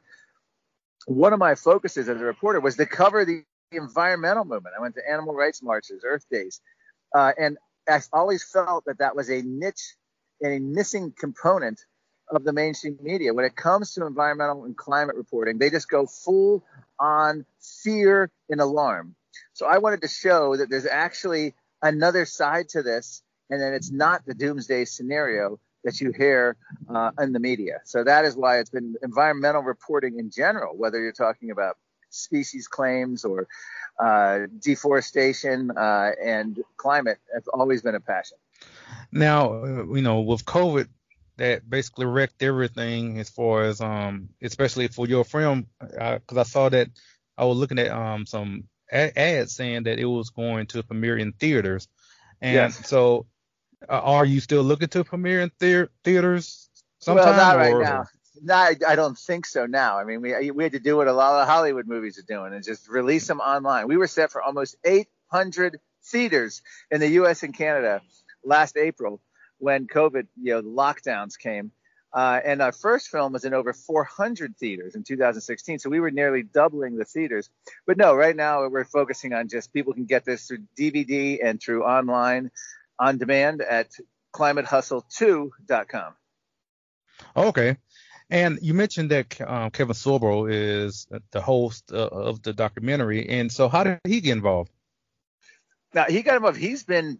one 1.06 1.32
of 1.32 1.38
my 1.38 1.54
focuses 1.54 2.08
as 2.08 2.20
a 2.20 2.24
reporter 2.24 2.60
was 2.60 2.76
to 2.76 2.86
cover 2.86 3.24
the 3.24 3.44
environmental 3.72 4.44
movement. 4.44 4.74
I 4.76 4.80
went 4.80 4.94
to 4.96 5.02
animal 5.08 5.34
rights 5.34 5.62
marches, 5.62 6.02
Earth 6.04 6.24
Days, 6.30 6.60
uh, 7.14 7.32
and 7.38 7.56
I 7.88 8.00
always 8.12 8.42
felt 8.44 8.84
that 8.86 8.98
that 8.98 9.14
was 9.14 9.30
a 9.30 9.42
niche 9.42 9.96
and 10.40 10.52
a 10.52 10.58
missing 10.60 11.12
component 11.16 11.84
of 12.30 12.44
the 12.44 12.52
mainstream 12.52 12.98
media. 13.00 13.32
When 13.32 13.44
it 13.44 13.56
comes 13.56 13.94
to 13.94 14.06
environmental 14.06 14.64
and 14.64 14.76
climate 14.76 15.16
reporting, 15.16 15.58
they 15.58 15.70
just 15.70 15.88
go 15.88 16.06
full 16.06 16.64
on 16.98 17.44
fear 17.60 18.30
and 18.48 18.60
alarm. 18.60 19.14
So 19.52 19.66
I 19.66 19.78
wanted 19.78 20.02
to 20.02 20.08
show 20.08 20.56
that 20.56 20.70
there's 20.70 20.86
actually 20.86 21.54
another 21.82 22.24
side 22.24 22.68
to 22.70 22.82
this, 22.82 23.22
and 23.48 23.60
then 23.60 23.74
it's 23.74 23.90
not 23.90 24.24
the 24.26 24.34
doomsday 24.34 24.84
scenario 24.84 25.58
that 25.84 26.00
you 26.00 26.12
hear 26.12 26.56
uh, 26.88 27.10
in 27.20 27.32
the 27.32 27.40
media. 27.40 27.80
So 27.84 28.04
that 28.04 28.24
is 28.24 28.36
why 28.36 28.58
it's 28.58 28.70
been 28.70 28.96
environmental 29.02 29.62
reporting 29.62 30.18
in 30.18 30.30
general, 30.30 30.76
whether 30.76 31.00
you're 31.00 31.12
talking 31.12 31.50
about 31.50 31.78
species 32.10 32.68
claims 32.68 33.24
or 33.24 33.48
uh, 33.98 34.40
deforestation 34.58 35.70
uh, 35.70 36.10
and 36.22 36.62
climate, 36.76 37.18
has 37.32 37.46
always 37.48 37.82
been 37.82 37.94
a 37.94 38.00
passion. 38.00 38.36
Now, 39.12 39.54
uh, 39.54 39.84
you 39.94 40.02
know, 40.02 40.20
with 40.20 40.44
COVID 40.44 40.88
that 41.40 41.68
basically 41.68 42.04
wrecked 42.04 42.42
everything 42.42 43.18
as 43.18 43.30
far 43.30 43.62
as 43.62 43.80
um 43.80 44.28
especially 44.42 44.88
for 44.88 45.06
your 45.06 45.24
film 45.24 45.66
because 45.80 46.36
I, 46.36 46.40
I, 46.40 46.42
saw 46.42 46.68
that 46.68 46.88
I 47.38 47.46
was 47.46 47.56
looking 47.56 47.78
at 47.78 47.90
um 47.90 48.26
some 48.26 48.64
ads 48.92 49.54
saying 49.54 49.84
that 49.84 49.98
it 49.98 50.04
was 50.04 50.30
going 50.30 50.66
to 50.66 50.82
premiere 50.82 51.16
in 51.16 51.32
theaters 51.32 51.88
and 52.40 52.54
yes. 52.54 52.88
so 52.88 53.26
uh, 53.88 54.00
are 54.00 54.24
you 54.24 54.40
still 54.40 54.62
looking 54.62 54.88
to 54.88 55.04
premiere 55.04 55.42
in 55.42 55.50
the- 55.58 55.88
theaters 56.04 56.68
sometime 56.98 57.26
well 57.26 57.36
not 57.36 57.56
or? 57.56 57.78
right 57.78 57.84
now 57.84 58.04
no, 58.42 58.54
I, 58.54 58.76
I 58.86 58.96
don't 58.96 59.18
think 59.18 59.46
so 59.46 59.66
now. 59.66 59.98
I 59.98 60.04
mean, 60.04 60.22
we 60.22 60.50
we 60.50 60.64
had 60.64 60.72
to 60.72 60.80
do 60.80 60.96
what 60.96 61.08
a 61.08 61.12
lot 61.12 61.42
of 61.42 61.48
Hollywood 61.48 61.86
movies 61.86 62.18
are 62.18 62.22
doing 62.22 62.54
and 62.54 62.64
just 62.64 62.88
release 62.88 63.26
them 63.26 63.40
online. 63.40 63.88
We 63.88 63.96
were 63.96 64.06
set 64.06 64.30
for 64.30 64.42
almost 64.42 64.76
800 64.84 65.78
theaters 66.04 66.62
in 66.90 67.00
the 67.00 67.08
U.S. 67.08 67.42
and 67.42 67.54
Canada 67.54 68.00
last 68.44 68.76
April, 68.76 69.20
when 69.58 69.86
COVID, 69.86 70.26
you 70.40 70.54
know, 70.54 70.62
lockdowns 70.62 71.38
came. 71.38 71.72
Uh, 72.12 72.40
and 72.44 72.60
our 72.60 72.72
first 72.72 73.08
film 73.08 73.32
was 73.32 73.44
in 73.44 73.54
over 73.54 73.72
400 73.72 74.56
theaters 74.56 74.94
in 74.94 75.04
2016. 75.04 75.78
So 75.78 75.90
we 75.90 76.00
were 76.00 76.10
nearly 76.10 76.42
doubling 76.42 76.96
the 76.96 77.04
theaters. 77.04 77.48
But 77.86 77.96
no, 77.96 78.14
right 78.14 78.34
now 78.34 78.68
we're 78.68 78.84
focusing 78.84 79.32
on 79.32 79.48
just 79.48 79.72
people 79.72 79.92
can 79.92 80.06
get 80.06 80.24
this 80.24 80.46
through 80.46 80.64
DVD 80.76 81.38
and 81.42 81.60
through 81.60 81.84
online 81.84 82.50
on 82.98 83.18
demand 83.18 83.62
at 83.62 83.92
climatehustle2.com. 84.34 86.14
Okay. 87.36 87.76
And 88.28 88.58
you 88.62 88.74
mentioned 88.74 89.10
that 89.10 89.40
um, 89.40 89.70
Kevin 89.70 89.94
Sorbo 89.94 90.50
is 90.50 91.06
the 91.32 91.40
host 91.40 91.92
uh, 91.92 92.06
of 92.06 92.42
the 92.42 92.52
documentary. 92.52 93.28
And 93.28 93.50
so 93.50 93.68
how 93.68 93.84
did 93.84 94.00
he 94.04 94.20
get 94.20 94.32
involved? 94.32 94.70
Now, 95.92 96.04
he 96.04 96.22
got 96.22 96.36
involved. 96.36 96.58
He's 96.58 96.84
been 96.84 97.18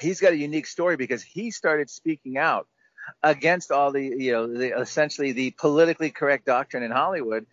he's 0.00 0.20
got 0.20 0.32
a 0.32 0.36
unique 0.36 0.66
story 0.66 0.96
because 0.96 1.22
he 1.22 1.50
started 1.50 1.90
speaking 1.90 2.38
out 2.38 2.68
against 3.22 3.70
all 3.70 3.92
the 3.92 4.02
you 4.02 4.32
know 4.32 4.46
the, 4.46 4.78
essentially 4.78 5.32
the 5.32 5.50
politically 5.52 6.10
correct 6.10 6.46
doctrine 6.46 6.82
in 6.82 6.90
Hollywood, 6.90 7.46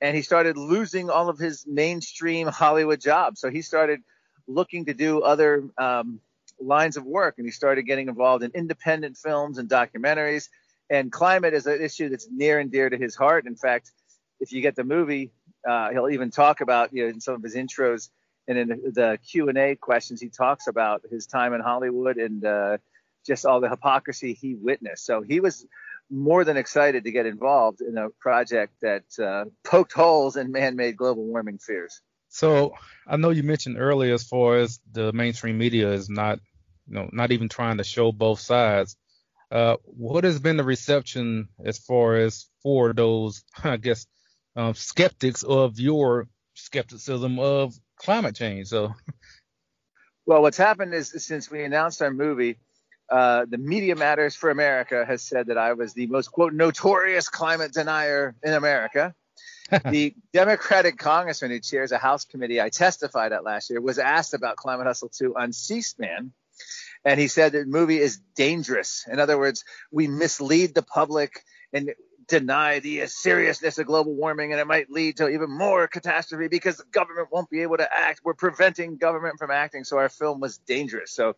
and 0.00 0.16
he 0.16 0.22
started 0.22 0.56
losing 0.56 1.10
all 1.10 1.28
of 1.28 1.38
his 1.38 1.66
mainstream 1.66 2.46
Hollywood 2.46 3.00
jobs. 3.00 3.40
So 3.40 3.50
he 3.50 3.62
started 3.62 4.00
looking 4.46 4.86
to 4.86 4.94
do 4.94 5.22
other 5.22 5.64
um, 5.78 6.20
lines 6.60 6.96
of 6.96 7.04
work, 7.04 7.34
and 7.38 7.46
he 7.46 7.52
started 7.52 7.82
getting 7.82 8.08
involved 8.08 8.44
in 8.44 8.50
independent 8.54 9.16
films 9.16 9.58
and 9.58 9.68
documentaries. 9.68 10.48
And 10.90 11.10
climate 11.10 11.54
is 11.54 11.66
an 11.66 11.80
issue 11.80 12.08
that's 12.10 12.28
near 12.30 12.58
and 12.58 12.70
dear 12.70 12.90
to 12.90 12.98
his 12.98 13.14
heart. 13.14 13.46
In 13.46 13.56
fact, 13.56 13.92
if 14.40 14.52
you 14.52 14.60
get 14.60 14.76
the 14.76 14.84
movie, 14.84 15.30
uh, 15.66 15.90
he'll 15.90 16.10
even 16.10 16.30
talk 16.30 16.60
about 16.60 16.92
you 16.92 17.04
know 17.04 17.08
in 17.10 17.20
some 17.20 17.34
of 17.34 17.42
his 17.42 17.54
intros 17.54 18.10
and 18.48 18.58
in 18.58 18.68
the 18.68 19.18
Q 19.30 19.48
and 19.48 19.58
A 19.58 19.76
questions, 19.76 20.20
he 20.20 20.28
talks 20.28 20.66
about 20.66 21.02
his 21.10 21.26
time 21.26 21.54
in 21.54 21.60
Hollywood 21.60 22.16
and 22.16 22.44
uh, 22.44 22.78
just 23.26 23.46
all 23.46 23.60
the 23.60 23.68
hypocrisy 23.68 24.34
he 24.34 24.54
witnessed. 24.54 25.04
So 25.04 25.22
he 25.22 25.40
was 25.40 25.66
more 26.10 26.44
than 26.44 26.56
excited 26.56 27.04
to 27.04 27.10
get 27.10 27.26
involved 27.26 27.80
in 27.80 27.96
a 27.96 28.10
project 28.20 28.74
that 28.82 29.04
uh, 29.18 29.44
poked 29.64 29.92
holes 29.92 30.36
in 30.36 30.52
man-made 30.52 30.96
global 30.96 31.24
warming 31.24 31.58
fears. 31.58 32.00
So 32.28 32.74
I 33.06 33.16
know 33.16 33.30
you 33.30 33.42
mentioned 33.42 33.78
earlier, 33.78 34.14
as 34.14 34.24
far 34.24 34.56
as 34.56 34.80
the 34.90 35.12
mainstream 35.12 35.58
media 35.58 35.92
is 35.92 36.08
not, 36.08 36.40
you 36.86 36.94
know, 36.94 37.08
not 37.12 37.30
even 37.30 37.48
trying 37.48 37.78
to 37.78 37.84
show 37.84 38.12
both 38.12 38.40
sides. 38.40 38.96
Uh, 39.50 39.76
what 39.84 40.24
has 40.24 40.38
been 40.38 40.56
the 40.56 40.64
reception 40.64 41.48
as 41.62 41.78
far 41.78 42.16
as 42.16 42.46
for 42.62 42.94
those, 42.94 43.44
I 43.62 43.76
guess, 43.76 44.06
um, 44.56 44.74
skeptics 44.74 45.42
of 45.42 45.78
your 45.78 46.28
skepticism 46.54 47.38
of 47.38 47.74
climate 47.96 48.34
change? 48.34 48.68
So, 48.68 48.94
well, 50.26 50.40
what's 50.40 50.56
happened 50.56 50.94
is 50.94 51.12
since 51.18 51.50
we 51.50 51.64
announced 51.64 52.00
our 52.00 52.10
movie, 52.10 52.58
uh, 53.12 53.44
the 53.46 53.58
Media 53.58 53.94
Matters 53.94 54.34
for 54.34 54.48
America 54.48 55.04
has 55.04 55.20
said 55.20 55.48
that 55.48 55.58
I 55.58 55.74
was 55.74 55.92
the 55.92 56.06
most 56.06 56.32
quote 56.32 56.54
notorious 56.54 57.28
climate 57.28 57.70
denier 57.74 58.34
in 58.42 58.54
America. 58.54 59.14
the 59.90 60.14
Democratic 60.32 60.96
congressman 60.96 61.50
who 61.50 61.60
chairs 61.60 61.92
a 61.92 61.98
House 61.98 62.24
committee 62.24 62.58
I 62.58 62.70
testified 62.70 63.32
at 63.32 63.44
last 63.44 63.68
year 63.68 63.82
was 63.82 63.98
asked 63.98 64.32
about 64.32 64.56
Climate 64.56 64.86
Hustle 64.86 65.10
2 65.10 65.36
on 65.36 65.52
C-SPAN, 65.52 66.32
and 67.04 67.20
he 67.20 67.28
said 67.28 67.52
the 67.52 67.66
movie 67.66 67.98
is 67.98 68.18
dangerous. 68.34 69.04
In 69.10 69.20
other 69.20 69.38
words, 69.38 69.62
we 69.90 70.08
mislead 70.08 70.74
the 70.74 70.82
public 70.82 71.44
and 71.74 71.92
deny 72.32 72.78
the 72.78 73.06
seriousness 73.06 73.76
of 73.76 73.86
global 73.86 74.14
warming, 74.14 74.52
and 74.52 74.60
it 74.60 74.66
might 74.66 74.90
lead 74.90 75.18
to 75.18 75.28
even 75.28 75.50
more 75.50 75.86
catastrophe 75.86 76.48
because 76.48 76.78
the 76.78 76.84
government 76.90 77.28
won't 77.30 77.50
be 77.50 77.60
able 77.60 77.76
to 77.76 77.92
act. 77.92 78.22
We're 78.24 78.32
preventing 78.32 78.96
government 78.96 79.38
from 79.38 79.50
acting, 79.50 79.84
so 79.84 79.98
our 79.98 80.08
film 80.08 80.40
was 80.40 80.56
dangerous. 80.56 81.12
So 81.12 81.36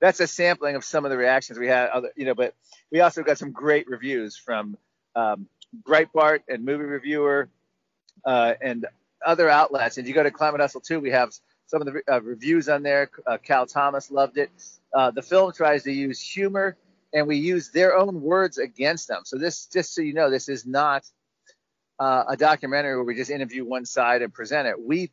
that's 0.00 0.20
a 0.20 0.26
sampling 0.26 0.76
of 0.76 0.84
some 0.84 1.06
of 1.06 1.10
the 1.10 1.16
reactions 1.16 1.58
we 1.58 1.66
had. 1.66 1.88
Other, 1.88 2.10
you 2.14 2.26
know, 2.26 2.34
but 2.34 2.54
we 2.92 3.00
also 3.00 3.22
got 3.22 3.38
some 3.38 3.52
great 3.52 3.88
reviews 3.88 4.36
from 4.36 4.76
um, 5.16 5.46
Breitbart 5.82 6.40
and 6.46 6.62
Movie 6.62 6.84
Reviewer 6.84 7.48
uh, 8.26 8.52
and 8.60 8.86
other 9.24 9.48
outlets. 9.48 9.96
And 9.96 10.06
you 10.06 10.12
go 10.12 10.22
to 10.22 10.30
Climate 10.30 10.60
Hustle 10.60 10.82
too, 10.82 11.00
we 11.00 11.10
have 11.10 11.32
some 11.66 11.80
of 11.80 11.86
the 11.90 12.02
uh, 12.06 12.20
reviews 12.20 12.68
on 12.68 12.82
there. 12.82 13.10
Uh, 13.26 13.38
Cal 13.38 13.66
Thomas 13.66 14.10
loved 14.10 14.36
it. 14.36 14.50
Uh, 14.92 15.10
the 15.10 15.22
film 15.22 15.52
tries 15.52 15.84
to 15.84 15.90
use 15.92 16.20
humor, 16.20 16.76
and 17.14 17.26
we 17.26 17.36
use 17.36 17.70
their 17.70 17.96
own 17.96 18.20
words 18.20 18.58
against 18.58 19.08
them. 19.08 19.22
So 19.24 19.38
this, 19.38 19.66
just 19.66 19.94
so 19.94 20.02
you 20.02 20.12
know, 20.12 20.30
this 20.30 20.48
is 20.48 20.66
not 20.66 21.04
uh, 21.98 22.24
a 22.28 22.36
documentary 22.36 22.96
where 22.96 23.04
we 23.04 23.14
just 23.14 23.30
interview 23.30 23.64
one 23.64 23.86
side 23.86 24.20
and 24.20 24.34
present 24.34 24.68
it. 24.68 24.74
We 24.80 25.12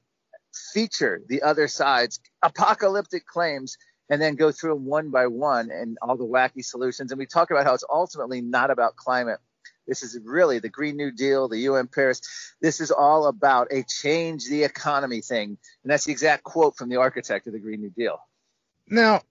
feature 0.74 1.22
the 1.30 1.44
other 1.44 1.68
side's 1.68 2.20
apocalyptic 2.42 3.26
claims 3.26 3.78
and 4.10 4.22
then 4.22 4.36
go 4.36 4.52
through 4.52 4.74
them 4.74 4.86
one 4.86 5.10
by 5.10 5.28
one 5.28 5.72
and 5.72 5.98
all 6.02 6.18
the 6.18 6.26
wacky 6.26 6.66
solutions. 6.66 7.12
And 7.12 7.20
we 7.20 7.28
talk 7.28 7.52
about 7.52 7.66
how 7.66 7.74
it's 7.74 7.86
ultimately 7.90 8.42
not 8.42 8.72
about 8.72 8.98
climate 8.98 9.40
this 9.88 10.04
is 10.04 10.18
really 10.24 10.60
the 10.60 10.70
Green 10.70 10.96
New 10.96 11.12
Deal, 11.12 11.48
the 11.48 11.60
UN 11.60 11.88
Paris. 11.88 12.22
This 12.62 12.80
is 12.80 12.92
all 12.92 13.28
about 13.28 13.68
a 13.72 13.84
change 13.84 14.48
the 14.48 14.64
economy 14.64 15.22
thing. 15.22 15.58
And 15.84 15.92
that's 15.92 16.06
the 16.06 16.12
exact 16.12 16.44
quote 16.44 16.78
from 16.78 16.90
the 16.90 16.98
architect 16.98 17.48
of 17.48 17.54
the 17.54 17.60
Green 17.60 17.82
New 17.82 17.90
Deal. 17.90 18.18
Now, 18.88 19.22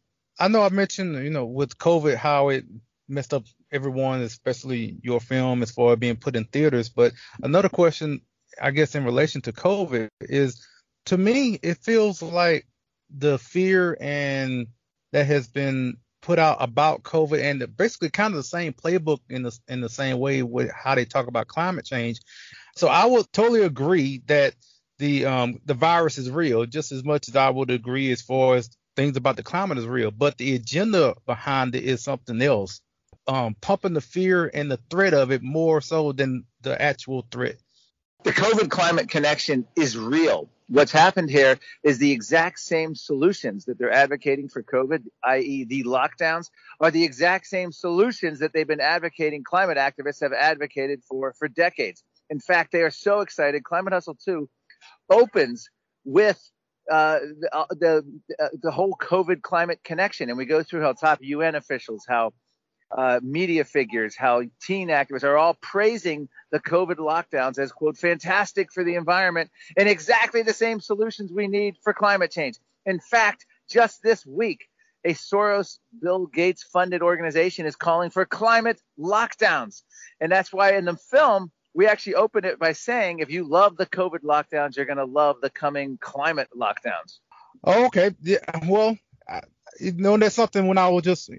I 0.41 0.49
know 0.49 0.63
I 0.63 0.71
mentioned, 0.71 1.23
you 1.23 1.31
know, 1.31 1.45
with 1.45 1.77
COVID, 1.77 2.17
how 2.17 2.49
it 2.49 2.65
messed 3.09 3.35
up 3.35 3.45
everyone, 3.71 4.23
especially 4.23 4.97
your 5.03 5.21
film, 5.21 5.63
as 5.63 5.71
far 5.71 5.93
as 5.93 5.99
being 5.99 6.17
put 6.17 6.35
in 6.35 6.45
theaters. 6.45 6.89
But 6.89 7.13
another 7.43 7.69
question, 7.69 8.23
I 8.61 8.71
guess, 8.71 8.95
in 8.95 9.05
relation 9.05 9.43
to 9.43 9.53
COVID 9.53 10.09
is 10.23 10.67
to 11.07 11.19
me, 11.19 11.59
it 11.63 11.79
feels 11.79 12.23
like 12.23 12.67
the 13.15 13.39
fear 13.39 13.97
and 14.01 14.69
that 15.13 15.27
has 15.27 15.47
been 15.49 15.99
put 16.23 16.39
out 16.39 16.59
about 16.61 17.03
COVID 17.03 17.43
and 17.43 17.77
basically 17.77 18.11
kind 18.11 18.33
of 18.33 18.37
the 18.37 18.43
same 18.43 18.73
playbook 18.73 19.21
in 19.29 19.43
the 19.43 19.59
in 19.69 19.81
the 19.81 19.89
same 19.89 20.19
way 20.19 20.43
with 20.43 20.71
how 20.71 20.95
they 20.95 21.05
talk 21.05 21.27
about 21.27 21.49
climate 21.49 21.85
change. 21.85 22.21
So 22.77 22.89
I 22.89 23.07
would 23.07 23.31
totally 23.33 23.63
agree 23.63 24.23
that 24.27 24.55
the 24.99 25.27
um 25.27 25.61
the 25.65 25.75
virus 25.75 26.19
is 26.19 26.31
real, 26.31 26.67
just 26.67 26.93
as 26.93 27.05
much 27.05 27.29
as 27.29 27.37
I 27.37 27.51
would 27.51 27.71
agree 27.71 28.13
as 28.13 28.23
far 28.23 28.57
as 28.57 28.71
things 28.97 29.17
about 29.17 29.37
the 29.37 29.43
climate 29.43 29.79
is 29.79 29.87
real. 29.87 30.11
But 30.11 30.39
the 30.39 30.55
agenda 30.55 31.15
behind 31.27 31.75
it 31.75 31.85
is 31.85 32.03
something 32.03 32.41
else. 32.41 32.81
Um, 33.27 33.55
pumping 33.61 33.93
the 33.93 34.01
fear 34.01 34.51
and 34.53 34.71
the 34.71 34.81
threat 34.91 35.15
of 35.15 35.31
it 35.31 35.43
more 35.43 35.81
so 35.81 36.13
than 36.13 36.45
the 36.63 36.81
actual 36.81 37.27
threat. 37.31 37.57
The 38.25 38.33
COVID 38.33 38.71
climate 38.71 39.09
connection 39.09 39.67
is 39.77 39.97
real 39.97 40.49
what's 40.71 40.93
happened 40.93 41.29
here 41.29 41.59
is 41.83 41.99
the 41.99 42.13
exact 42.13 42.61
same 42.61 42.95
solutions 42.95 43.65
that 43.65 43.79
they're 43.79 43.93
advocating 43.93 44.49
for 44.49 44.63
COVID, 44.63 45.03
i.e., 45.25 45.65
the 45.65 45.85
lockdowns, 45.85 46.49
are 46.81 46.91
the 46.91 47.05
exact 47.05 47.47
same 47.47 47.73
solutions 47.73 48.39
that 48.39 48.53
they've 48.53 48.67
been 48.67 48.81
advocating, 48.81 49.45
climate 49.45 49.77
activists 49.77 50.21
have 50.23 50.33
advocated 50.33 51.03
for 51.05 51.35
for 51.35 51.49
decades. 51.49 52.03
In 52.31 52.39
fact, 52.39 52.71
they 52.73 52.83
are 52.83 52.91
so 52.91 53.21
excited. 53.21 53.65
Climate 53.65 53.93
Hustle 53.93 54.17
2 54.25 54.49
opens 55.11 55.69
with 56.05 56.41
uh, 56.91 57.21
the, 57.41 57.49
uh, 57.53 57.65
the, 57.71 58.05
uh, 58.39 58.49
the 58.63 58.71
whole 58.71 58.97
COVID 59.01 59.43
climate 59.43 59.81
connection, 59.85 60.29
and 60.29 60.37
we 60.37 60.45
go 60.45 60.63
through 60.63 60.83
how 60.83 60.93
top 60.93 61.19
UN 61.23 61.55
officials, 61.55 62.05
how 62.09 62.33
uh, 62.91 63.21
media 63.23 63.65
figures, 63.65 64.17
how 64.17 64.43
teen 64.61 64.89
activists 64.89 65.23
are 65.23 65.37
all 65.37 65.55
praising 65.61 66.29
the 66.51 66.59
COVID 66.59 66.97
lockdowns 66.97 67.59
as, 67.59 67.71
quote, 67.71 67.97
fantastic 67.97 68.73
for 68.73 68.83
the 68.83 68.97
environment 68.97 69.51
and 69.77 69.89
exactly 69.89 70.43
the 70.43 70.53
same 70.53 70.81
solutions 70.81 71.31
we 71.33 71.47
need 71.47 71.77
for 71.83 71.93
climate 71.93 72.33
change. 72.33 72.57
In 72.87 72.99
fact, 72.99 73.47
just 73.69 74.03
this 74.03 74.27
week, 74.27 74.67
a 75.05 75.15
Soros, 75.15 75.79
Bill 76.03 76.27
Gates 76.27 76.63
funded 76.63 77.03
organization 77.03 77.65
is 77.65 77.77
calling 77.77 78.11
for 78.11 78.27
climate 78.27 78.81
lockdowns. 78.99 79.83
And 80.21 80.31
that's 80.31 80.53
why 80.53 80.73
in 80.73 80.85
the 80.85 80.97
film, 80.97 81.53
we 81.75 81.87
actually 81.87 82.17
open 82.17 82.45
it 82.45 82.59
by 82.59 82.73
saying 82.73 83.21
if 83.21 83.31
you 83.31 83.45
love 83.45 83.77
the 83.77 83.87
COVID 83.87 84.21
lockdowns, 84.21 84.77
you're 84.77 84.87
going 84.87 84.99
to 84.99 85.05
love 85.05 85.37
the 85.41 85.51
coming 85.51 85.99
climate 86.01 86.49
lockdowns. 86.57 87.19
Oh, 87.65 87.87
okay. 87.87 88.11
Yeah. 88.23 88.39
Well, 88.67 88.97
I, 89.29 89.43
you 89.79 89.93
know, 89.93 90.17
that's 90.17 90.35
something 90.35 90.67
when 90.67 90.79
I 90.79 90.89
was 90.89 91.05
just 91.05 91.31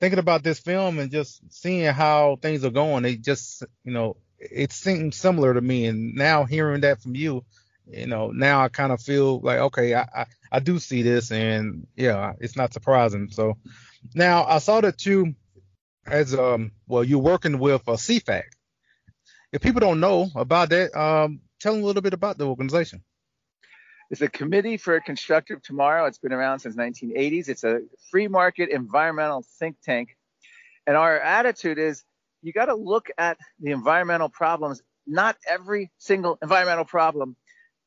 thinking 0.00 0.18
about 0.18 0.42
this 0.42 0.60
film 0.60 0.98
and 0.98 1.10
just 1.10 1.40
seeing 1.52 1.92
how 1.92 2.38
things 2.40 2.64
are 2.64 2.70
going, 2.70 3.04
it 3.04 3.22
just, 3.22 3.64
you 3.84 3.92
know, 3.92 4.16
it 4.38 4.72
seems 4.72 5.16
similar 5.16 5.54
to 5.54 5.60
me. 5.60 5.86
And 5.86 6.14
now 6.14 6.44
hearing 6.44 6.82
that 6.82 7.02
from 7.02 7.16
you, 7.16 7.44
you 7.86 8.06
know, 8.06 8.30
now 8.30 8.62
I 8.62 8.68
kind 8.68 8.92
of 8.92 9.00
feel 9.00 9.40
like, 9.40 9.58
okay, 9.58 9.94
I, 9.94 10.02
I, 10.02 10.26
I 10.52 10.58
do 10.60 10.78
see 10.78 11.02
this 11.02 11.32
and 11.32 11.86
yeah, 11.96 12.34
it's 12.40 12.56
not 12.56 12.72
surprising. 12.72 13.30
So 13.30 13.56
now 14.14 14.44
I 14.44 14.58
saw 14.58 14.80
that 14.80 15.04
you, 15.04 15.34
as, 16.06 16.34
um, 16.34 16.72
well, 16.86 17.02
you're 17.02 17.18
working 17.18 17.58
with 17.58 17.82
a 17.88 17.92
CFACT. 17.92 18.42
If 19.52 19.60
people 19.60 19.80
don't 19.80 20.00
know 20.00 20.30
about 20.34 20.70
that, 20.70 20.96
um, 20.98 21.40
tell 21.60 21.74
them 21.74 21.82
a 21.82 21.86
little 21.86 22.02
bit 22.02 22.14
about 22.14 22.38
the 22.38 22.46
organization. 22.46 23.02
It's 24.10 24.20
a 24.20 24.28
committee 24.28 24.76
for 24.76 24.96
a 24.96 25.00
constructive 25.00 25.62
tomorrow. 25.62 26.06
It's 26.06 26.18
been 26.18 26.32
around 26.32 26.60
since 26.60 26.76
1980s. 26.76 27.48
It's 27.48 27.64
a 27.64 27.80
free 28.10 28.28
market 28.28 28.70
environmental 28.70 29.44
think 29.58 29.76
tank. 29.82 30.16
And 30.86 30.96
our 30.96 31.18
attitude 31.18 31.78
is 31.78 32.04
you 32.42 32.52
got 32.52 32.66
to 32.66 32.74
look 32.74 33.08
at 33.16 33.38
the 33.60 33.70
environmental 33.70 34.28
problems, 34.28 34.82
not 35.06 35.36
every 35.48 35.90
single 35.98 36.38
environmental 36.42 36.84
problem. 36.84 37.36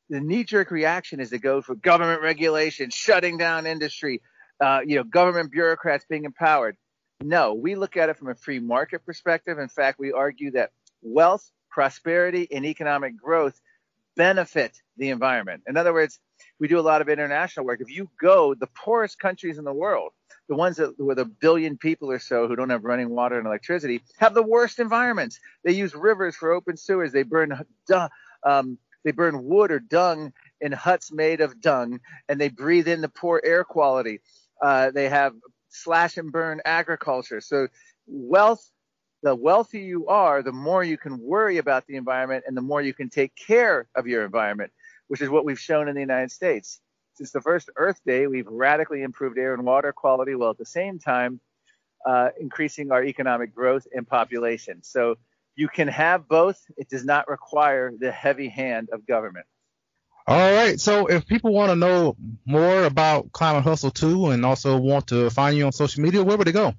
The 0.08 0.20
knee 0.20 0.44
jerk 0.44 0.70
reaction 0.70 1.20
is 1.20 1.30
to 1.30 1.38
go 1.38 1.62
for 1.62 1.74
government 1.74 2.22
regulation, 2.22 2.90
shutting 2.90 3.38
down 3.38 3.66
industry, 3.66 4.22
uh, 4.60 4.80
you 4.86 4.96
know, 4.96 5.04
government 5.04 5.50
bureaucrats 5.50 6.06
being 6.08 6.24
empowered. 6.24 6.76
No, 7.22 7.54
we 7.54 7.74
look 7.74 7.96
at 7.96 8.08
it 8.08 8.16
from 8.16 8.28
a 8.28 8.34
free 8.34 8.60
market 8.60 9.04
perspective. 9.04 9.58
In 9.58 9.68
fact, 9.68 9.98
we 9.98 10.12
argue 10.12 10.52
that 10.52 10.70
wealth, 11.02 11.50
prosperity, 11.76 12.48
and 12.50 12.64
economic 12.64 13.18
growth 13.18 13.60
benefit 14.16 14.80
the 14.96 15.10
environment. 15.10 15.62
In 15.68 15.76
other 15.76 15.92
words, 15.92 16.18
we 16.58 16.68
do 16.68 16.78
a 16.78 16.88
lot 16.90 17.02
of 17.02 17.10
international 17.10 17.66
work. 17.66 17.82
If 17.82 17.94
you 17.94 18.08
go, 18.18 18.54
the 18.54 18.68
poorest 18.68 19.18
countries 19.18 19.58
in 19.58 19.64
the 19.64 19.74
world, 19.74 20.12
the 20.48 20.54
ones 20.54 20.78
that 20.78 20.98
with 20.98 21.18
a 21.18 21.26
billion 21.26 21.76
people 21.76 22.10
or 22.10 22.18
so 22.18 22.48
who 22.48 22.56
don't 22.56 22.70
have 22.70 22.84
running 22.84 23.10
water 23.10 23.36
and 23.36 23.46
electricity, 23.46 24.00
have 24.16 24.32
the 24.32 24.42
worst 24.42 24.78
environments. 24.78 25.38
They 25.64 25.72
use 25.72 25.94
rivers 25.94 26.34
for 26.34 26.50
open 26.50 26.78
sewers. 26.78 27.12
They 27.12 27.24
burn 27.24 27.52
um, 28.42 28.78
they 29.04 29.12
burn 29.12 29.44
wood 29.44 29.70
or 29.70 29.78
dung 29.78 30.32
in 30.62 30.72
huts 30.72 31.12
made 31.12 31.42
of 31.42 31.60
dung, 31.60 32.00
and 32.30 32.40
they 32.40 32.48
breathe 32.48 32.88
in 32.88 33.02
the 33.02 33.10
poor 33.10 33.38
air 33.44 33.64
quality. 33.64 34.20
Uh, 34.62 34.92
they 34.92 35.10
have 35.10 35.34
slash 35.68 36.16
and 36.16 36.32
burn 36.32 36.62
agriculture. 36.64 37.42
So 37.42 37.68
wealth 38.06 38.66
the 39.22 39.34
wealthier 39.34 39.82
you 39.82 40.06
are, 40.08 40.42
the 40.42 40.52
more 40.52 40.84
you 40.84 40.98
can 40.98 41.18
worry 41.18 41.58
about 41.58 41.86
the 41.86 41.96
environment 41.96 42.44
and 42.46 42.56
the 42.56 42.62
more 42.62 42.82
you 42.82 42.94
can 42.94 43.08
take 43.08 43.34
care 43.34 43.88
of 43.94 44.06
your 44.06 44.24
environment, 44.24 44.72
which 45.08 45.20
is 45.20 45.28
what 45.28 45.44
we've 45.44 45.58
shown 45.58 45.88
in 45.88 45.94
the 45.94 46.00
United 46.00 46.30
States. 46.30 46.80
Since 47.14 47.32
the 47.32 47.40
first 47.40 47.70
Earth 47.76 48.00
Day, 48.04 48.26
we've 48.26 48.46
radically 48.46 49.02
improved 49.02 49.38
air 49.38 49.54
and 49.54 49.64
water 49.64 49.92
quality 49.92 50.34
while 50.34 50.50
at 50.50 50.58
the 50.58 50.66
same 50.66 50.98
time 50.98 51.40
uh, 52.06 52.28
increasing 52.38 52.92
our 52.92 53.02
economic 53.02 53.54
growth 53.54 53.86
and 53.92 54.06
population. 54.06 54.82
So 54.82 55.16
you 55.56 55.68
can 55.68 55.88
have 55.88 56.28
both. 56.28 56.60
It 56.76 56.88
does 56.88 57.04
not 57.04 57.28
require 57.28 57.92
the 57.98 58.12
heavy 58.12 58.48
hand 58.48 58.90
of 58.92 59.06
government. 59.06 59.46
All 60.28 60.52
right. 60.52 60.78
So 60.78 61.06
if 61.06 61.26
people 61.26 61.52
want 61.52 61.70
to 61.70 61.76
know 61.76 62.16
more 62.44 62.84
about 62.84 63.32
Climate 63.32 63.62
Hustle 63.62 63.90
2 63.90 64.30
and 64.30 64.44
also 64.44 64.76
want 64.76 65.06
to 65.08 65.30
find 65.30 65.56
you 65.56 65.64
on 65.66 65.72
social 65.72 66.02
media, 66.02 66.22
where 66.22 66.36
would 66.36 66.46
they 66.46 66.52
go? 66.52 66.74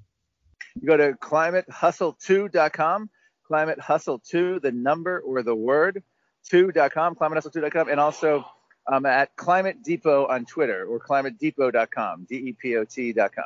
You 0.80 0.86
go 0.86 0.96
to 0.96 1.12
climatehustle2.com. 1.14 3.10
climatehustle2, 3.50 4.62
the 4.62 4.72
number 4.72 5.20
or 5.20 5.42
the 5.42 5.54
word 5.54 6.02
2.com, 6.50 7.14
climatehustle2.com, 7.14 7.88
and 7.88 8.00
also 8.00 8.44
um, 8.86 9.06
at 9.06 9.34
Climate 9.36 9.82
Depot 9.82 10.26
on 10.26 10.44
Twitter 10.44 10.84
or 10.86 10.98
climatedepot.com, 10.98 12.26
D 12.28 12.36
E 12.36 12.56
P 12.58 12.76
O 12.76 12.84
T.com. 12.84 13.44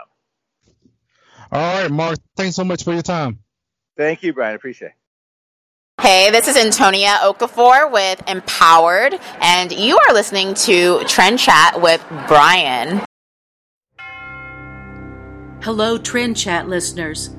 All 1.51 1.83
right, 1.83 1.91
Marc, 1.91 2.19
thanks 2.37 2.57
so 2.57 2.65
much 2.65 2.85
for 2.85 2.93
your 2.93 3.03
time. 3.03 3.39
Thank 3.97 4.23
you, 4.23 4.33
Brian. 4.33 4.57
Appreciate 4.57 4.89
it. 4.89 4.95
Hey, 6.01 6.31
this 6.31 6.49
is 6.49 6.57
Antonia 6.57 7.19
Okafor 7.23 7.93
with 7.93 8.23
Empowered, 8.27 9.21
and 9.41 9.71
you 9.71 9.99
are 9.99 10.15
listening 10.15 10.55
to 10.55 11.05
Trend 11.05 11.39
Chat 11.39 11.81
with 11.81 12.05
Brian. 12.27 13.03
Hello, 15.63 15.97
Trend 15.97 16.37
Chat 16.37 16.69
listeners. 16.69 17.31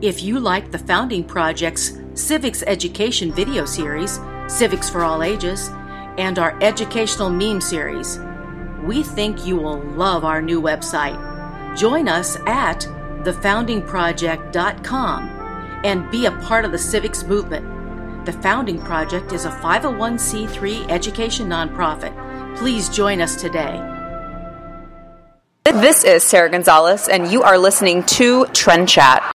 If 0.00 0.24
you 0.24 0.40
like 0.40 0.72
the 0.72 0.78
Founding 0.78 1.22
Project's 1.22 1.92
Civics 2.14 2.64
Education 2.66 3.30
video 3.30 3.64
series, 3.64 4.18
Civics 4.48 4.90
for 4.90 5.04
All 5.04 5.22
Ages, 5.22 5.70
and 6.18 6.40
our 6.40 6.60
educational 6.64 7.30
meme 7.30 7.60
series, 7.60 8.18
we 8.82 9.04
think 9.04 9.46
you 9.46 9.56
will 9.56 9.78
love 9.92 10.24
our 10.24 10.42
new 10.42 10.60
website. 10.60 11.16
Join 11.78 12.08
us 12.08 12.36
at 12.48 12.80
thefoundingproject.com 13.22 15.28
and 15.84 16.10
be 16.10 16.26
a 16.26 16.32
part 16.38 16.64
of 16.64 16.72
the 16.72 16.78
civics 16.78 17.22
movement. 17.22 18.26
The 18.26 18.32
Founding 18.32 18.80
Project 18.80 19.32
is 19.32 19.44
a 19.44 19.50
501c3 19.50 20.90
education 20.90 21.48
nonprofit. 21.48 22.56
Please 22.56 22.88
join 22.88 23.20
us 23.20 23.40
today. 23.40 23.99
This 25.64 26.04
is 26.04 26.22
Sarah 26.22 26.48
Gonzalez, 26.48 27.06
and 27.06 27.30
you 27.30 27.42
are 27.42 27.58
listening 27.58 28.02
to 28.04 28.46
Trend 28.46 28.88
Chat. 28.88 29.30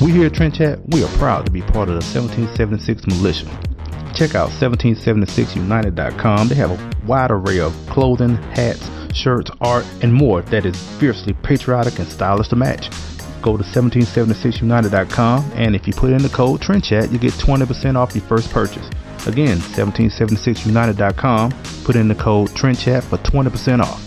We 0.00 0.12
here 0.12 0.26
at 0.26 0.34
Trend 0.34 0.54
Chat, 0.54 0.78
we 0.88 1.04
are 1.04 1.08
proud 1.18 1.44
to 1.44 1.52
be 1.52 1.60
part 1.60 1.90
of 1.90 1.96
the 1.96 2.18
1776 2.18 3.06
militia. 3.06 3.44
Check 4.14 4.34
out 4.34 4.48
1776united.com. 4.48 6.48
They 6.48 6.54
have 6.54 6.70
a 6.70 7.06
wide 7.06 7.30
array 7.30 7.60
of 7.60 7.74
clothing, 7.86 8.36
hats, 8.36 8.88
shirts, 9.14 9.50
art, 9.60 9.84
and 10.00 10.10
more 10.10 10.40
that 10.40 10.64
is 10.64 10.74
fiercely 10.98 11.34
patriotic 11.34 11.98
and 11.98 12.08
stylish 12.08 12.48
to 12.48 12.56
match. 12.56 12.88
Go 13.46 13.56
to 13.56 13.62
1776united.com 13.62 15.52
and 15.54 15.76
if 15.76 15.86
you 15.86 15.92
put 15.92 16.10
in 16.10 16.20
the 16.20 16.28
code 16.28 16.60
TRENDCHAT, 16.60 17.12
you 17.12 17.18
get 17.18 17.32
20% 17.34 17.94
off 17.94 18.12
your 18.12 18.24
first 18.24 18.50
purchase. 18.50 18.90
Again, 19.28 19.58
1776united.com. 19.58 21.52
Put 21.84 21.94
in 21.94 22.08
the 22.08 22.16
code 22.16 22.48
TRENDCHAT 22.48 23.04
for 23.04 23.18
20% 23.18 23.82
off. 23.82 24.02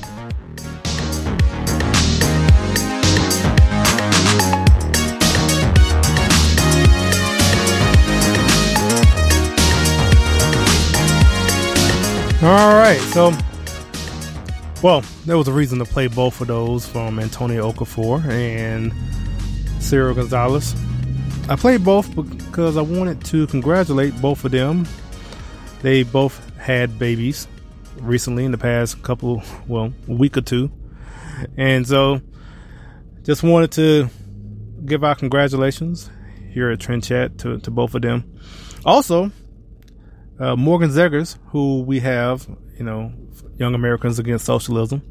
All 12.43 12.73
right, 12.73 12.99
so 13.13 13.31
well, 14.81 15.01
there 15.25 15.37
was 15.37 15.47
a 15.47 15.53
reason 15.53 15.79
to 15.79 15.85
play 15.85 16.07
both 16.07 16.39
of 16.41 16.47
those 16.47 16.85
from 16.85 17.19
Antonia 17.19 17.61
Okafor 17.61 18.25
and 18.25 18.93
Cyril 19.89 20.13
Gonzalez. 20.13 20.75
I 21.49 21.55
played 21.55 21.83
both 21.83 22.15
because 22.15 22.77
I 22.77 22.81
wanted 22.81 23.25
to 23.25 23.47
congratulate 23.47 24.19
both 24.21 24.45
of 24.45 24.51
them. 24.51 24.87
They 25.81 26.03
both 26.03 26.55
had 26.57 26.99
babies 26.99 27.47
recently 27.95 28.45
in 28.45 28.51
the 28.51 28.57
past 28.59 29.01
couple, 29.01 29.41
well, 29.67 29.91
week 30.07 30.37
or 30.37 30.41
two, 30.41 30.71
and 31.57 31.87
so 31.87 32.21
just 33.23 33.41
wanted 33.41 33.71
to 33.71 34.09
give 34.85 35.03
our 35.03 35.15
congratulations 35.15 36.11
here 36.51 36.69
at 36.69 36.79
Trend 36.79 37.03
Chat 37.03 37.39
to, 37.39 37.57
to 37.57 37.71
both 37.71 37.95
of 37.95 38.03
them. 38.03 38.39
Also, 38.85 39.31
uh, 40.39 40.55
Morgan 40.55 40.91
Zegers, 40.91 41.39
who 41.47 41.81
we 41.81 41.99
have, 42.01 42.47
you 42.77 42.83
know, 42.83 43.11
Young 43.57 43.73
Americans 43.73 44.19
Against 44.19 44.45
Socialism. 44.45 45.01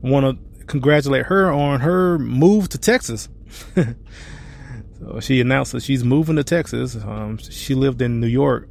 Want 0.00 0.38
to 0.38 0.64
congratulate 0.66 1.26
her 1.26 1.50
on 1.50 1.80
her 1.80 2.20
move 2.20 2.68
to 2.68 2.78
Texas. 2.78 3.28
so 4.98 5.20
she 5.20 5.40
announced 5.40 5.72
that 5.72 5.82
she's 5.82 6.04
moving 6.04 6.36
to 6.36 6.44
Texas. 6.44 6.96
Um, 6.96 7.38
she 7.38 7.74
lived 7.74 8.02
in 8.02 8.20
New 8.20 8.26
York 8.26 8.68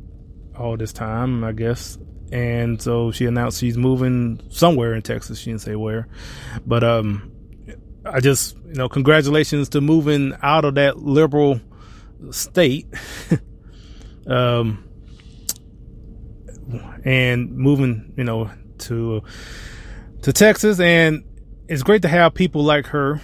all 0.57 0.77
this 0.77 0.93
time, 0.93 1.43
I 1.43 1.51
guess. 1.51 1.97
And 2.31 2.81
so 2.81 3.11
she 3.11 3.25
announced 3.25 3.59
she's 3.59 3.77
moving 3.77 4.41
somewhere 4.49 4.93
in 4.93 5.01
Texas. 5.01 5.39
She 5.39 5.51
didn't 5.51 5.61
say 5.61 5.75
where. 5.75 6.07
But 6.65 6.83
um, 6.83 7.31
I 8.05 8.19
just, 8.19 8.55
you 8.67 8.75
know, 8.75 8.87
congratulations 8.87 9.69
to 9.69 9.81
moving 9.81 10.33
out 10.41 10.63
of 10.65 10.75
that 10.75 10.97
liberal 10.97 11.59
state. 12.31 12.87
um, 14.27 14.87
and 17.03 17.51
moving, 17.51 18.13
you 18.17 18.23
know, 18.23 18.49
to 18.79 19.23
to 20.21 20.33
Texas, 20.33 20.79
and 20.79 21.23
it's 21.67 21.83
great 21.83 22.03
to 22.03 22.07
have 22.07 22.33
people 22.33 22.63
like 22.63 22.87
her 22.87 23.21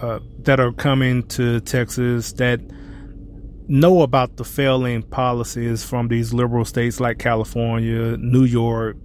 uh, 0.00 0.20
that 0.40 0.60
are 0.60 0.72
coming 0.72 1.22
to 1.28 1.60
Texas 1.60 2.32
that 2.34 2.60
know 3.68 4.02
about 4.02 4.36
the 4.36 4.44
failing 4.44 5.02
policies 5.02 5.84
from 5.84 6.08
these 6.08 6.32
liberal 6.32 6.64
states 6.64 7.00
like 7.00 7.18
California, 7.18 8.16
New 8.16 8.44
York, 8.44 8.96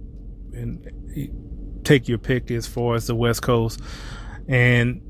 and 0.52 1.82
take 1.84 2.08
your 2.08 2.18
pick 2.18 2.50
as 2.50 2.66
far 2.66 2.94
as 2.94 3.06
the 3.06 3.14
West 3.14 3.42
Coast, 3.42 3.80
and 4.48 5.00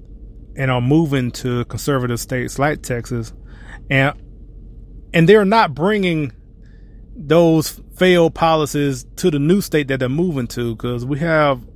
and 0.56 0.70
are 0.70 0.80
moving 0.80 1.30
to 1.30 1.64
conservative 1.66 2.20
states 2.20 2.58
like 2.58 2.82
Texas, 2.82 3.32
and 3.88 4.20
and 5.14 5.28
they're 5.28 5.44
not 5.44 5.74
bringing 5.74 6.32
those 7.14 7.80
failed 7.96 8.34
policies 8.34 9.06
to 9.16 9.30
the 9.30 9.38
new 9.38 9.62
state 9.62 9.88
that 9.88 10.00
they're 10.00 10.08
moving 10.08 10.46
to 10.46 10.76
because 10.76 11.06
we 11.06 11.18
have 11.18 11.66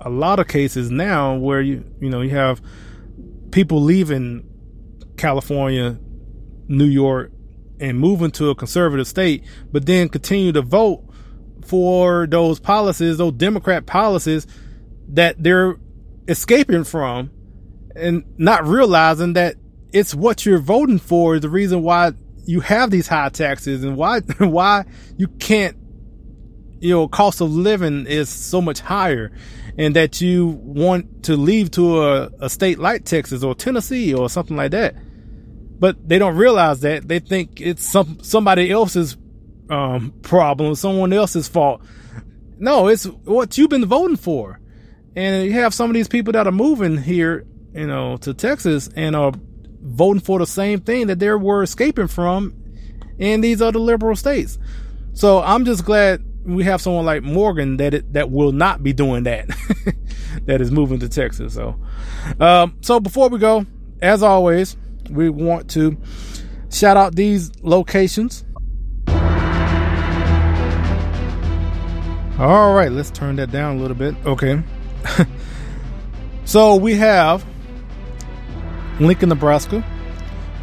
a 0.00 0.08
lot 0.08 0.38
of 0.38 0.48
cases 0.48 0.90
now 0.90 1.34
where 1.34 1.60
you 1.60 1.84
you 2.00 2.08
know 2.08 2.22
you 2.22 2.30
have 2.30 2.62
people 3.50 3.82
leaving 3.82 4.48
California, 5.16 5.98
New 6.68 6.86
York, 6.86 7.32
and 7.78 7.98
moving 7.98 8.30
to 8.32 8.50
a 8.50 8.54
conservative 8.54 9.08
state, 9.08 9.44
but 9.72 9.86
then 9.86 10.08
continue 10.08 10.52
to 10.52 10.62
vote 10.62 11.04
for 11.64 12.26
those 12.26 12.60
policies, 12.60 13.18
those 13.18 13.32
Democrat 13.32 13.86
policies 13.86 14.46
that 15.08 15.42
they're 15.42 15.76
escaping 16.28 16.84
from, 16.84 17.30
and 17.96 18.24
not 18.38 18.66
realizing 18.66 19.32
that 19.34 19.56
it's 19.92 20.14
what 20.14 20.46
you're 20.46 20.58
voting 20.58 20.98
for 20.98 21.34
is 21.34 21.40
the 21.40 21.48
reason 21.48 21.82
why 21.82 22.12
you 22.44 22.60
have 22.60 22.90
these 22.90 23.08
high 23.08 23.28
taxes 23.28 23.84
and 23.84 23.96
why 23.96 24.20
why 24.38 24.84
you 25.16 25.28
can't 25.28 25.76
you 26.80 26.94
know 26.94 27.08
cost 27.08 27.40
of 27.40 27.50
living 27.50 28.06
is 28.06 28.28
so 28.28 28.60
much 28.60 28.80
higher 28.80 29.30
and 29.78 29.94
that 29.96 30.20
you 30.20 30.46
want 30.46 31.24
to 31.24 31.36
leave 31.36 31.70
to 31.72 32.02
a, 32.02 32.30
a 32.40 32.50
state 32.50 32.78
like 32.78 33.04
Texas 33.04 33.44
or 33.44 33.54
Tennessee 33.54 34.12
or 34.12 34.28
something 34.28 34.56
like 34.56 34.72
that. 34.72 34.94
But 35.78 36.08
they 36.08 36.18
don't 36.18 36.36
realize 36.36 36.80
that. 36.80 37.08
They 37.08 37.18
think 37.20 37.60
it's 37.60 37.86
some 37.86 38.18
somebody 38.22 38.70
else's 38.70 39.16
um, 39.68 40.12
problem 40.22 40.74
someone 40.74 41.12
else's 41.12 41.48
fault. 41.48 41.82
No 42.58 42.88
it's 42.88 43.04
what 43.04 43.56
you've 43.56 43.70
been 43.70 43.86
voting 43.86 44.16
for. 44.16 44.58
And 45.16 45.44
you 45.44 45.52
have 45.52 45.74
some 45.74 45.90
of 45.90 45.94
these 45.94 46.08
people 46.08 46.32
that 46.32 46.46
are 46.46 46.52
moving 46.52 46.96
here 46.96 47.46
you 47.74 47.86
know 47.86 48.16
to 48.18 48.34
Texas 48.34 48.88
and 48.96 49.14
are 49.14 49.32
voting 49.82 50.20
for 50.20 50.38
the 50.38 50.46
same 50.46 50.80
thing 50.80 51.06
that 51.06 51.18
they 51.18 51.30
were 51.30 51.62
escaping 51.62 52.08
from 52.08 52.54
in 53.18 53.40
these 53.40 53.62
other 53.62 53.78
liberal 53.78 54.16
states. 54.16 54.58
So 55.12 55.42
I'm 55.42 55.64
just 55.64 55.84
glad 55.84 56.22
we 56.54 56.64
have 56.64 56.80
someone 56.80 57.04
like 57.04 57.22
Morgan 57.22 57.76
that 57.78 57.94
it, 57.94 58.12
that 58.12 58.30
will 58.30 58.52
not 58.52 58.82
be 58.82 58.92
doing 58.92 59.24
that, 59.24 59.48
that 60.46 60.60
is 60.60 60.70
moving 60.70 60.98
to 61.00 61.08
Texas. 61.08 61.54
So, 61.54 61.76
um, 62.38 62.76
so 62.80 63.00
before 63.00 63.28
we 63.28 63.38
go, 63.38 63.66
as 64.02 64.22
always, 64.22 64.76
we 65.10 65.28
want 65.28 65.70
to 65.70 65.96
shout 66.70 66.96
out 66.96 67.14
these 67.14 67.50
locations. 67.62 68.44
All 72.38 72.74
right, 72.74 72.90
let's 72.90 73.10
turn 73.10 73.36
that 73.36 73.50
down 73.50 73.76
a 73.76 73.80
little 73.80 73.96
bit. 73.96 74.14
Okay. 74.24 74.62
so 76.46 76.76
we 76.76 76.94
have 76.94 77.44
Lincoln, 78.98 79.28
Nebraska, 79.28 79.84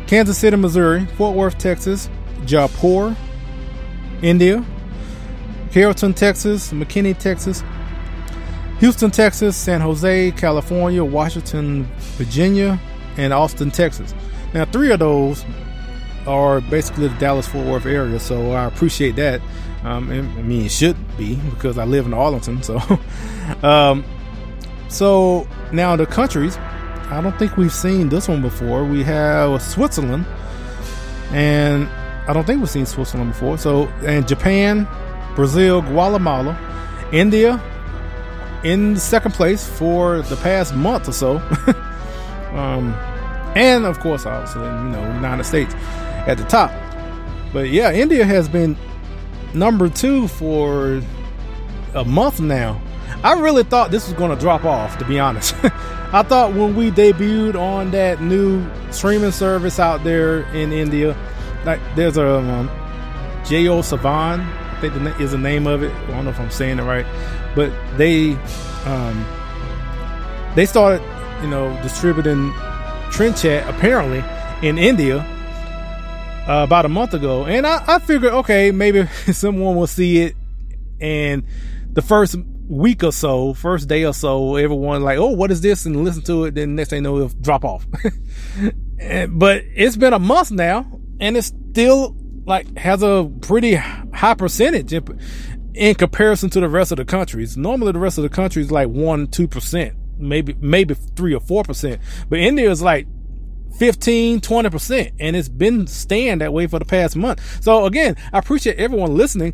Kansas 0.07 0.37
City, 0.37 0.57
Missouri, 0.57 1.05
Fort 1.17 1.35
Worth, 1.35 1.57
Texas, 1.59 2.09
Jaipur, 2.45 3.15
India, 4.21 4.65
Carrollton, 5.67 6.13
Texas, 6.13 6.71
McKinney, 6.71 7.17
Texas, 7.17 7.63
Houston, 8.79 9.11
Texas, 9.11 9.55
San 9.55 9.81
Jose, 9.81 10.31
California, 10.31 11.03
Washington, 11.03 11.85
Virginia, 12.17 12.79
and 13.17 13.33
Austin, 13.33 13.71
Texas. 13.71 14.13
Now, 14.53 14.65
three 14.65 14.91
of 14.91 14.99
those 14.99 15.43
are 16.27 16.61
basically 16.61 17.07
the 17.07 17.15
Dallas 17.15 17.47
Fort 17.47 17.65
Worth 17.65 17.85
area, 17.85 18.19
so 18.19 18.51
I 18.51 18.65
appreciate 18.65 19.15
that. 19.15 19.41
Um, 19.83 20.09
I 20.11 20.21
mean, 20.21 20.65
it 20.65 20.71
should 20.71 20.95
be 21.17 21.35
because 21.35 21.77
I 21.77 21.85
live 21.85 22.05
in 22.05 22.13
Arlington, 22.13 22.61
so 22.61 22.79
um, 23.63 24.03
so 24.89 25.47
now 25.71 25.95
the 25.95 26.05
countries. 26.05 26.57
I 27.09 27.21
don't 27.21 27.37
think 27.39 27.55
we've 27.55 27.73
seen 27.73 28.09
this 28.09 28.27
one 28.27 28.41
before. 28.41 28.83
We 28.83 29.01
have 29.03 29.61
Switzerland, 29.61 30.25
and 31.31 31.87
I 32.27 32.33
don't 32.33 32.45
think 32.45 32.59
we've 32.59 32.69
seen 32.69 32.85
Switzerland 32.85 33.31
before. 33.31 33.57
So, 33.57 33.87
and 34.03 34.27
Japan, 34.27 34.85
Brazil, 35.37 35.83
Guatemala, 35.83 36.57
India 37.13 37.61
in 38.63 38.97
second 38.97 39.35
place 39.35 39.69
for 39.69 40.23
the 40.23 40.35
past 40.37 40.73
month 40.73 41.07
or 41.07 41.11
so. 41.11 41.37
um, 42.57 42.91
and 43.55 43.85
of 43.85 43.99
course, 43.99 44.25
obviously, 44.25 44.63
you 44.63 44.89
know, 44.89 45.13
United 45.13 45.43
States 45.43 45.75
at 46.25 46.39
the 46.39 46.43
top. 46.45 46.71
But 47.53 47.69
yeah, 47.69 47.91
India 47.91 48.25
has 48.25 48.49
been 48.49 48.75
number 49.53 49.89
two 49.89 50.27
for 50.27 51.03
a 51.93 52.03
month 52.03 52.39
now. 52.39 52.81
I 53.23 53.39
really 53.39 53.63
thought 53.63 53.91
this 53.91 54.07
was 54.07 54.17
going 54.17 54.31
to 54.31 54.41
drop 54.41 54.65
off, 54.65 54.97
to 54.97 55.05
be 55.05 55.19
honest. 55.19 55.53
I 55.63 56.23
thought 56.23 56.53
when 56.53 56.75
we 56.75 56.89
debuted 56.89 57.53
on 57.53 57.91
that 57.91 58.21
new 58.21 58.67
streaming 58.89 59.31
service 59.31 59.79
out 59.79 60.03
there 60.03 60.41
in 60.55 60.73
India, 60.73 61.15
like 61.63 61.79
there's 61.95 62.17
a 62.17 62.39
um, 62.39 62.69
JioSaavn, 63.43 64.66
I 64.77 64.81
think 64.81 64.93
the, 64.93 65.17
is 65.19 65.31
the 65.31 65.39
name 65.39 65.65
of 65.65 65.81
it. 65.81 65.91
I 65.91 66.07
don't 66.11 66.25
know 66.25 66.29
if 66.29 66.39
I'm 66.39 66.51
saying 66.51 66.77
it 66.77 66.83
right, 66.83 67.05
but 67.55 67.71
they 67.97 68.33
um, 68.85 69.25
they 70.55 70.67
started, 70.67 71.01
you 71.41 71.49
know, 71.49 71.77
distributing 71.81 72.53
Trend 73.11 73.37
Chat 73.37 73.67
apparently 73.67 74.23
in 74.61 74.77
India 74.77 75.19
uh, 76.47 76.63
about 76.63 76.85
a 76.85 76.89
month 76.89 77.15
ago, 77.15 77.45
and 77.45 77.65
I, 77.65 77.83
I 77.87 77.99
figured, 77.99 78.33
okay, 78.33 78.71
maybe 78.71 79.07
someone 79.31 79.75
will 79.75 79.87
see 79.87 80.19
it, 80.19 80.35
and 81.01 81.43
the 81.91 82.03
first 82.03 82.35
week 82.67 83.03
or 83.03 83.11
so, 83.11 83.55
first 83.55 83.87
day 83.87 84.05
or 84.05 84.13
so, 84.13 84.57
everyone 84.57 85.01
like, 85.01 85.17
oh, 85.17 85.31
what 85.31 85.49
is 85.49 85.61
this? 85.61 85.87
And 85.87 86.03
listen 86.03 86.21
to 86.23 86.45
it. 86.45 86.55
Then 86.55 86.75
next 86.75 86.89
thing 86.89 86.97
you 86.97 87.01
know, 87.01 87.15
it'll 87.17 87.29
drop 87.41 87.63
off. 87.65 87.87
and, 88.99 89.39
but 89.39 89.63
it's 89.73 89.95
been 89.95 90.13
a 90.13 90.19
month 90.19 90.51
now 90.51 90.85
and 91.19 91.37
it's 91.37 91.47
still 91.47 92.15
like 92.47 92.77
has 92.77 93.03
a 93.03 93.29
pretty 93.41 93.75
high 93.75 94.33
percentage 94.33 94.93
in, 94.93 95.19
in 95.73 95.95
comparison 95.95 96.49
to 96.51 96.59
the 96.59 96.69
rest 96.69 96.91
of 96.91 96.97
the 96.97 97.05
countries. 97.05 97.57
Normally 97.57 97.91
the 97.91 97.99
rest 97.99 98.17
of 98.17 98.23
the 98.23 98.29
country 98.29 98.63
is 98.63 98.71
like 98.71 98.87
one, 98.87 99.27
two 99.27 99.47
percent, 99.47 99.95
maybe, 100.17 100.55
maybe 100.59 100.95
three 100.95 101.35
or 101.35 101.41
four 101.41 101.63
percent. 101.63 102.01
But 102.29 102.39
India 102.39 102.71
is 102.71 102.81
like 102.81 103.05
15, 103.77 104.41
20%. 104.41 105.11
And 105.19 105.35
it's 105.35 105.49
been 105.49 105.85
staying 105.85 106.39
that 106.39 106.51
way 106.51 106.65
for 106.65 106.79
the 106.79 106.85
past 106.85 107.15
month. 107.15 107.63
So 107.63 107.85
again, 107.85 108.15
I 108.33 108.39
appreciate 108.39 108.77
everyone 108.77 109.15
listening 109.15 109.53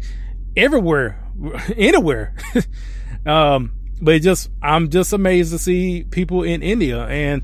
everywhere, 0.56 1.22
anywhere. 1.76 2.36
Um, 3.26 3.72
but 4.02 4.22
just 4.22 4.50
I'm 4.62 4.90
just 4.90 5.14
amazed 5.14 5.52
to 5.52 5.58
see 5.58 6.04
people 6.04 6.44
in 6.44 6.62
India, 6.62 7.06
and 7.06 7.44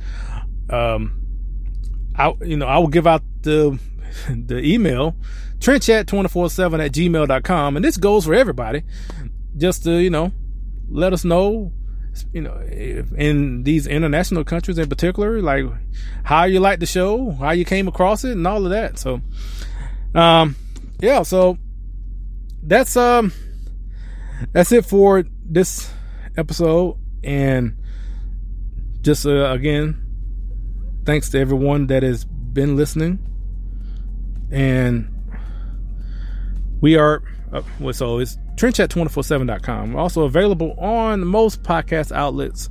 um, 0.70 1.26
I 2.16 2.34
you 2.42 2.58
know 2.58 2.66
I 2.66 2.80
will 2.80 2.88
give 2.88 3.08
out 3.08 3.24
the 3.44 3.80
the 4.30 4.60
email 4.60 5.16
trendchat247 5.60 6.86
at 6.86 6.92
gmail.com 6.92 7.76
and 7.76 7.84
this 7.84 7.98
goes 7.98 8.26
for 8.26 8.34
everybody 8.34 8.84
just 9.58 9.84
to 9.84 9.98
you 10.02 10.10
know 10.10 10.32
let 10.90 11.14
us 11.14 11.26
know 11.26 11.72
you 12.34 12.42
know 12.42 12.60
in 13.18 13.64
these 13.64 13.88
international 13.88 14.44
countries 14.44 14.78
in 14.78 14.90
particular 14.90 15.42
like 15.42 15.66
how 16.24 16.44
you 16.44 16.60
like 16.60 16.80
the 16.80 16.86
show 16.86 17.32
how 17.32 17.52
you 17.52 17.66
came 17.66 17.88
across 17.88 18.24
it 18.24 18.32
and 18.32 18.48
all 18.48 18.64
of 18.66 18.72
that 18.72 18.98
so 18.98 19.22
um 20.16 20.56
yeah 21.00 21.22
so 21.22 21.58
that's 22.64 22.98
um 22.98 23.32
that's 24.54 24.72
it 24.72 24.86
for 24.86 25.24
this 25.46 25.92
episode. 26.38 26.98
And 27.24 27.78
just 29.02 29.26
uh, 29.26 29.52
again, 29.52 30.02
thanks 31.06 31.30
to 31.32 31.40
everyone 31.40 31.88
that 31.88 32.04
has 32.04 32.26
been 32.26 32.76
listening. 32.76 33.20
And 34.52 35.08
we 36.82 36.98
are, 36.98 37.24
uh, 37.52 37.62
so 37.92 38.20
it's 38.20 38.38
trendchat247.com. 38.56 39.94
We're 39.94 40.00
also 40.00 40.24
available 40.24 40.76
on 40.80 41.26
most 41.26 41.64
podcast 41.64 42.12
outlets 42.12 42.70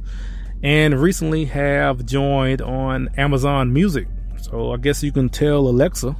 and 0.62 1.00
recently 1.00 1.44
have 1.46 2.04
joined 2.04 2.60
on 2.60 3.08
Amazon 3.16 3.72
Music. 3.72 4.08
So 4.36 4.72
I 4.72 4.76
guess 4.76 5.02
you 5.02 5.12
can 5.12 5.28
tell 5.28 5.68
Alexa, 5.68 6.16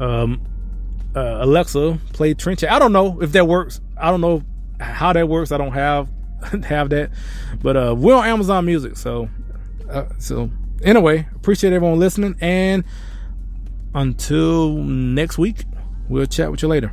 um, 0.00 0.40
uh, 1.14 1.38
Alexa, 1.40 1.98
play 2.12 2.34
Trend 2.34 2.60
Chat. 2.60 2.70
I 2.70 2.78
don't 2.78 2.92
know 2.92 3.20
if 3.20 3.32
that 3.32 3.46
works. 3.46 3.80
I 3.96 4.10
don't 4.10 4.20
know 4.20 4.42
how 4.80 5.12
that 5.12 5.28
works. 5.28 5.52
I 5.52 5.58
don't 5.58 5.72
have 5.72 6.08
have 6.64 6.90
that, 6.90 7.10
but 7.62 7.76
uh, 7.76 7.94
we're 7.96 8.14
on 8.14 8.26
Amazon 8.26 8.64
Music. 8.64 8.96
So, 8.96 9.28
uh, 9.88 10.06
so 10.18 10.50
anyway, 10.82 11.26
appreciate 11.34 11.72
everyone 11.72 11.98
listening, 11.98 12.36
and 12.40 12.84
until 13.94 14.74
next 14.74 15.38
week, 15.38 15.64
we'll 16.08 16.26
chat 16.26 16.50
with 16.50 16.62
you 16.62 16.68
later. 16.68 16.92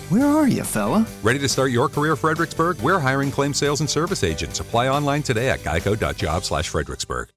Where 0.11 0.27
are 0.27 0.45
you, 0.45 0.65
fella? 0.65 1.07
Ready 1.23 1.39
to 1.39 1.47
start 1.47 1.71
your 1.71 1.87
career, 1.87 2.17
Fredericksburg? 2.17 2.81
We're 2.81 2.99
hiring 2.99 3.31
claim 3.31 3.53
sales 3.53 3.79
and 3.79 3.89
service 3.89 4.25
agents. 4.25 4.59
Apply 4.59 4.89
online 4.89 5.23
today 5.23 5.49
at 5.49 5.59
geico.job 5.59 6.43
slash 6.43 6.67
Fredericksburg. 6.67 7.31